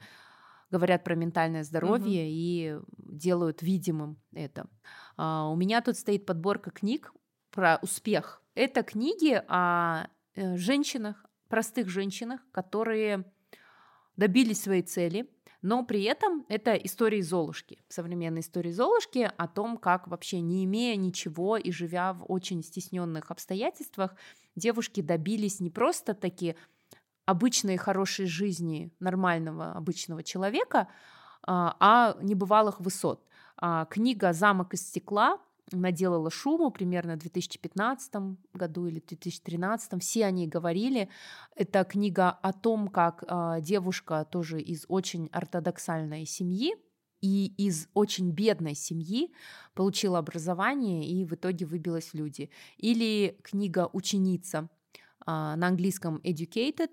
говорят 0.70 1.05
про 1.05 1.14
ментальное 1.14 1.64
здоровье 1.64 2.22
угу. 2.22 2.31
и 2.33 2.81
делают 2.99 3.62
видимым 3.62 4.18
это. 4.33 4.66
А, 5.16 5.49
у 5.49 5.57
меня 5.57 5.81
тут 5.81 5.97
стоит 5.97 6.27
подборка 6.27 6.70
книг 6.70 7.12
про 7.51 7.79
успех. 7.83 8.43
Это 8.55 8.83
книги 8.83 9.43
о 9.49 10.09
э, 10.35 10.57
женщинах, 10.57 11.24
простых 11.49 11.89
женщинах, 11.89 12.41
которые 12.53 13.24
добились 14.16 14.62
своей 14.62 14.83
цели, 14.83 15.31
но 15.62 15.84
при 15.84 16.02
этом 16.04 16.44
это 16.48 16.74
истории 16.74 17.20
Золушки, 17.20 17.78
современные 17.88 18.40
истории 18.40 18.70
Золушки 18.70 19.30
о 19.36 19.48
том, 19.48 19.76
как 19.78 20.09
вообще 20.09 20.40
не 20.40 20.64
имея 20.64 20.96
ничего 20.96 21.57
и 21.57 21.70
живя 21.70 22.12
в 22.12 22.24
очень 22.28 22.62
стесненных 22.62 23.30
обстоятельствах, 23.30 24.14
девушки 24.54 25.00
добились 25.00 25.61
не 25.61 25.70
просто 25.70 26.14
таки 26.14 26.57
обычной 27.24 27.76
хорошей 27.76 28.26
жизни 28.26 28.92
нормального 29.00 29.72
обычного 29.72 30.22
человека, 30.22 30.88
а, 31.42 31.76
а 31.80 32.16
небывалых 32.22 32.80
высот. 32.80 33.26
А, 33.57 33.86
книга 33.86 34.32
«Замок 34.32 34.74
из 34.74 34.86
стекла» 34.86 35.38
наделала 35.72 36.30
шуму 36.30 36.70
примерно 36.70 37.16
в 37.16 37.18
2015 37.18 38.14
году 38.52 38.86
или 38.86 39.00
2013. 39.00 40.02
Все 40.02 40.24
они 40.24 40.46
говорили. 40.46 41.08
Это 41.54 41.84
книга 41.84 42.30
о 42.30 42.52
том, 42.52 42.88
как 42.88 43.24
э, 43.26 43.60
девушка 43.60 44.24
тоже 44.30 44.60
из 44.60 44.84
очень 44.88 45.28
ортодоксальной 45.32 46.26
семьи 46.26 46.74
и 47.20 47.52
из 47.56 47.88
очень 47.94 48.30
бедной 48.30 48.74
семьи 48.74 49.32
получила 49.74 50.18
образование 50.18 51.08
и 51.08 51.24
в 51.24 51.34
итоге 51.34 51.66
выбилась 51.66 52.10
в 52.10 52.14
люди. 52.14 52.50
Или 52.76 53.38
книга 53.42 53.88
«Ученица» 53.92 54.68
э, 54.94 54.96
на 55.26 55.66
английском 55.66 56.20
«Educated», 56.24 56.90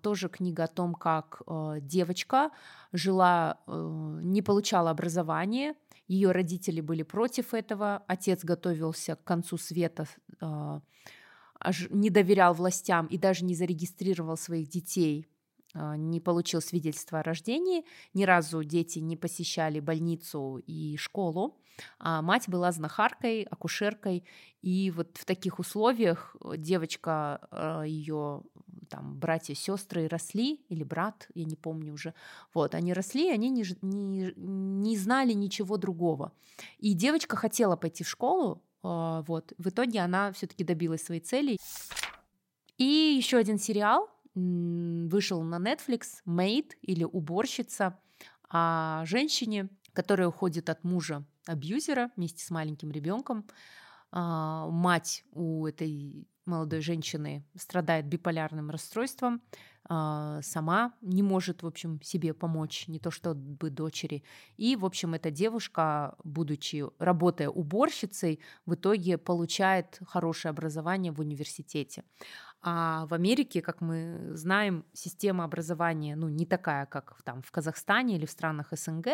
тоже 0.00 0.28
книга 0.28 0.62
о 0.62 0.68
том, 0.68 0.94
как 0.94 1.42
девочка 1.80 2.52
жила, 2.92 3.58
э, 3.66 4.20
не 4.22 4.40
получала 4.40 4.90
образование, 4.90 5.74
ее 6.08 6.30
родители 6.30 6.80
были 6.80 7.02
против 7.02 7.54
этого, 7.54 8.02
отец 8.06 8.44
готовился 8.44 9.16
к 9.16 9.24
концу 9.24 9.56
света, 9.58 10.06
э, 10.40 10.80
не 11.90 12.10
доверял 12.10 12.54
властям 12.54 13.06
и 13.06 13.18
даже 13.18 13.44
не 13.44 13.54
зарегистрировал 13.54 14.36
своих 14.36 14.68
детей 14.68 15.26
а, 15.78 15.96
не 15.96 16.20
получил 16.20 16.62
свидетельство 16.62 17.20
о 17.20 17.22
рождении, 17.22 17.84
ни 18.14 18.24
разу 18.24 18.64
дети 18.64 18.98
не 18.98 19.16
посещали 19.16 19.78
больницу 19.78 20.62
и 20.66 20.96
школу, 20.96 21.58
а 21.98 22.22
мать 22.22 22.48
была 22.48 22.72
знахаркой, 22.72 23.42
акушеркой, 23.42 24.24
и 24.62 24.90
вот 24.90 25.18
в 25.18 25.26
таких 25.26 25.58
условиях 25.58 26.34
девочка, 26.56 27.46
а, 27.50 27.82
ее 27.82 28.42
там 28.86 29.18
братья, 29.18 29.54
сестры 29.54 30.08
росли, 30.08 30.64
или 30.68 30.82
брат, 30.82 31.28
я 31.34 31.44
не 31.44 31.56
помню 31.56 31.92
уже, 31.92 32.14
вот, 32.54 32.74
они 32.74 32.92
росли, 32.92 33.30
они 33.30 33.50
не, 33.50 33.64
не, 33.82 34.32
не 34.36 34.96
знали 34.96 35.32
ничего 35.32 35.76
другого. 35.76 36.32
И 36.78 36.94
девочка 36.94 37.36
хотела 37.36 37.76
пойти 37.76 38.04
в 38.04 38.08
школу, 38.08 38.62
а, 38.82 39.22
вот, 39.22 39.52
в 39.58 39.68
итоге 39.68 40.00
она 40.00 40.32
все-таки 40.32 40.64
добилась 40.64 41.04
своей 41.04 41.20
цели. 41.20 41.58
И 42.78 42.84
еще 42.84 43.36
один 43.38 43.58
сериал 43.58 44.08
вышел 44.34 45.42
на 45.42 45.56
Netflix 45.56 46.20
«Мейд» 46.26 46.76
или 46.82 47.04
«Уборщица» 47.04 47.98
о 48.48 49.02
женщине, 49.06 49.70
которая 49.94 50.28
уходит 50.28 50.68
от 50.68 50.84
мужа 50.84 51.24
абьюзера 51.46 52.10
вместе 52.16 52.44
с 52.44 52.50
маленьким 52.50 52.90
ребенком. 52.90 53.46
А, 54.12 54.68
мать 54.68 55.24
у 55.32 55.66
этой 55.66 56.28
молодой 56.46 56.80
женщины 56.80 57.44
страдает 57.56 58.06
биполярным 58.06 58.70
расстройством, 58.70 59.42
сама 59.88 60.92
не 61.00 61.22
может, 61.22 61.62
в 61.62 61.66
общем, 61.66 62.00
себе 62.02 62.34
помочь, 62.34 62.88
не 62.88 62.98
то 62.98 63.10
чтобы 63.10 63.70
дочери. 63.70 64.24
И, 64.56 64.76
в 64.76 64.84
общем, 64.84 65.14
эта 65.14 65.30
девушка, 65.30 66.16
будучи, 66.24 66.84
работая 66.98 67.48
уборщицей, 67.48 68.40
в 68.66 68.74
итоге 68.74 69.18
получает 69.18 70.00
хорошее 70.06 70.50
образование 70.50 71.12
в 71.12 71.20
университете. 71.20 72.02
А 72.68 73.06
в 73.06 73.14
Америке, 73.14 73.62
как 73.62 73.80
мы 73.80 74.30
знаем, 74.32 74.84
система 74.92 75.44
образования 75.44 76.16
ну, 76.16 76.28
не 76.28 76.46
такая, 76.46 76.86
как 76.86 77.22
там, 77.22 77.42
в 77.42 77.52
Казахстане 77.52 78.16
или 78.16 78.26
в 78.26 78.30
странах 78.30 78.72
СНГ. 78.72 79.06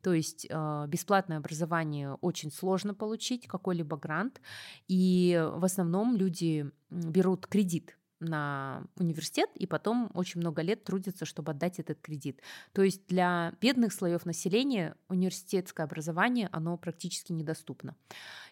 То 0.00 0.12
есть 0.12 0.46
э, 0.48 0.84
бесплатное 0.86 1.38
образование 1.38 2.14
очень 2.20 2.52
сложно 2.52 2.94
получить, 2.94 3.48
какой-либо 3.48 3.96
грант. 3.96 4.40
И 4.86 5.42
в 5.56 5.64
основном 5.64 6.16
люди 6.16 6.70
берут 6.90 7.48
кредит 7.48 7.96
на 8.20 8.84
университет 8.96 9.50
и 9.54 9.66
потом 9.66 10.10
очень 10.14 10.40
много 10.40 10.62
лет 10.62 10.84
трудятся, 10.84 11.24
чтобы 11.24 11.52
отдать 11.52 11.78
этот 11.78 12.00
кредит. 12.00 12.40
То 12.72 12.82
есть 12.82 13.06
для 13.06 13.54
бедных 13.60 13.92
слоев 13.92 14.26
населения 14.26 14.94
университетское 15.08 15.84
образование, 15.84 16.48
оно 16.52 16.76
практически 16.76 17.32
недоступно. 17.32 17.96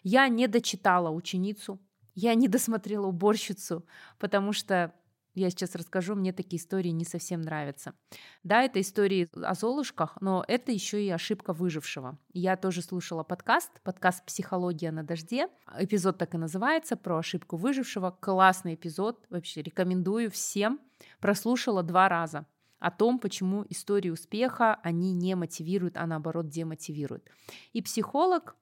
Я 0.03 0.27
не 0.27 0.47
дочитала 0.47 1.09
ученицу, 1.09 1.79
я 2.15 2.33
не 2.35 2.47
досмотрела 2.47 3.07
уборщицу, 3.07 3.85
потому 4.17 4.51
что 4.51 4.93
я 5.33 5.49
сейчас 5.49 5.75
расскажу, 5.75 6.15
мне 6.15 6.33
такие 6.33 6.59
истории 6.59 6.89
не 6.89 7.05
совсем 7.05 7.41
нравятся. 7.41 7.93
Да, 8.43 8.63
это 8.63 8.81
истории 8.81 9.27
о 9.33 9.53
Золушках, 9.53 10.17
но 10.21 10.43
это 10.47 10.71
еще 10.71 11.03
и 11.03 11.09
ошибка 11.09 11.53
выжившего. 11.53 12.17
Я 12.33 12.57
тоже 12.57 12.81
слушала 12.81 13.23
подкаст, 13.23 13.81
подкаст 13.83 14.25
«Психология 14.25 14.91
на 14.91 15.03
дожде». 15.03 15.47
Эпизод 15.77 16.17
так 16.17 16.33
и 16.33 16.37
называется, 16.37 16.97
про 16.97 17.19
ошибку 17.19 17.57
выжившего. 17.57 18.11
Классный 18.11 18.75
эпизод, 18.75 19.25
вообще 19.29 19.61
рекомендую 19.61 20.31
всем. 20.31 20.79
Прослушала 21.19 21.83
два 21.83 22.09
раза 22.09 22.45
о 22.79 22.91
том, 22.91 23.19
почему 23.19 23.65
истории 23.69 24.09
успеха, 24.09 24.75
они 24.83 25.13
не 25.13 25.35
мотивируют, 25.35 25.97
а 25.97 26.07
наоборот 26.07 26.47
демотивируют. 26.47 27.29
И 27.73 27.81
психолог 27.81 28.55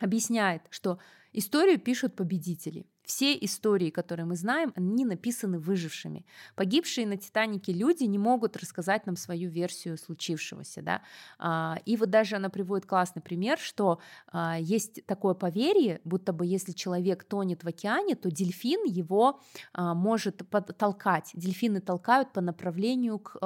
объясняет, 0.00 0.62
что 0.70 0.98
историю 1.32 1.78
пишут 1.78 2.16
победители– 2.16 2.86
все 3.08 3.32
истории, 3.32 3.88
которые 3.88 4.26
мы 4.26 4.36
знаем, 4.36 4.72
они 4.76 5.06
написаны 5.06 5.58
выжившими. 5.58 6.26
Погибшие 6.54 7.06
на 7.06 7.16
Титанике 7.16 7.72
люди 7.72 8.04
не 8.04 8.18
могут 8.18 8.58
рассказать 8.58 9.06
нам 9.06 9.16
свою 9.16 9.48
версию 9.48 9.96
случившегося. 9.96 10.82
Да? 10.82 11.02
А, 11.38 11.78
и 11.86 11.96
вот 11.96 12.10
даже 12.10 12.36
она 12.36 12.50
приводит 12.50 12.84
классный 12.84 13.22
пример, 13.22 13.58
что 13.58 13.98
а, 14.30 14.58
есть 14.60 15.06
такое 15.06 15.32
поверье, 15.32 16.02
будто 16.04 16.34
бы 16.34 16.44
если 16.44 16.72
человек 16.72 17.24
тонет 17.24 17.64
в 17.64 17.68
океане, 17.68 18.14
то 18.14 18.30
дельфин 18.30 18.84
его 18.84 19.40
а, 19.72 19.94
может 19.94 20.42
толкать. 20.76 21.30
Дельфины 21.32 21.80
толкают 21.80 22.34
по 22.34 22.42
направлению 22.42 23.20
к, 23.20 23.38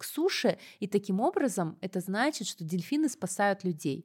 к 0.00 0.04
суше, 0.04 0.58
и 0.80 0.88
таким 0.88 1.20
образом 1.20 1.78
это 1.80 2.00
значит, 2.00 2.48
что 2.48 2.64
дельфины 2.64 3.08
спасают 3.08 3.62
людей. 3.62 4.04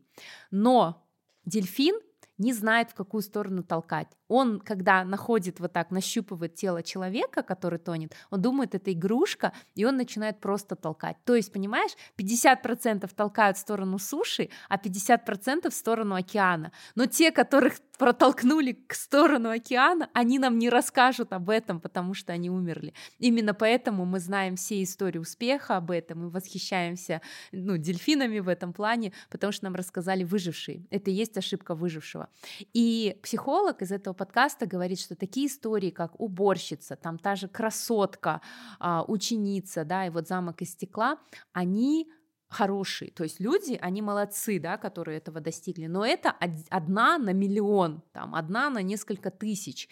Но 0.51 1.07
дельфин 1.45 1.99
не 2.37 2.53
знает, 2.53 2.91
в 2.91 2.95
какую 2.95 3.21
сторону 3.21 3.63
толкать 3.63 4.07
он, 4.31 4.61
когда 4.61 5.03
находит 5.03 5.59
вот 5.59 5.73
так, 5.73 5.91
нащупывает 5.91 6.55
тело 6.55 6.81
человека, 6.81 7.43
который 7.43 7.79
тонет, 7.79 8.15
он 8.29 8.41
думает, 8.41 8.73
это 8.73 8.93
игрушка, 8.93 9.51
и 9.75 9.83
он 9.83 9.97
начинает 9.97 10.39
просто 10.39 10.77
толкать. 10.77 11.17
То 11.25 11.35
есть, 11.35 11.51
понимаешь, 11.51 11.91
50% 12.17 13.09
толкают 13.13 13.57
в 13.57 13.59
сторону 13.59 13.99
суши, 13.99 14.49
а 14.69 14.77
50% 14.77 15.69
в 15.69 15.73
сторону 15.73 16.15
океана. 16.15 16.71
Но 16.95 17.07
те, 17.07 17.31
которых 17.31 17.73
протолкнули 18.01 18.71
к 18.87 18.95
сторону 18.95 19.51
океана, 19.51 20.09
они 20.13 20.39
нам 20.39 20.57
не 20.57 20.71
расскажут 20.71 21.33
об 21.33 21.51
этом, 21.51 21.79
потому 21.79 22.15
что 22.15 22.33
они 22.33 22.49
умерли. 22.49 22.95
Именно 23.19 23.53
поэтому 23.53 24.05
мы 24.05 24.19
знаем 24.19 24.55
все 24.55 24.81
истории 24.81 25.19
успеха 25.19 25.77
об 25.77 25.91
этом 25.91 26.25
и 26.25 26.31
восхищаемся 26.31 27.21
ну, 27.51 27.77
дельфинами 27.77 28.39
в 28.39 28.47
этом 28.47 28.73
плане, 28.73 29.13
потому 29.29 29.53
что 29.53 29.65
нам 29.65 29.75
рассказали 29.75 30.23
выжившие. 30.23 30.83
Это 30.89 31.11
и 31.11 31.13
есть 31.13 31.37
ошибка 31.37 31.75
выжившего. 31.75 32.27
И 32.73 33.19
психолог 33.21 33.83
из 33.83 33.91
этого 33.91 34.15
подкаста 34.15 34.65
говорит, 34.65 34.99
что 34.99 35.15
такие 35.15 35.45
истории, 35.45 35.91
как 35.91 36.19
уборщица, 36.19 36.95
там 36.95 37.19
та 37.19 37.35
же 37.35 37.47
красотка, 37.47 38.41
а, 38.79 39.03
ученица, 39.07 39.85
да, 39.85 40.07
и 40.07 40.09
вот 40.09 40.27
замок 40.27 40.63
из 40.63 40.71
стекла, 40.71 41.19
они 41.53 42.09
хорошие, 42.51 43.11
то 43.11 43.23
есть 43.23 43.39
люди, 43.39 43.79
они 43.81 44.01
молодцы, 44.01 44.59
да, 44.59 44.77
которые 44.77 45.17
этого 45.17 45.39
достигли, 45.39 45.87
но 45.87 46.05
это 46.05 46.35
одна 46.69 47.17
на 47.17 47.31
миллион, 47.31 48.03
там, 48.11 48.35
одна 48.35 48.69
на 48.69 48.81
несколько 48.81 49.31
тысяч. 49.31 49.87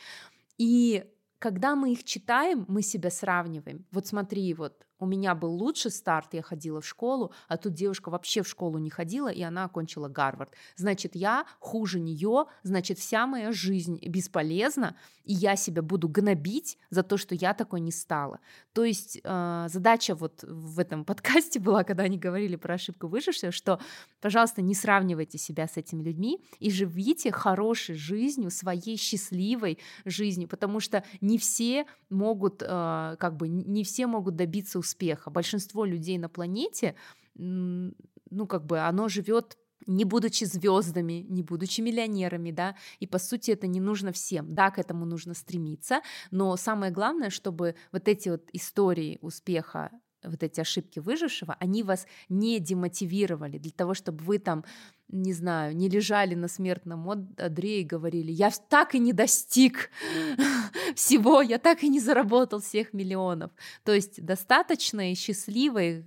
И 0.57 1.05
когда 1.39 1.75
мы 1.75 1.93
их 1.93 2.03
читаем, 2.03 2.65
мы 2.67 2.81
себя 2.81 3.09
сравниваем. 3.09 3.85
Вот 3.91 4.07
смотри, 4.07 4.53
вот 4.53 4.85
у 4.99 5.05
меня 5.05 5.33
был 5.33 5.53
лучший 5.53 5.91
старт, 5.91 6.33
я 6.33 6.41
ходила 6.41 6.81
в 6.81 6.85
школу, 6.85 7.31
а 7.47 7.55
тут 7.55 7.73
девушка 7.73 8.09
вообще 8.09 8.43
в 8.43 8.47
школу 8.49 8.77
не 8.77 8.89
ходила, 8.89 9.29
и 9.29 9.41
она 9.41 9.63
окончила 9.63 10.09
Гарвард. 10.09 10.53
Значит, 10.75 11.15
я 11.15 11.45
хуже 11.59 12.01
нее, 12.01 12.47
значит, 12.63 12.99
вся 12.99 13.25
моя 13.25 13.53
жизнь 13.53 14.05
бесполезна, 14.05 14.97
и 15.23 15.33
я 15.33 15.55
себя 15.55 15.81
буду 15.81 16.09
гнобить 16.09 16.77
за 16.89 17.03
то, 17.03 17.15
что 17.15 17.33
я 17.33 17.53
такой 17.53 17.79
не 17.79 17.93
стала. 17.93 18.41
То 18.79 18.85
есть 18.85 19.19
э, 19.21 19.65
задача 19.67 20.15
вот 20.15 20.41
в 20.41 20.79
этом 20.79 21.03
подкасте 21.05 21.59
была, 21.59 21.83
когда 21.83 22.03
они 22.03 22.17
говорили 22.17 22.55
про 22.55 22.75
ошибку 22.75 23.07
выжившего, 23.07 23.51
что, 23.51 23.77
пожалуйста, 24.21 24.61
не 24.61 24.73
сравнивайте 24.73 25.37
себя 25.37 25.67
с 25.67 25.75
этими 25.75 26.01
людьми 26.01 26.41
и 26.59 26.71
живите 26.71 27.29
хорошей 27.29 27.95
жизнью, 27.95 28.51
своей 28.51 28.95
счастливой 28.95 29.79
жизнью, 30.05 30.47
потому 30.47 30.79
что 30.79 31.03
не 31.19 31.37
все 31.37 31.87
могут, 32.09 32.61
э, 32.61 33.17
как 33.19 33.35
бы, 33.35 33.49
не 33.49 33.83
все 33.83 34.07
могут 34.07 34.37
добиться 34.37 34.79
успеха. 34.79 35.29
Большинство 35.29 35.83
людей 35.83 36.17
на 36.17 36.29
планете, 36.29 36.95
ну, 37.35 38.47
как 38.47 38.65
бы, 38.65 38.79
оно 38.79 39.09
живет 39.09 39.57
не 39.87 40.05
будучи 40.05 40.43
звездами, 40.43 41.25
не 41.29 41.43
будучи 41.43 41.81
миллионерами, 41.81 42.51
да, 42.51 42.75
и 42.99 43.07
по 43.07 43.19
сути 43.19 43.51
это 43.51 43.67
не 43.67 43.79
нужно 43.79 44.11
всем, 44.11 44.53
да, 44.53 44.71
к 44.71 44.79
этому 44.79 45.05
нужно 45.05 45.33
стремиться, 45.33 46.01
но 46.31 46.55
самое 46.57 46.91
главное, 46.91 47.29
чтобы 47.29 47.75
вот 47.91 48.07
эти 48.07 48.29
вот 48.29 48.49
истории 48.53 49.19
успеха 49.21 49.91
вот 50.23 50.43
эти 50.43 50.59
ошибки 50.59 50.99
выжившего, 50.99 51.55
они 51.59 51.83
вас 51.83 52.05
не 52.27 52.59
демотивировали 52.59 53.57
для 53.57 53.71
того, 53.71 53.93
чтобы 53.93 54.23
вы 54.23 54.39
там, 54.39 54.65
не 55.07 55.33
знаю, 55.33 55.75
не 55.75 55.89
лежали 55.89 56.35
на 56.35 56.47
смертном 56.47 57.09
одре 57.09 57.81
и 57.81 57.85
говорили, 57.85 58.31
я 58.31 58.51
так 58.69 58.95
и 58.95 58.99
не 58.99 59.13
достиг 59.13 59.89
всего, 60.95 61.41
я 61.41 61.57
так 61.57 61.83
и 61.83 61.89
не 61.89 61.99
заработал 61.99 62.59
всех 62.59 62.93
миллионов. 62.93 63.51
То 63.83 63.93
есть 63.93 64.23
достаточно 64.23 65.11
и 65.11 65.15
счастливой 65.15 66.05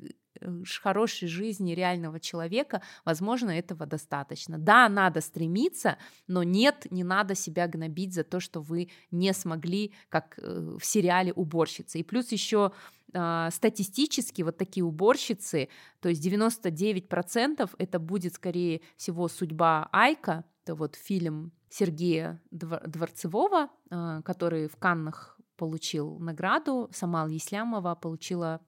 хорошей 0.81 1.29
жизни 1.29 1.73
реального 1.73 2.21
человека, 2.21 2.83
возможно, 3.05 3.51
этого 3.51 3.87
достаточно. 3.87 4.59
Да, 4.59 4.89
надо 4.89 5.21
стремиться, 5.21 5.99
но 6.27 6.43
нет, 6.43 6.87
не 6.91 7.05
надо 7.05 7.35
себя 7.35 7.67
гнобить 7.67 8.15
за 8.15 8.25
то, 8.25 8.41
что 8.41 8.61
вы 8.61 8.91
не 9.11 9.33
смогли, 9.33 9.93
как 10.09 10.39
э, 10.39 10.77
в 10.79 10.85
сериале 10.85 11.33
уборщицы. 11.33 12.01
И 12.01 12.03
плюс 12.03 12.33
еще 12.33 12.73
а, 13.15 13.51
статистически 13.51 14.43
вот 14.43 14.57
такие 14.57 14.85
уборщицы, 14.85 15.69
то 16.01 16.09
есть 16.09 16.27
99% 16.27 17.71
это 17.79 17.99
будет, 17.99 18.35
скорее 18.35 18.81
всего, 18.97 19.29
судьба 19.29 19.89
Айка, 19.93 20.45
это 20.65 20.75
вот 20.75 20.97
фильм 20.97 21.53
Сергея 21.69 22.41
Дворцевого, 22.51 23.69
а, 23.91 24.23
который 24.23 24.69
в 24.69 24.77
Каннах 24.77 25.39
получил 25.57 26.19
награду, 26.19 26.89
Самал 26.93 27.29
Еслямова 27.29 27.95
получила 27.95 28.61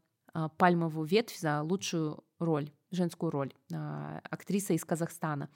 пальмовую 0.57 1.07
ветвь 1.07 1.39
за 1.39 1.63
лучшую 1.63 2.25
роль, 2.39 2.71
женскую 2.91 3.31
роль, 3.31 3.53
а, 3.73 4.21
актриса 4.31 4.73
из 4.73 4.85
Казахстана. 4.85 5.49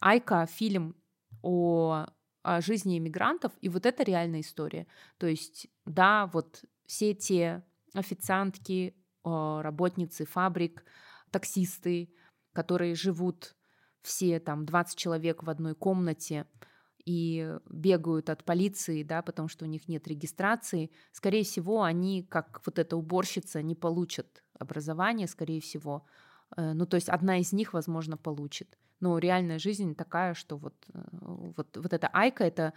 Айка 0.00 0.46
фильм 0.46 0.96
о, 1.42 2.06
о 2.42 2.60
жизни 2.60 2.98
иммигрантов, 2.98 3.52
и 3.60 3.68
вот 3.68 3.86
это 3.86 4.02
реальная 4.02 4.40
история. 4.40 4.86
То 5.18 5.26
есть, 5.26 5.68
да, 5.84 6.26
вот 6.32 6.64
все 6.86 7.14
те 7.14 7.62
официантки, 7.94 8.94
работницы 9.24 10.24
фабрик, 10.24 10.84
таксисты, 11.30 12.14
которые 12.52 12.94
живут 12.94 13.54
все 14.02 14.40
там 14.40 14.64
20 14.64 14.96
человек 14.96 15.42
в 15.42 15.50
одной 15.50 15.74
комнате 15.74 16.46
и 17.04 17.58
бегают 17.68 18.30
от 18.30 18.44
полиции, 18.44 19.02
да, 19.02 19.22
потому 19.22 19.48
что 19.48 19.64
у 19.64 19.68
них 19.68 19.88
нет 19.88 20.06
регистрации, 20.08 20.90
скорее 21.12 21.44
всего, 21.44 21.82
они, 21.82 22.22
как 22.22 22.60
вот 22.66 22.78
эта 22.78 22.96
уборщица, 22.96 23.62
не 23.62 23.74
получат 23.74 24.42
образование, 24.58 25.26
скорее 25.26 25.60
всего. 25.60 26.04
Э, 26.56 26.72
ну, 26.74 26.86
то 26.86 26.96
есть 26.96 27.08
одна 27.08 27.38
из 27.38 27.52
них, 27.52 27.72
возможно, 27.72 28.16
получит. 28.16 28.78
Но 29.00 29.18
реальная 29.18 29.58
жизнь 29.58 29.94
такая, 29.94 30.34
что 30.34 30.56
вот, 30.56 30.74
э, 30.92 31.00
вот, 31.56 31.76
вот 31.76 31.92
эта 31.92 32.08
Айка, 32.08 32.44
это, 32.44 32.72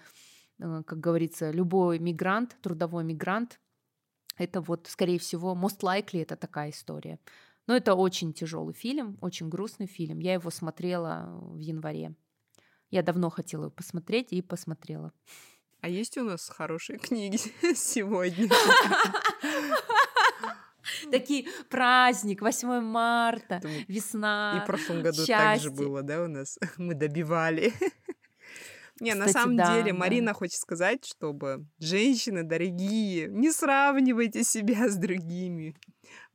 э, 0.60 0.84
как 0.86 1.00
говорится, 1.00 1.52
любой 1.52 2.00
мигрант, 2.00 2.58
трудовой 2.62 3.04
мигрант, 3.04 3.60
это 4.38 4.62
вот, 4.62 4.88
скорее 4.88 5.20
всего, 5.20 5.54
most 5.54 5.82
likely 5.82 6.22
это 6.22 6.36
такая 6.36 6.70
история. 6.70 7.20
Но 7.68 7.76
это 7.76 7.96
очень 7.96 8.34
тяжелый 8.34 8.74
фильм, 8.74 9.18
очень 9.22 9.50
грустный 9.50 9.88
фильм. 9.88 10.20
Я 10.20 10.34
его 10.34 10.50
смотрела 10.50 11.30
в 11.42 11.60
январе. 11.60 12.16
Я 12.94 13.02
давно 13.02 13.32
хотела 13.32 13.72
посмотреть 13.72 14.32
и 14.34 14.44
посмотрела. 14.44 15.12
А 15.82 15.90
есть 15.90 16.16
у 16.20 16.24
нас 16.24 16.48
хорошие 16.48 17.00
книги 17.00 17.38
сегодня? 17.76 18.48
Такие 21.12 21.48
праздник, 21.72 22.44
8 22.44 22.82
марта, 22.82 23.64
весна. 23.88 24.60
И 24.60 24.64
в 24.64 24.68
прошлом 24.68 25.02
году 25.02 25.26
так 25.26 25.60
же 25.60 25.72
было, 25.72 26.04
да, 26.04 26.22
у 26.22 26.28
нас? 26.28 26.60
Мы 26.78 26.94
добивали. 26.94 27.74
Не, 29.00 29.16
на 29.16 29.28
самом 29.28 29.58
деле, 29.58 29.92
Марина 29.92 30.34
хочет 30.34 30.60
сказать, 30.60 31.04
чтобы 31.04 31.66
женщины 31.80 32.44
дорогие, 32.44 33.28
не 33.28 33.52
сравнивайте 33.52 34.44
себя 34.44 34.88
с 34.88 34.98
другими. 34.98 35.76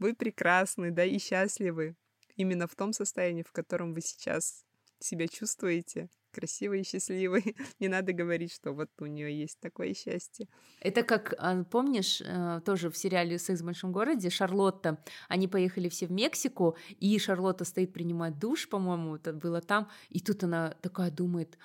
Вы 0.01 0.13
прекрасны, 0.13 0.91
да, 0.91 1.05
и 1.05 1.21
счастливы. 1.21 1.95
Именно 2.35 2.67
в 2.67 2.75
том 2.75 2.93
состоянии, 2.93 3.45
в 3.45 3.53
котором 3.53 3.95
вы 3.95 4.01
сейчас 4.01 4.65
себя 4.99 5.29
чувствуете 5.29 6.09
красивой 6.39 6.81
и 6.81 6.85
счастливой. 6.85 7.57
Не 7.81 7.89
надо 7.89 8.13
говорить, 8.13 8.53
что 8.53 8.73
вот 8.73 8.91
у 9.01 9.07
нее 9.07 9.37
есть 9.41 9.59
такое 9.61 9.95
счастье. 9.95 10.47
Это 10.81 11.03
как, 11.03 11.35
а, 11.39 11.65
помнишь, 11.65 12.23
э, 12.25 12.61
тоже 12.65 12.91
в 12.91 12.97
сериале 12.97 13.39
«Секс 13.39 13.61
в 13.61 13.65
большом 13.65 13.93
городе» 13.93 14.31
Шарлотта, 14.31 15.03
они 15.29 15.49
поехали 15.49 15.89
все 15.89 16.07
в 16.07 16.13
Мексику, 16.13 16.77
и 17.01 17.19
Шарлотта 17.19 17.65
стоит 17.65 17.93
принимать 17.93 18.39
душ, 18.39 18.69
по-моему, 18.69 19.17
это 19.17 19.33
было 19.33 19.61
там, 19.61 19.89
и 20.11 20.21
тут 20.21 20.45
она 20.45 20.75
такая 20.81 21.11
думает, 21.11 21.59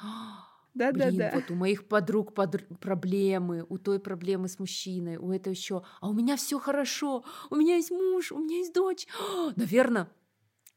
да, 0.74 0.92
Блин, 0.92 1.18
да, 1.18 1.30
да. 1.30 1.36
вот 1.36 1.52
у 1.52 1.56
моих 1.56 1.88
подруг 1.88 2.34
подр... 2.34 2.64
проблемы, 2.80 3.66
у 3.70 3.78
той 3.78 4.00
проблемы 4.00 4.48
с 4.48 4.58
мужчиной, 4.58 5.18
у 5.18 5.32
этого 5.32 5.54
еще, 5.54 5.84
а 6.02 6.10
у 6.10 6.14
меня 6.14 6.36
все 6.36 6.58
хорошо, 6.58 7.24
у 7.52 7.56
меня 7.56 7.76
есть 7.76 7.92
муж, 7.92 8.32
у 8.32 8.40
меня 8.40 8.58
есть 8.58 8.74
дочь, 8.74 9.08
наверное, 9.56 10.08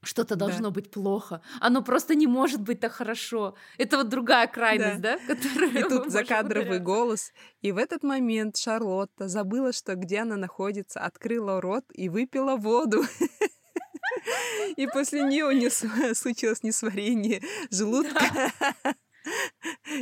что-то 0.07 0.37
должно 0.37 0.69
да. 0.69 0.71
быть 0.71 0.91
плохо. 0.91 1.43
Оно 1.61 1.83
просто 1.83 2.15
не 2.15 2.27
может 2.27 2.61
быть 2.61 2.81
так 2.81 2.93
хорошо. 2.93 3.55
Это 3.79 3.99
вот 3.99 4.09
другая 4.09 4.47
крайность, 4.47 5.01
да? 5.01 5.19
да 5.27 5.35
и 5.81 5.83
тут 5.83 6.11
закадровый 6.11 6.79
голос. 6.79 7.33
И 7.61 7.73
в 7.73 7.79
этот 7.79 8.03
момент 8.03 8.57
Шарлотта 8.57 9.29
забыла, 9.29 9.73
что 9.73 9.95
где 9.95 10.21
она 10.21 10.37
находится, 10.37 11.01
открыла 11.01 11.61
рот 11.61 11.85
и 11.93 12.09
выпила 12.09 12.57
воду. 12.57 13.05
И 14.77 14.87
после 14.87 15.23
нее 15.23 15.55
не 15.55 15.71
случилось 16.15 16.63
несварение 16.63 17.43
желудка. 17.71 18.21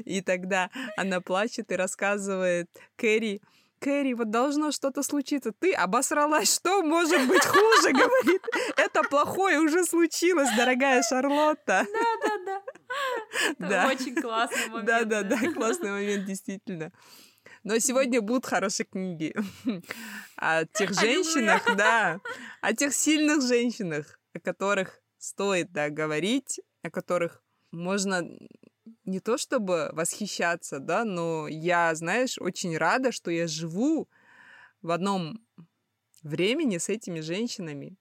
И 0.05 0.21
тогда 0.21 0.71
она 0.97 1.21
плачет 1.21 1.73
и 1.73 1.77
рассказывает 1.77 2.69
Кэрри, 2.97 3.41
Кэрри, 3.81 4.15
вот 4.15 4.31
должно 4.31 4.73
что-то 4.73 5.03
случиться. 5.03 5.53
Ты 5.53 5.73
обосралась, 5.73 6.55
что 6.55 6.83
может 6.83 7.29
быть 7.29 7.45
хуже, 7.45 7.93
говорит. 7.93 8.43
Это 8.77 9.03
плохое 9.03 9.59
уже 9.61 9.85
случилось, 9.85 10.49
дорогая 10.57 11.03
Шарлотта. 11.03 11.87
Да, 11.93 12.29
да, 12.29 12.39
да. 12.45 12.63
Да. 13.59 13.89
Очень 13.89 14.21
классный 14.21 14.69
момент. 14.69 14.87
Да, 14.87 15.05
да, 15.05 15.23
да, 15.23 15.53
классный 15.53 15.91
момент, 15.91 16.25
действительно. 16.25 16.93
Но 17.63 17.79
сегодня 17.79 18.21
будут 18.21 18.47
хорошие 18.47 18.87
книги 18.87 19.35
о 20.37 20.65
тех 20.67 20.93
женщинах, 20.93 21.63
да, 21.77 22.21
о 22.61 22.75
тех 22.75 22.95
сильных 22.95 23.43
женщинах, 23.43 24.21
о 24.35 24.41
которых 24.41 25.01
стоит, 25.19 25.73
да, 25.73 25.89
говорить, 25.89 26.61
о 26.83 26.91
которых 26.91 27.43
можно 27.73 28.23
не 29.05 29.21
то 29.21 29.39
чтобы 29.39 29.91
восхищаться, 29.93 30.79
да, 30.79 31.05
но 31.05 31.49
я, 31.49 31.95
знаешь, 31.95 32.39
очень 32.39 32.77
рада, 32.77 33.13
что 33.13 33.31
я 33.31 33.47
живу 33.47 34.09
в 34.83 34.91
одном 34.91 35.45
времени 36.23 36.79
с 36.79 36.89
этими 36.89 37.21
женщинами. 37.21 37.97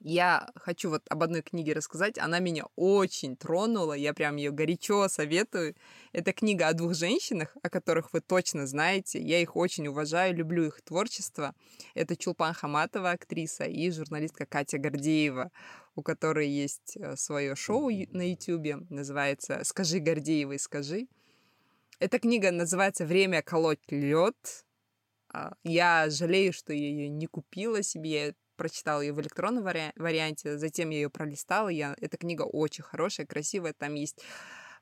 Я 0.00 0.48
хочу 0.54 0.90
вот 0.90 1.02
об 1.08 1.22
одной 1.22 1.42
книге 1.42 1.72
рассказать. 1.72 2.18
Она 2.18 2.38
меня 2.38 2.64
очень 2.76 3.36
тронула. 3.36 3.94
Я 3.94 4.14
прям 4.14 4.36
ее 4.36 4.50
горячо 4.50 5.08
советую. 5.08 5.74
Это 6.12 6.32
книга 6.32 6.68
о 6.68 6.74
двух 6.74 6.94
женщинах, 6.94 7.56
о 7.62 7.70
которых 7.70 8.12
вы 8.12 8.20
точно 8.20 8.66
знаете. 8.66 9.20
Я 9.20 9.40
их 9.40 9.56
очень 9.56 9.88
уважаю, 9.88 10.34
люблю 10.34 10.66
их 10.66 10.80
творчество. 10.82 11.54
Это 11.94 12.16
Чулпан 12.16 12.54
Хаматова, 12.54 13.10
актриса, 13.10 13.64
и 13.64 13.90
журналистка 13.90 14.46
Катя 14.46 14.78
Гордеева, 14.78 15.50
у 15.94 16.02
которой 16.02 16.48
есть 16.48 16.96
э, 16.96 17.16
свое 17.16 17.56
шоу 17.56 17.90
на 17.90 18.30
YouTube, 18.30 18.88
называется 18.90 19.60
«Скажи 19.64 19.98
Гордеевой, 19.98 20.58
скажи». 20.58 21.08
Эта 21.98 22.18
книга 22.18 22.50
называется 22.50 23.06
«Время 23.06 23.42
колоть 23.42 23.80
лед». 23.90 24.36
А, 25.32 25.54
я 25.64 26.08
жалею, 26.10 26.52
что 26.52 26.72
я 26.72 26.88
ее 26.88 27.08
не 27.08 27.26
купила 27.26 27.82
себе. 27.82 28.10
Я 28.26 28.34
прочитала 28.56 29.00
ее 29.00 29.12
в 29.12 29.20
электронном 29.20 29.64
вари- 29.64 29.92
варианте, 29.96 30.58
затем 30.58 30.90
я 30.90 30.98
ее 30.98 31.10
пролистала. 31.10 31.68
Я... 31.68 31.94
Эта 32.00 32.16
книга 32.16 32.42
очень 32.42 32.84
хорошая, 32.84 33.26
красивая. 33.26 33.72
Там 33.72 33.94
есть 33.94 34.20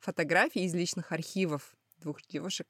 фотографии 0.01 0.63
из 0.63 0.75
личных 0.75 1.13
архивов 1.13 1.75
двух 1.99 2.23
девушек. 2.27 2.67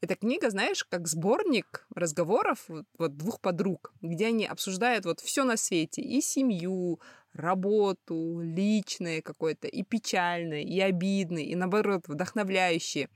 Эта 0.00 0.14
книга, 0.14 0.48
знаешь, 0.50 0.84
как 0.84 1.08
сборник 1.08 1.86
разговоров 1.92 2.64
вот, 2.68 2.86
вот 2.98 3.16
двух 3.16 3.40
подруг, 3.40 3.92
где 4.00 4.28
они 4.28 4.46
обсуждают 4.46 5.04
вот 5.04 5.18
все 5.18 5.42
на 5.42 5.56
свете, 5.56 6.02
и 6.02 6.20
семью, 6.20 7.00
работу, 7.32 8.38
личное 8.40 9.22
какое-то, 9.22 9.66
и 9.66 9.82
печальное, 9.82 10.62
и 10.62 10.78
обидное, 10.78 11.42
и 11.42 11.56
наоборот 11.56 12.06
вдохновляющее. 12.06 13.08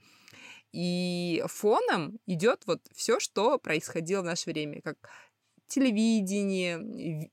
И 0.72 1.44
фоном 1.46 2.18
идет 2.26 2.62
вот 2.66 2.80
все, 2.94 3.20
что 3.20 3.58
происходило 3.58 4.22
в 4.22 4.26
наше 4.26 4.50
время, 4.50 4.80
как 4.82 4.96
телевидение, 5.72 7.30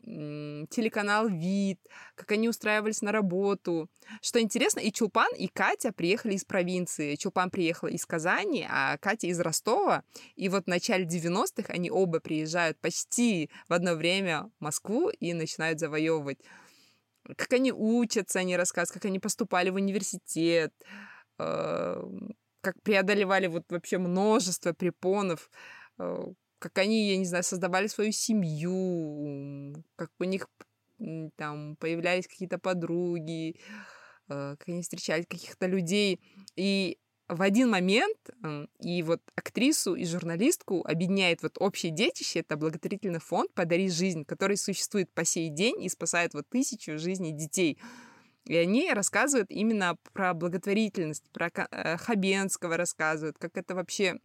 телеканал 0.67 1.27
«Вид», 1.27 1.79
как 2.15 2.31
они 2.31 2.47
устраивались 2.47 3.01
на 3.01 3.11
работу. 3.11 3.89
Что 4.21 4.39
интересно, 4.39 4.79
и 4.79 4.91
Чулпан, 4.91 5.33
и 5.35 5.47
Катя 5.47 5.91
приехали 5.91 6.35
из 6.35 6.45
провинции. 6.45 7.15
Чулпан 7.15 7.49
приехала 7.51 7.89
из 7.89 8.05
Казани, 8.05 8.65
а 8.69 8.97
Катя 8.97 9.27
из 9.27 9.39
Ростова. 9.41 10.03
И 10.35 10.47
вот 10.47 10.65
в 10.65 10.67
начале 10.67 11.05
90-х 11.05 11.73
они 11.73 11.91
оба 11.91 12.21
приезжают 12.21 12.79
почти 12.79 13.49
в 13.67 13.73
одно 13.73 13.95
время 13.95 14.49
в 14.59 14.63
Москву 14.63 15.09
и 15.09 15.33
начинают 15.33 15.79
завоевывать. 15.79 16.39
Как 17.35 17.51
они 17.53 17.73
учатся, 17.73 18.39
они 18.39 18.55
рассказывают, 18.55 18.93
как 18.93 19.05
они 19.05 19.19
поступали 19.19 19.69
в 19.69 19.75
университет, 19.75 20.73
э, 21.39 22.03
как 22.61 22.81
преодолевали 22.83 23.47
вот 23.47 23.63
вообще 23.69 23.97
множество 23.97 24.71
препонов, 24.71 25.51
э, 25.99 26.25
как 26.59 26.77
они, 26.77 27.09
я 27.09 27.17
не 27.17 27.25
знаю, 27.25 27.43
создавали 27.43 27.87
свою 27.87 28.11
семью, 28.11 29.83
как 29.95 30.11
у 30.19 30.23
них 30.25 30.47
там 31.35 31.77
появлялись 31.77 32.27
какие-то 32.27 32.59
подруги, 32.59 33.59
э, 34.27 34.55
как 34.57 34.67
они 34.67 34.81
встречали 34.81 35.23
каких-то 35.23 35.65
людей. 35.65 36.19
И 36.55 36.99
в 37.29 37.41
один 37.43 37.69
момент 37.69 38.17
и 38.79 39.03
вот 39.03 39.21
актрису 39.35 39.93
и 39.93 40.03
журналистку 40.03 40.83
объединяет 40.85 41.43
вот 41.43 41.57
общее 41.59 41.91
детище, 41.91 42.39
это 42.39 42.57
благотворительный 42.57 43.19
фонд 43.19 43.53
«Подари 43.53 43.87
жизнь», 43.87 44.25
который 44.25 44.57
существует 44.57 45.13
по 45.13 45.23
сей 45.23 45.49
день 45.49 45.83
и 45.83 45.89
спасает 45.89 46.33
вот 46.33 46.49
тысячу 46.49 46.97
жизней 46.97 47.31
детей. 47.31 47.79
И 48.45 48.55
они 48.55 48.91
рассказывают 48.91 49.51
именно 49.51 49.95
про 50.11 50.33
благотворительность, 50.33 51.29
про 51.31 51.51
э, 51.53 51.97
Хабенского 51.97 52.77
рассказывают, 52.77 53.37
как 53.37 53.57
это 53.57 53.75
вообще 53.75 54.19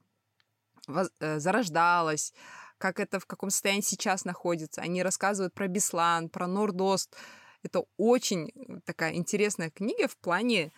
Э, 0.88 1.38
зарождалась, 1.38 2.32
как 2.78 3.00
это 3.00 3.18
в 3.20 3.26
каком 3.26 3.50
состоянии 3.50 3.82
сейчас 3.82 4.24
находится. 4.24 4.82
Они 4.82 5.02
рассказывают 5.02 5.54
про 5.54 5.68
Беслан, 5.68 6.28
про 6.28 6.46
Нордост. 6.46 7.16
Это 7.62 7.84
очень 7.96 8.50
э, 8.50 8.80
такая 8.84 9.14
интересная 9.14 9.70
книга 9.70 10.08
в 10.08 10.16
плане 10.18 10.72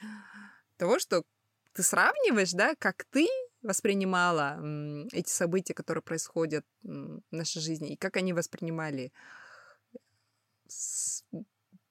того, 0.76 0.98
что 0.98 1.24
ты 1.72 1.82
сравниваешь, 1.82 2.52
да, 2.52 2.74
как 2.78 3.04
ты 3.10 3.26
воспринимала 3.62 4.60
эти 5.12 5.28
события, 5.28 5.74
которые 5.74 6.02
происходят 6.02 6.64
в 6.82 7.20
нашей 7.30 7.60
жизни, 7.60 7.92
и 7.92 7.96
как 7.96 8.16
они 8.16 8.32
воспринимали 8.32 9.12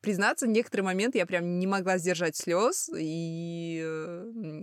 признаться, 0.05 0.45
в 0.45 0.49
некоторый 0.49 0.81
момент 0.81 1.15
я 1.15 1.25
прям 1.25 1.57
не 1.57 1.65
могла 1.65 1.97
сдержать 1.97 2.35
слез 2.35 2.91
и, 2.95 3.79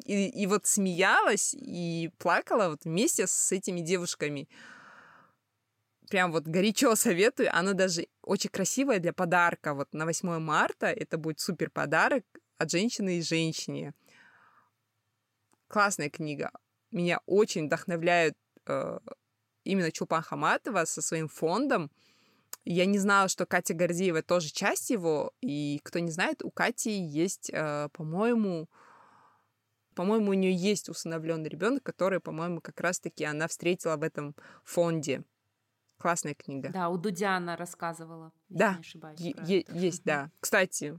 и, 0.07 0.43
и 0.43 0.47
вот 0.47 0.67
смеялась 0.67 1.53
и 1.53 2.13
плакала 2.19 2.69
вот 2.69 2.85
вместе 2.85 3.27
с 3.27 3.51
этими 3.51 3.81
девушками. 3.81 4.49
прям 6.09 6.31
вот 6.31 6.45
горячо 6.45 6.95
советую. 6.95 7.49
Она 7.53 7.73
даже 7.73 8.07
очень 8.23 8.51
красивая 8.51 9.01
для 9.01 9.13
подарка. 9.13 9.75
Вот 9.75 9.93
на 9.93 10.05
8 10.05 10.39
марта 10.39 10.87
это 10.87 11.19
будет 11.19 11.41
супер 11.41 11.71
подарок 11.71 12.25
от 12.59 12.71
женщины 12.71 13.19
и 13.19 13.23
женщине. 13.23 13.95
Классная 15.67 16.09
книга. 16.09 16.53
Меня 16.93 17.19
очень 17.27 17.67
вдохновляют 17.67 18.37
э, 18.67 18.99
именно 19.65 19.91
Чулпан 19.91 20.23
Хаматова 20.23 20.85
со 20.85 21.03
своим 21.03 21.27
фондом. 21.27 21.91
Я 22.65 22.87
не 22.87 22.99
знала, 22.99 23.29
что 23.29 23.45
Катя 23.45 23.75
Гордеева 23.75 24.23
тоже 24.23 24.51
часть 24.51 24.91
его, 24.91 25.33
и 25.41 25.81
кто 25.83 25.99
не 25.99 26.11
знает, 26.11 26.45
у 26.45 26.51
Кати 26.51 26.93
есть, 26.93 27.51
э, 27.53 27.89
по-моему, 27.93 28.69
по-моему, 29.95 30.31
у 30.31 30.35
нее 30.35 30.55
есть 30.55 30.89
усыновленный 30.89 31.49
ребенок, 31.49 31.83
который, 31.83 32.21
по-моему, 32.21 32.61
как 32.61 32.81
раз-таки 32.81 33.25
она 33.25 33.47
встретила 33.49 33.97
в 33.97 34.03
этом 34.03 34.35
фонде. 34.65 35.25
Классная 35.99 36.35
книга. 36.35 36.71
Да, 36.71 36.89
у 36.89 36.97
Дудя 36.97 37.37
она 37.37 37.57
рассказывала. 37.57 38.33
Да, 38.49 38.75
не 38.75 38.81
ошибаюсь, 38.81 39.21
е- 39.21 39.67
есть, 39.69 40.05
да. 40.05 40.31
Кстати, 40.41 40.99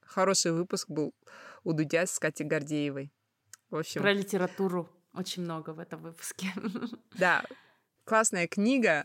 хороший 0.00 0.52
выпуск 0.52 0.88
был 0.88 1.14
у 1.62 1.72
Дудя 1.72 2.06
с 2.06 2.18
Катей 2.18 2.46
Гордеевой. 2.46 3.12
В 3.70 3.76
общем... 3.76 4.02
Про 4.02 4.12
литературу 4.12 4.88
очень 5.14 5.42
много 5.42 5.70
в 5.70 5.78
этом 5.78 6.02
выпуске. 6.02 6.52
Да, 7.18 7.44
классная 8.04 8.46
книга. 8.46 9.04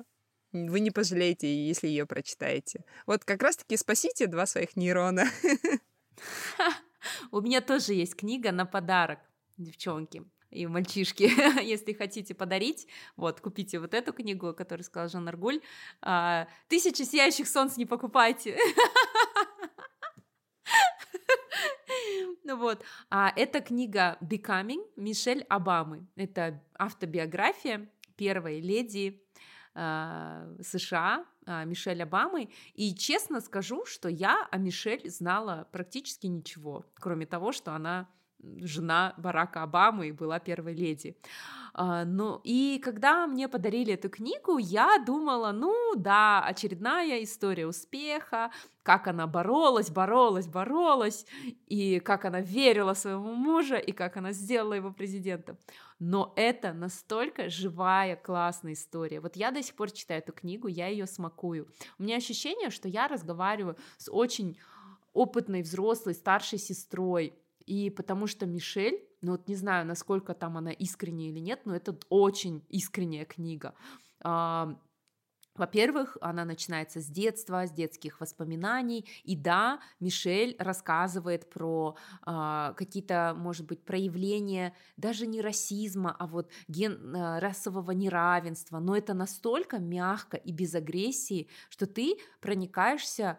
Вы 0.52 0.80
не 0.80 0.92
пожалеете, 0.92 1.48
если 1.68 1.88
ее 1.88 2.06
прочитаете. 2.06 2.84
Вот 3.06 3.24
как 3.24 3.44
раз-таки 3.44 3.78
спасите 3.78 4.28
два 4.28 4.46
своих 4.46 4.76
нейрона. 4.76 5.26
У 7.32 7.42
меня 7.42 7.62
тоже 7.62 7.94
есть 7.94 8.16
книга 8.16 8.52
на 8.52 8.66
подарок, 8.66 9.20
девчонки 9.58 10.24
и 10.50 10.66
мальчишки, 10.68 11.24
если 11.62 11.94
хотите 11.94 12.34
подарить, 12.34 12.88
вот, 13.16 13.40
купите 13.40 13.80
вот 13.80 13.94
эту 13.94 14.14
книгу, 14.14 14.48
о 14.48 14.54
которой 14.54 14.82
сказал 14.82 15.10
Жан 15.10 15.28
Аргуль. 15.28 15.62
А, 16.02 16.48
«Тысячи 16.68 17.04
сияющих 17.04 17.48
солнц 17.48 17.78
не 17.78 17.86
покупайте». 17.86 18.58
Ну 22.44 22.58
вот, 22.58 22.84
а 23.12 23.32
это 23.36 23.62
книга 23.62 24.18
«Becoming» 24.22 24.84
Мишель 24.96 25.46
Обамы. 25.50 26.08
Это 26.16 26.64
автобиография 26.80 27.92
первой 28.16 28.60
леди 28.60 29.24
э, 29.76 30.56
США 30.62 31.26
э, 31.46 31.66
Мишель 31.66 32.02
Обамы. 32.04 32.50
И 32.74 32.94
честно 32.96 33.42
скажу, 33.42 33.86
что 33.86 34.10
я 34.10 34.48
о 34.52 34.58
Мишель 34.58 35.10
знала 35.10 35.68
практически 35.72 36.28
ничего, 36.28 36.86
кроме 36.96 37.26
того, 37.26 37.52
что 37.52 37.74
она 37.74 38.08
жена 38.42 39.14
Барака 39.18 39.64
Обамы 39.64 40.08
и 40.08 40.12
была 40.12 40.40
первой 40.40 40.74
леди. 40.74 41.18
А, 41.74 42.04
ну, 42.04 42.42
и 42.44 42.80
когда 42.84 43.28
мне 43.28 43.48
подарили 43.48 43.94
эту 43.94 44.10
книгу, 44.10 44.58
я 44.58 45.02
думала, 45.06 45.52
ну 45.52 45.94
да, 45.96 46.44
очередная 46.44 47.24
история 47.24 47.68
успеха, 47.68 48.52
как 48.84 49.08
она 49.08 49.28
боролась, 49.28 49.90
боролась, 49.90 50.48
боролась, 50.48 51.26
и 51.68 52.00
как 52.00 52.26
она 52.26 52.42
верила 52.42 52.94
своему 52.94 53.34
мужу, 53.34 53.76
и 53.76 53.92
как 53.92 54.18
она 54.18 54.32
сделала 54.32 54.74
его 54.74 54.92
президентом. 54.92 55.58
Но 56.00 56.34
это 56.36 56.74
настолько 56.74 57.50
живая, 57.50 58.16
классная 58.16 58.74
история. 58.74 59.20
Вот 59.20 59.36
я 59.36 59.52
до 59.52 59.62
сих 59.62 59.76
пор 59.76 59.92
читаю 59.92 60.22
эту 60.22 60.34
книгу, 60.34 60.68
я 60.68 60.88
ее 60.88 61.06
смакую. 61.06 61.68
У 61.98 62.04
меня 62.04 62.18
ощущение, 62.18 62.72
что 62.72 62.88
я 62.88 63.08
разговариваю 63.08 63.78
с 63.98 64.10
очень 64.12 64.58
опытной 65.14 65.62
взрослой 65.62 66.14
старшей 66.14 66.60
сестрой, 66.60 67.34
и 67.70 67.92
потому 67.92 68.26
что 68.26 68.48
Мишель, 68.48 69.00
ну 69.22 69.34
вот 69.34 69.48
не 69.48 69.56
знаю, 69.56 69.86
насколько 69.86 70.34
там 70.34 70.58
она 70.58 70.72
искренняя 70.72 71.30
или 71.30 71.40
нет, 71.40 71.62
но 71.66 71.76
это 71.76 71.96
очень 72.10 72.64
искренняя 72.70 73.26
книга. 73.26 73.76
Во-первых, 75.56 76.18
она 76.22 76.46
начинается 76.46 77.02
с 77.02 77.08
детства, 77.08 77.68
с 77.68 77.72
детских 77.72 78.22
воспоминаний. 78.22 79.06
И 79.26 79.36
да, 79.36 79.82
Мишель 80.00 80.56
рассказывает 80.58 81.50
про 81.50 81.98
э, 82.26 82.74
какие-то, 82.78 83.36
может 83.36 83.66
быть, 83.66 83.84
проявления 83.84 84.74
даже 84.96 85.28
не 85.28 85.42
расизма, 85.42 86.16
а 86.18 86.28
вот 86.28 86.50
ген, 86.70 87.14
э, 87.14 87.40
расового 87.40 87.92
неравенства. 87.92 88.80
Но 88.80 88.96
это 88.96 89.14
настолько 89.14 89.80
мягко 89.80 90.38
и 90.38 90.54
без 90.54 90.76
агрессии, 90.76 91.50
что 91.70 91.88
ты 91.88 92.16
проникаешься 92.40 93.38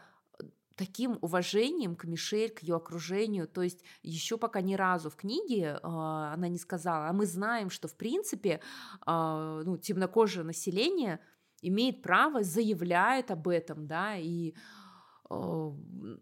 таким 0.81 1.19
уважением 1.21 1.95
к 1.95 2.05
Мишель, 2.05 2.49
к 2.49 2.63
ее 2.63 2.77
окружению. 2.77 3.47
То 3.47 3.61
есть 3.61 3.85
еще 4.03 4.39
пока 4.39 4.63
ни 4.63 4.73
разу 4.73 5.11
в 5.11 5.15
книге 5.15 5.63
э, 5.75 5.79
она 5.83 6.49
не 6.49 6.57
сказала, 6.57 7.09
а 7.09 7.13
мы 7.13 7.27
знаем, 7.27 7.69
что 7.69 7.87
в 7.87 7.95
принципе 7.95 8.63
э, 9.07 9.63
ну, 9.67 9.77
темнокожее 9.77 10.43
население 10.43 11.21
имеет 11.61 12.01
право, 12.01 12.43
заявляет 12.43 13.31
об 13.31 13.49
этом, 13.49 13.87
да, 13.87 14.17
и 14.17 14.55
э, 15.29 15.71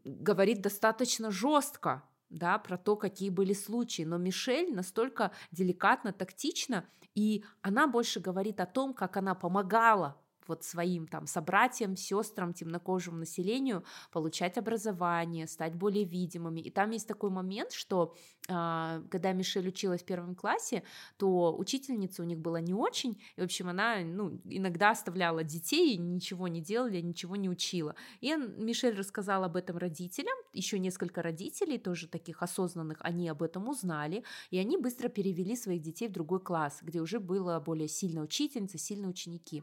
говорит 0.04 0.61
достаточно 0.61 1.30
жестко, 1.30 2.02
да, 2.28 2.59
про 2.59 2.76
то, 2.76 2.96
какие 2.96 3.30
были 3.30 3.52
случаи. 3.52 4.02
Но 4.02 4.18
Мишель 4.18 4.74
настолько 4.74 5.30
деликатно, 5.52 6.12
тактично, 6.12 6.84
и 7.14 7.44
она 7.62 7.86
больше 7.86 8.18
говорит 8.18 8.59
о 8.59 8.66
том, 8.66 8.92
как 8.92 9.16
она 9.16 9.36
помогала 9.36 10.20
вот 10.49 10.64
своим 10.64 11.07
там 11.07 11.26
собратьям, 11.26 11.96
сестрам, 11.96 12.53
темнокожему 12.53 13.18
населению 13.18 13.84
получать 14.12 14.59
образование, 14.59 15.46
стать 15.46 15.74
более 15.74 16.05
видимыми. 16.05 16.61
И 16.61 16.70
там 16.70 16.90
есть 16.90 17.07
такой 17.07 17.30
момент, 17.30 17.72
что 17.72 18.14
э, 18.49 19.03
когда 19.11 19.32
Мишель 19.32 19.68
училась 19.68 20.03
в 20.03 20.05
первом 20.05 20.34
классе, 20.34 20.82
то 21.16 21.57
учительница 21.57 22.22
у 22.22 22.24
них 22.24 22.38
была 22.38 22.61
не 22.61 22.74
очень, 22.74 23.20
и, 23.36 23.40
в 23.40 23.44
общем, 23.44 23.68
она 23.68 23.99
ну, 24.01 24.40
иногда 24.44 24.90
оставляла 24.90 25.44
детей, 25.44 25.96
ничего 25.96 26.49
не 26.49 26.61
делали, 26.61 27.01
ничего 27.01 27.36
не 27.36 27.49
учила. 27.49 27.94
И 28.20 28.34
Мишель 28.34 28.96
рассказала 28.96 29.46
об 29.46 29.57
этом 29.57 29.76
родителям, 29.76 30.36
еще 30.53 30.78
несколько 30.78 31.22
родителей, 31.22 31.78
тоже 31.78 32.09
таких 32.09 32.42
осознанных, 32.42 32.99
они 33.01 33.28
об 33.28 33.42
этом 33.42 33.68
узнали, 33.68 34.24
и 34.51 34.59
они 34.59 34.76
быстро 34.76 35.09
перевели 35.09 35.57
своих 35.57 35.82
детей 35.82 36.09
в 36.09 36.12
другой 36.12 36.40
класс, 36.40 36.78
где 36.82 37.01
уже 37.01 37.20
была 37.20 37.61
более 37.61 37.88
сильная 37.88 38.22
учительница, 38.22 38.78
сильные 38.78 39.09
ученики. 39.09 39.62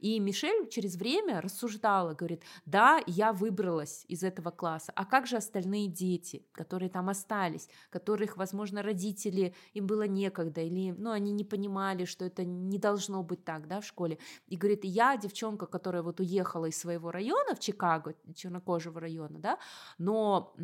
И 0.00 0.20
Мишель 0.26 0.68
через 0.68 0.96
время 0.96 1.40
рассуждала, 1.40 2.14
говорит, 2.14 2.42
да, 2.64 3.00
я 3.06 3.32
выбралась 3.32 4.04
из 4.08 4.24
этого 4.24 4.50
класса, 4.50 4.92
а 4.96 5.04
как 5.04 5.26
же 5.26 5.36
остальные 5.36 5.86
дети, 5.86 6.44
которые 6.52 6.90
там 6.90 7.08
остались, 7.08 7.68
которых, 7.90 8.36
возможно, 8.36 8.82
родители, 8.82 9.54
им 9.74 9.86
было 9.86 10.06
некогда, 10.08 10.60
или, 10.60 10.90
ну, 10.90 11.12
они 11.12 11.30
не 11.32 11.44
понимали, 11.44 12.04
что 12.04 12.24
это 12.24 12.44
не 12.44 12.78
должно 12.78 13.22
быть 13.22 13.44
так, 13.44 13.68
да, 13.68 13.80
в 13.80 13.86
школе. 13.86 14.18
И 14.48 14.56
говорит, 14.56 14.84
я 14.84 15.16
девчонка, 15.16 15.66
которая 15.66 16.02
вот 16.02 16.18
уехала 16.20 16.66
из 16.66 16.76
своего 16.76 17.12
района 17.12 17.54
в 17.54 17.60
Чикаго, 17.60 18.14
чернокожего 18.34 19.00
района, 19.00 19.38
да, 19.38 19.58
но 19.98 20.54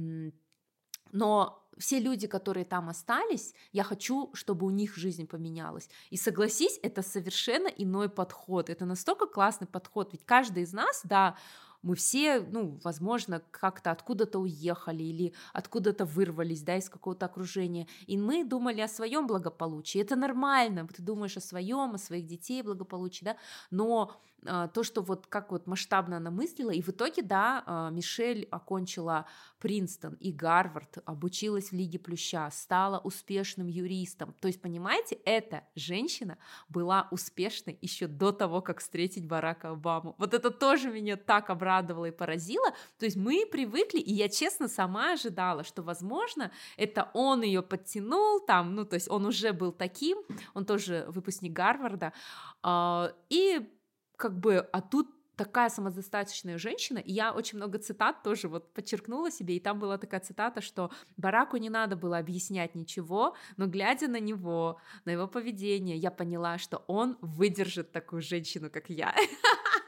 но 1.12 1.62
все 1.78 2.00
люди, 2.00 2.26
которые 2.26 2.64
там 2.64 2.88
остались, 2.88 3.54
я 3.72 3.82
хочу, 3.82 4.30
чтобы 4.34 4.66
у 4.66 4.70
них 4.70 4.96
жизнь 4.96 5.26
поменялась. 5.26 5.88
И 6.10 6.16
согласись, 6.16 6.78
это 6.82 7.02
совершенно 7.02 7.68
иной 7.68 8.08
подход. 8.08 8.68
Это 8.70 8.84
настолько 8.84 9.26
классный 9.26 9.66
подход. 9.66 10.12
Ведь 10.12 10.24
каждый 10.24 10.64
из 10.64 10.72
нас, 10.72 11.00
да, 11.04 11.36
мы 11.82 11.96
все, 11.96 12.40
ну, 12.40 12.78
возможно, 12.84 13.42
как-то 13.50 13.90
откуда-то 13.90 14.38
уехали 14.38 15.02
или 15.02 15.34
откуда-то 15.52 16.04
вырвались, 16.04 16.62
да, 16.62 16.76
из 16.76 16.88
какого-то 16.88 17.26
окружения, 17.26 17.88
и 18.06 18.16
мы 18.16 18.44
думали 18.44 18.80
о 18.80 18.88
своем 18.88 19.26
благополучии. 19.26 20.00
Это 20.00 20.14
нормально, 20.14 20.86
ты 20.86 21.02
думаешь 21.02 21.36
о 21.36 21.40
своем, 21.40 21.94
о 21.94 21.98
своих 21.98 22.26
детей 22.26 22.62
благополучии, 22.62 23.24
да, 23.24 23.36
но 23.70 24.12
то, 24.44 24.82
что 24.82 25.02
вот 25.02 25.26
как 25.26 25.52
вот 25.52 25.66
масштабно 25.66 26.16
она 26.16 26.30
мыслила, 26.30 26.70
и 26.70 26.82
в 26.82 26.88
итоге, 26.88 27.22
да, 27.22 27.62
а, 27.64 27.90
Мишель 27.90 28.48
окончила 28.50 29.26
Принстон 29.60 30.14
и 30.14 30.32
Гарвард, 30.32 30.98
обучилась 31.04 31.70
в 31.70 31.72
Лиге 31.72 31.98
Плюща, 31.98 32.50
стала 32.50 32.98
успешным 32.98 33.68
юристом. 33.68 34.34
То 34.40 34.48
есть, 34.48 34.60
понимаете, 34.60 35.16
эта 35.24 35.64
женщина 35.76 36.38
была 36.68 37.06
успешной 37.12 37.78
еще 37.80 38.08
до 38.08 38.32
того, 38.32 38.60
как 38.60 38.80
встретить 38.80 39.26
Барака 39.26 39.70
Обаму. 39.70 40.16
Вот 40.18 40.34
это 40.34 40.50
тоже 40.50 40.90
меня 40.90 41.16
так 41.16 41.50
обрадовало 41.50 42.06
и 42.06 42.10
поразило. 42.10 42.70
То 42.98 43.04
есть 43.04 43.16
мы 43.16 43.46
привыкли, 43.46 44.00
и 44.00 44.12
я 44.12 44.28
честно 44.28 44.66
сама 44.66 45.12
ожидала, 45.12 45.62
что, 45.62 45.82
возможно, 45.82 46.50
это 46.76 47.10
он 47.14 47.42
ее 47.42 47.62
подтянул 47.62 48.40
там, 48.40 48.74
ну, 48.74 48.84
то 48.84 48.94
есть 48.94 49.08
он 49.08 49.26
уже 49.26 49.52
был 49.52 49.70
таким, 49.70 50.18
он 50.54 50.64
тоже 50.64 51.04
выпускник 51.08 51.52
Гарварда, 51.52 52.12
а, 52.62 53.12
и 53.28 53.68
как 54.22 54.38
бы, 54.38 54.58
а 54.58 54.80
тут 54.80 55.08
такая 55.34 55.68
самодостаточная 55.68 56.56
женщина, 56.56 56.98
и 56.98 57.10
я 57.12 57.32
очень 57.32 57.58
много 57.58 57.78
цитат 57.78 58.22
тоже 58.22 58.46
вот 58.46 58.72
подчеркнула 58.72 59.32
себе, 59.32 59.56
и 59.56 59.60
там 59.60 59.80
была 59.80 59.98
такая 59.98 60.20
цитата, 60.20 60.60
что 60.60 60.92
Бараку 61.16 61.56
не 61.56 61.70
надо 61.70 61.96
было 61.96 62.18
объяснять 62.18 62.76
ничего, 62.76 63.34
но 63.56 63.66
глядя 63.66 64.06
на 64.06 64.20
него, 64.20 64.80
на 65.04 65.10
его 65.10 65.26
поведение, 65.26 65.96
я 65.96 66.12
поняла, 66.12 66.58
что 66.58 66.84
он 66.86 67.18
выдержит 67.20 67.90
такую 67.90 68.22
женщину, 68.22 68.70
как 68.70 68.90
я. 68.90 69.12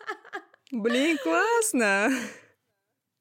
Блин, 0.73 1.17
классно! 1.23 2.11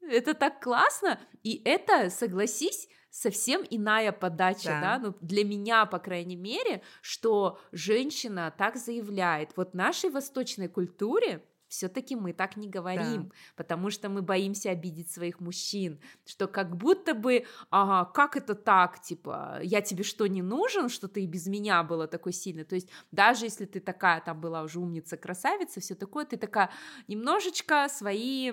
Это 0.01 0.33
так 0.33 0.63
классно, 0.63 1.19
и 1.43 1.61
это, 1.63 2.09
согласись, 2.09 2.87
совсем 3.13 3.63
иная 3.69 4.11
подача, 4.11 4.69
да. 4.69 4.81
да, 4.81 4.99
ну 4.99 5.15
для 5.21 5.45
меня, 5.45 5.85
по 5.85 5.99
крайней 5.99 6.35
мере, 6.35 6.81
что 7.01 7.59
женщина 7.71 8.51
так 8.57 8.75
заявляет. 8.75 9.51
Вот 9.55 9.71
в 9.71 9.75
нашей 9.75 10.09
восточной 10.09 10.67
культуре 10.67 11.43
все-таки 11.73 12.15
мы 12.15 12.33
так 12.33 12.55
не 12.55 12.69
говорим, 12.69 13.23
да. 13.23 13.35
потому 13.55 13.89
что 13.89 14.07
мы 14.07 14.21
боимся 14.21 14.69
обидеть 14.69 15.11
своих 15.11 15.39
мужчин, 15.39 15.99
что 16.25 16.47
как 16.47 16.77
будто 16.77 17.15
бы, 17.15 17.45
ага, 17.71 18.11
как 18.11 18.37
это 18.37 18.53
так, 18.53 19.01
типа, 19.01 19.59
я 19.63 19.81
тебе 19.81 20.03
что, 20.03 20.27
не 20.27 20.43
нужен, 20.43 20.87
что 20.87 21.07
ты 21.07 21.23
и 21.23 21.27
без 21.27 21.47
меня 21.47 21.81
была 21.81 22.05
такой 22.05 22.31
сильный, 22.31 22.63
то 22.63 22.75
есть 22.75 22.89
даже 23.11 23.45
если 23.45 23.65
ты 23.65 23.79
такая 23.79 24.21
там 24.21 24.39
была 24.39 24.61
уже 24.61 24.79
умница, 24.79 25.17
красавица, 25.17 25.79
все 25.79 25.95
такое, 25.95 26.25
ты 26.25 26.37
такая 26.37 26.69
немножечко 27.07 27.87
свои, 27.89 28.51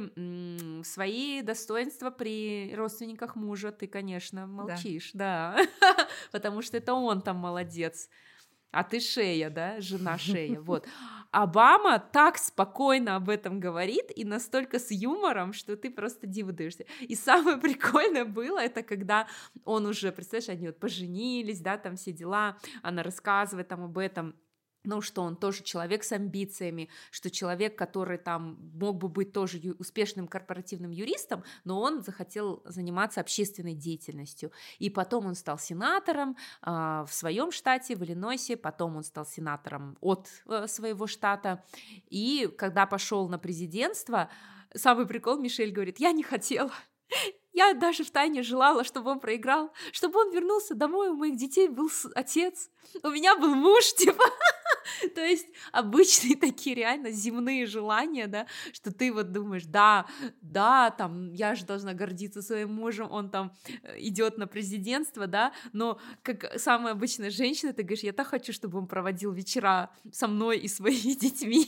свои 0.83 1.43
достоинства 1.43 2.11
при 2.11 2.75
родственниках 2.75 3.37
мужа, 3.37 3.71
ты, 3.71 3.87
конечно, 3.87 4.47
молчишь, 4.47 5.11
да, 5.13 5.67
да. 5.81 6.09
потому 6.33 6.63
что 6.63 6.79
это 6.79 6.95
он 6.95 7.21
там 7.21 7.37
молодец, 7.37 8.09
а 8.71 8.85
ты 8.85 9.01
шея, 9.01 9.51
да, 9.51 9.81
жена 9.81 10.19
шея, 10.19 10.61
вот. 10.61 10.87
Обама 11.33 12.01
так 12.01 12.39
спокойно 12.39 13.15
об 13.15 13.29
этом 13.29 13.61
говорит 13.61 14.11
и 14.17 14.25
настолько 14.25 14.81
с 14.81 14.91
юмором, 14.91 15.53
что 15.53 15.77
ты 15.77 15.89
просто 15.89 16.27
диву 16.27 16.53
даешься. 16.53 16.87
И 17.03 17.15
самое 17.15 17.57
прикольное 17.61 18.25
было, 18.25 18.59
это 18.59 18.83
когда 18.83 19.29
он 19.65 19.87
уже, 19.87 20.11
представляешь, 20.11 20.49
они 20.49 20.67
вот 20.67 20.81
поженились, 20.81 21.61
да, 21.61 21.79
там 21.79 21.97
все 21.97 22.13
дела, 22.13 22.57
она 22.83 23.05
рассказывает 23.05 23.69
там 23.69 23.85
об 23.85 23.99
этом, 23.99 24.35
ну, 24.85 25.01
что 25.01 25.23
он 25.23 25.37
тоже 25.37 25.63
человек 25.63 26.05
с 26.05 26.13
амбициями, 26.13 26.89
что 27.11 27.31
человек, 27.31 27.77
который 27.77 28.19
там 28.19 28.59
мог 28.75 28.97
бы 28.97 29.09
быть 29.09 29.33
тоже 29.33 29.61
успешным 29.79 30.27
корпоративным 30.27 30.91
юристом, 30.91 31.45
но 31.65 31.81
он 31.81 32.03
захотел 32.03 32.63
заниматься 32.65 33.21
общественной 33.21 33.75
деятельностью. 33.75 34.53
И 34.79 34.91
потом 34.91 35.27
он 35.27 35.35
стал 35.35 35.59
сенатором 35.59 36.37
э, 36.63 36.71
в 37.07 37.11
своем 37.11 37.53
штате, 37.53 37.97
в 37.97 38.05
Иллинойсе, 38.05 38.57
потом 38.57 38.97
он 38.97 39.05
стал 39.05 39.27
сенатором 39.27 39.99
от 40.01 40.29
э, 40.47 40.67
своего 40.67 41.07
штата. 41.07 41.63
И 42.09 42.49
когда 42.57 42.87
пошел 42.87 43.29
на 43.29 43.39
президентство, 43.39 44.31
самый 44.75 45.07
прикол, 45.07 45.39
Мишель 45.39 45.73
говорит, 45.73 46.01
я 46.01 46.13
не 46.13 46.23
хотела, 46.23 46.73
я 47.53 47.75
даже 47.75 48.05
в 48.05 48.11
тайне 48.11 48.43
желала, 48.43 48.85
чтобы 48.85 49.11
он 49.11 49.21
проиграл, 49.21 49.73
чтобы 49.93 50.21
он 50.21 50.33
вернулся 50.33 50.75
домой, 50.75 51.09
у 51.09 51.17
моих 51.17 51.37
детей 51.37 51.69
был 51.69 51.91
отец, 52.15 52.71
у 53.03 53.11
меня 53.11 53.37
был 53.37 53.55
муж, 53.55 53.93
типа. 53.97 54.25
То 55.15 55.21
есть 55.25 55.47
обычные 55.73 56.37
такие 56.37 56.75
реально 56.75 57.11
земные 57.11 57.67
желания, 57.67 58.27
да, 58.27 58.47
что 58.73 58.93
ты 58.93 59.13
вот 59.13 59.33
думаешь, 59.33 59.65
да, 59.65 60.07
да, 60.41 60.91
там, 60.91 61.33
я 61.33 61.55
же 61.55 61.65
должна 61.65 61.93
гордиться 61.93 62.43
своим 62.43 62.75
мужем, 62.75 63.11
он 63.11 63.31
там 63.31 63.53
э, 63.83 63.97
идет 63.99 64.39
на 64.39 64.47
президентство, 64.47 65.27
да, 65.27 65.53
но 65.73 66.01
как 66.23 66.59
самая 66.59 66.93
обычная 66.93 67.31
женщина, 67.31 67.73
ты 67.73 67.83
говоришь, 67.83 68.05
я 68.05 68.13
так 68.13 68.27
хочу, 68.27 68.53
чтобы 68.53 68.79
он 68.79 68.87
проводил 68.87 69.33
вечера 69.33 69.91
со 70.13 70.29
мной 70.29 70.59
и 70.59 70.69
своими 70.69 71.15
детьми. 71.19 71.67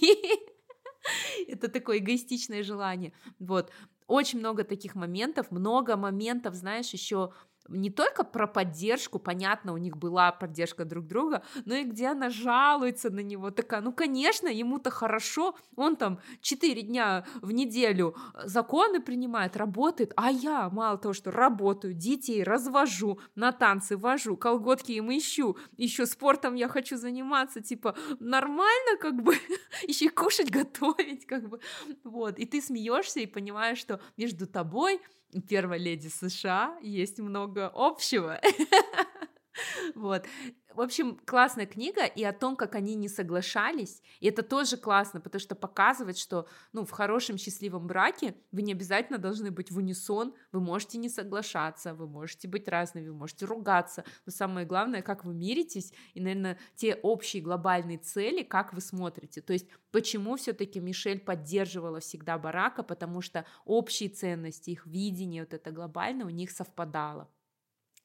Это 1.48 1.68
такое 1.68 1.98
эгоистичное 1.98 2.62
желание. 2.62 3.12
Вот. 3.38 3.72
Очень 4.12 4.40
много 4.40 4.62
таких 4.64 4.94
моментов, 4.94 5.50
много 5.50 5.96
моментов, 5.96 6.54
знаешь, 6.54 6.90
еще 6.92 7.32
не 7.68 7.90
только 7.90 8.24
про 8.24 8.46
поддержку, 8.46 9.18
понятно, 9.18 9.72
у 9.72 9.76
них 9.76 9.96
была 9.96 10.32
поддержка 10.32 10.84
друг 10.84 11.06
друга, 11.06 11.42
но 11.64 11.74
и 11.74 11.84
где 11.84 12.08
она 12.08 12.30
жалуется 12.30 13.10
на 13.10 13.20
него, 13.20 13.50
такая, 13.50 13.80
ну, 13.80 13.92
конечно, 13.92 14.48
ему-то 14.48 14.90
хорошо, 14.90 15.56
он 15.76 15.96
там 15.96 16.20
4 16.40 16.82
дня 16.82 17.24
в 17.40 17.52
неделю 17.52 18.16
законы 18.44 19.00
принимает, 19.00 19.56
работает, 19.56 20.12
а 20.16 20.30
я, 20.30 20.68
мало 20.70 20.98
того, 20.98 21.14
что 21.14 21.30
работаю, 21.30 21.94
детей 21.94 22.42
развожу, 22.42 23.18
на 23.34 23.52
танцы 23.52 23.96
вожу, 23.96 24.36
колготки 24.36 24.92
им 24.92 25.10
ищу, 25.10 25.56
еще 25.76 26.06
спортом 26.06 26.54
я 26.54 26.68
хочу 26.68 26.96
заниматься, 26.96 27.60
типа, 27.60 27.96
нормально, 28.20 28.96
как 29.00 29.22
бы, 29.22 29.34
еще 29.86 30.06
и 30.06 30.08
кушать, 30.08 30.50
готовить, 30.50 31.26
как 31.26 31.48
бы, 31.48 31.60
вот, 32.04 32.38
и 32.38 32.46
ты 32.46 32.60
смеешься 32.60 33.20
и 33.20 33.26
понимаешь, 33.26 33.78
что 33.78 34.00
между 34.16 34.46
тобой 34.46 35.00
первой 35.48 35.78
леди 35.78 36.08
США 36.08 36.76
есть 36.82 37.18
много 37.18 37.70
общего. 37.74 38.40
Вот. 39.94 40.26
В 40.74 40.80
общем, 40.80 41.18
классная 41.26 41.66
книга 41.66 42.06
и 42.06 42.24
о 42.24 42.32
том, 42.32 42.56
как 42.56 42.74
они 42.74 42.94
не 42.94 43.08
соглашались. 43.08 44.00
И 44.20 44.26
это 44.26 44.42
тоже 44.42 44.78
классно, 44.78 45.20
потому 45.20 45.38
что 45.38 45.54
показывает, 45.54 46.16
что 46.16 46.48
ну, 46.72 46.86
в 46.86 46.90
хорошем 46.90 47.36
счастливом 47.36 47.86
браке 47.86 48.34
вы 48.52 48.62
не 48.62 48.72
обязательно 48.72 49.18
должны 49.18 49.50
быть 49.50 49.70
в 49.70 49.76
унисон, 49.76 50.34
вы 50.50 50.60
можете 50.60 50.96
не 50.96 51.10
соглашаться, 51.10 51.92
вы 51.92 52.08
можете 52.08 52.48
быть 52.48 52.68
разными, 52.68 53.08
вы 53.08 53.14
можете 53.14 53.44
ругаться. 53.44 54.04
Но 54.24 54.32
самое 54.32 54.66
главное, 54.66 55.02
как 55.02 55.26
вы 55.26 55.34
миритесь, 55.34 55.92
и, 56.14 56.20
наверное, 56.20 56.58
те 56.74 56.94
общие 56.94 57.42
глобальные 57.42 57.98
цели, 57.98 58.42
как 58.42 58.72
вы 58.72 58.80
смотрите. 58.80 59.42
То 59.42 59.52
есть, 59.52 59.68
почему 59.90 60.36
все-таки 60.36 60.80
Мишель 60.80 61.20
поддерживала 61.20 62.00
всегда 62.00 62.38
Барака, 62.38 62.82
потому 62.82 63.20
что 63.20 63.44
общие 63.66 64.08
ценности, 64.08 64.70
их 64.70 64.86
видение, 64.86 65.42
вот 65.42 65.52
это 65.52 65.70
глобальное, 65.70 66.24
у 66.24 66.30
них 66.30 66.50
совпадало 66.50 67.28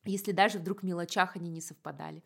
если 0.08 0.32
даже 0.32 0.60
вдруг 0.60 0.82
в 0.82 0.86
мелочах 0.86 1.36
они 1.36 1.50
не 1.50 1.62
совпадали. 1.62 2.24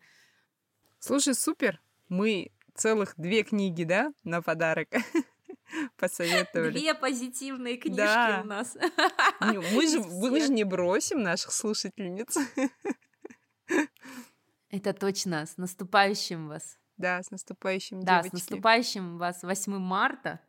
Слушай, 0.98 1.34
супер! 1.34 1.80
Мы 2.08 2.52
целых 2.74 3.14
две 3.16 3.42
книги, 3.42 3.84
да, 3.84 4.12
на 4.24 4.42
подарок 4.42 4.88
посоветовали. 5.96 6.78
Две 6.78 6.94
позитивные 6.94 7.76
книжки 7.76 7.96
да. 7.96 8.40
у 8.42 8.46
нас. 8.46 8.76
Мы 9.40 9.86
же, 9.88 10.00
мы 10.00 10.40
же 10.40 10.52
не 10.52 10.64
бросим 10.64 11.22
наших 11.22 11.52
слушательниц. 11.52 12.36
Это 14.70 14.92
точно. 14.92 15.46
С 15.46 15.56
наступающим 15.56 16.48
вас. 16.48 16.78
Да, 16.96 17.22
с 17.22 17.30
наступающим, 17.30 18.00
Да, 18.00 18.22
девочки. 18.22 18.30
с 18.30 18.32
наступающим 18.32 19.18
вас 19.18 19.42
8 19.42 19.78
марта. 19.78 20.40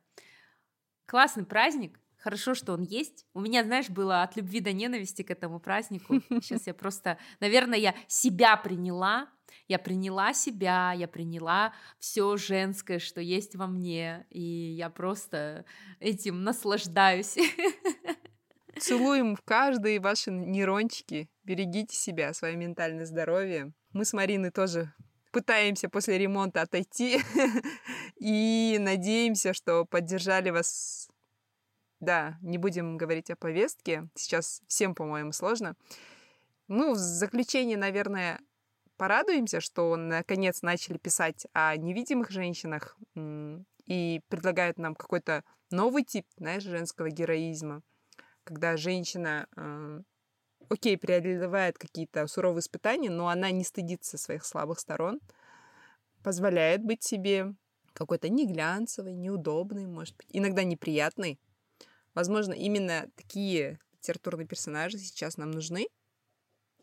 Классный 1.05 1.45
праздник. 1.45 1.99
Хорошо, 2.24 2.55
что 2.55 2.71
он 2.71 2.84
есть. 2.84 3.26
У 3.34 3.41
меня, 3.41 3.65
знаешь, 3.65 3.89
было 3.89 4.24
от 4.24 4.38
любви 4.38 4.61
до 4.61 4.71
ненависти 4.71 5.24
к 5.24 5.32
этому 5.32 5.59
празднику. 5.59 6.21
Сейчас 6.30 6.67
я 6.67 6.74
просто, 6.74 7.17
наверное, 7.41 7.78
я 7.78 7.93
себя 8.07 8.55
приняла, 8.55 9.28
я 9.67 9.78
приняла 9.78 10.34
себя, 10.34 10.93
я 10.93 11.09
приняла 11.09 11.74
все 11.99 12.38
женское, 12.38 12.99
что 12.99 13.19
есть 13.19 13.57
во 13.57 13.67
мне, 13.67 14.26
и 14.30 14.41
я 14.41 14.89
просто 14.89 15.65
этим 15.99 16.45
наслаждаюсь. 16.45 17.36
Целуем 18.80 19.36
в 19.36 19.41
каждые 19.41 19.99
ваши 19.99 20.32
нейрончики. 20.32 21.30
Берегите 21.43 21.93
себя, 21.93 22.34
свое 22.34 22.55
ментальное 22.55 23.05
здоровье. 23.05 23.74
Мы 23.91 24.05
с 24.05 24.13
Мариной 24.13 24.51
тоже 24.51 24.93
пытаемся 25.34 25.89
после 25.89 26.17
ремонта 26.17 26.61
отойти 26.61 27.19
и 28.17 28.78
надеемся, 28.80 29.53
что 29.53 29.84
поддержали 29.84 30.51
вас 30.51 31.09
да, 32.04 32.38
не 32.41 32.58
будем 32.58 32.97
говорить 32.97 33.30
о 33.32 33.36
повестке. 33.36 34.08
Сейчас 34.16 34.62
всем, 34.68 34.93
по-моему, 34.95 35.32
сложно. 35.32 35.76
Мы 36.68 36.93
в 36.93 36.97
заключение, 36.97 37.78
наверное, 37.78 38.39
порадуемся, 38.97 39.60
что 39.60 39.95
наконец 39.95 40.62
начали 40.62 40.97
писать 40.97 41.47
о 41.54 41.76
невидимых 41.76 42.30
женщинах 42.30 42.97
и 43.86 44.22
предлагают 44.30 44.78
нам 44.78 44.95
какой-то 44.95 45.43
новый 45.72 46.04
тип, 46.04 46.26
знаешь, 46.38 46.64
женского 46.64 47.10
героизма, 47.10 47.82
когда 48.43 48.78
женщина, 48.78 49.47
э, 49.56 50.01
окей, 50.70 50.97
преодолевает 50.97 51.78
какие-то 51.78 52.26
суровые 52.28 52.62
испытания, 52.62 53.10
но 53.10 53.28
она 53.28 53.51
не 53.51 53.64
стыдится 53.64 54.18
своих 54.18 54.45
слабых 54.45 54.80
сторон, 54.80 55.20
позволяет 56.24 56.84
быть 56.84 57.04
себе 57.04 57.56
какой-то 57.93 58.30
не 58.30 58.47
глянцевой, 58.47 59.14
неудобной, 59.14 59.86
может 59.86 60.16
быть, 60.16 60.28
иногда 60.32 60.64
неприятной, 60.64 61.39
Возможно, 62.14 62.53
именно 62.53 63.09
такие 63.16 63.80
литературные 63.93 64.47
персонажи 64.47 64.97
сейчас 64.97 65.38
нам 65.38 65.51
нужны. 65.51 65.87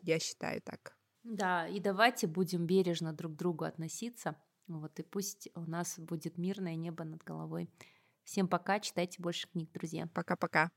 Я 0.01 0.19
считаю 0.19 0.61
так. 0.61 0.97
Да, 1.23 1.67
и 1.67 1.79
давайте 1.79 2.27
будем 2.27 2.65
бережно 2.65 3.13
друг 3.13 3.33
к 3.33 3.37
другу 3.37 3.65
относиться. 3.65 4.35
Вот, 4.67 4.99
и 4.99 5.03
пусть 5.03 5.49
у 5.55 5.61
нас 5.61 5.99
будет 5.99 6.37
мирное 6.37 6.75
небо 6.75 7.03
над 7.03 7.23
головой. 7.23 7.69
Всем 8.23 8.47
пока, 8.47 8.79
читайте 8.79 9.21
больше 9.21 9.47
книг, 9.47 9.71
друзья. 9.71 10.07
Пока-пока. 10.13 10.69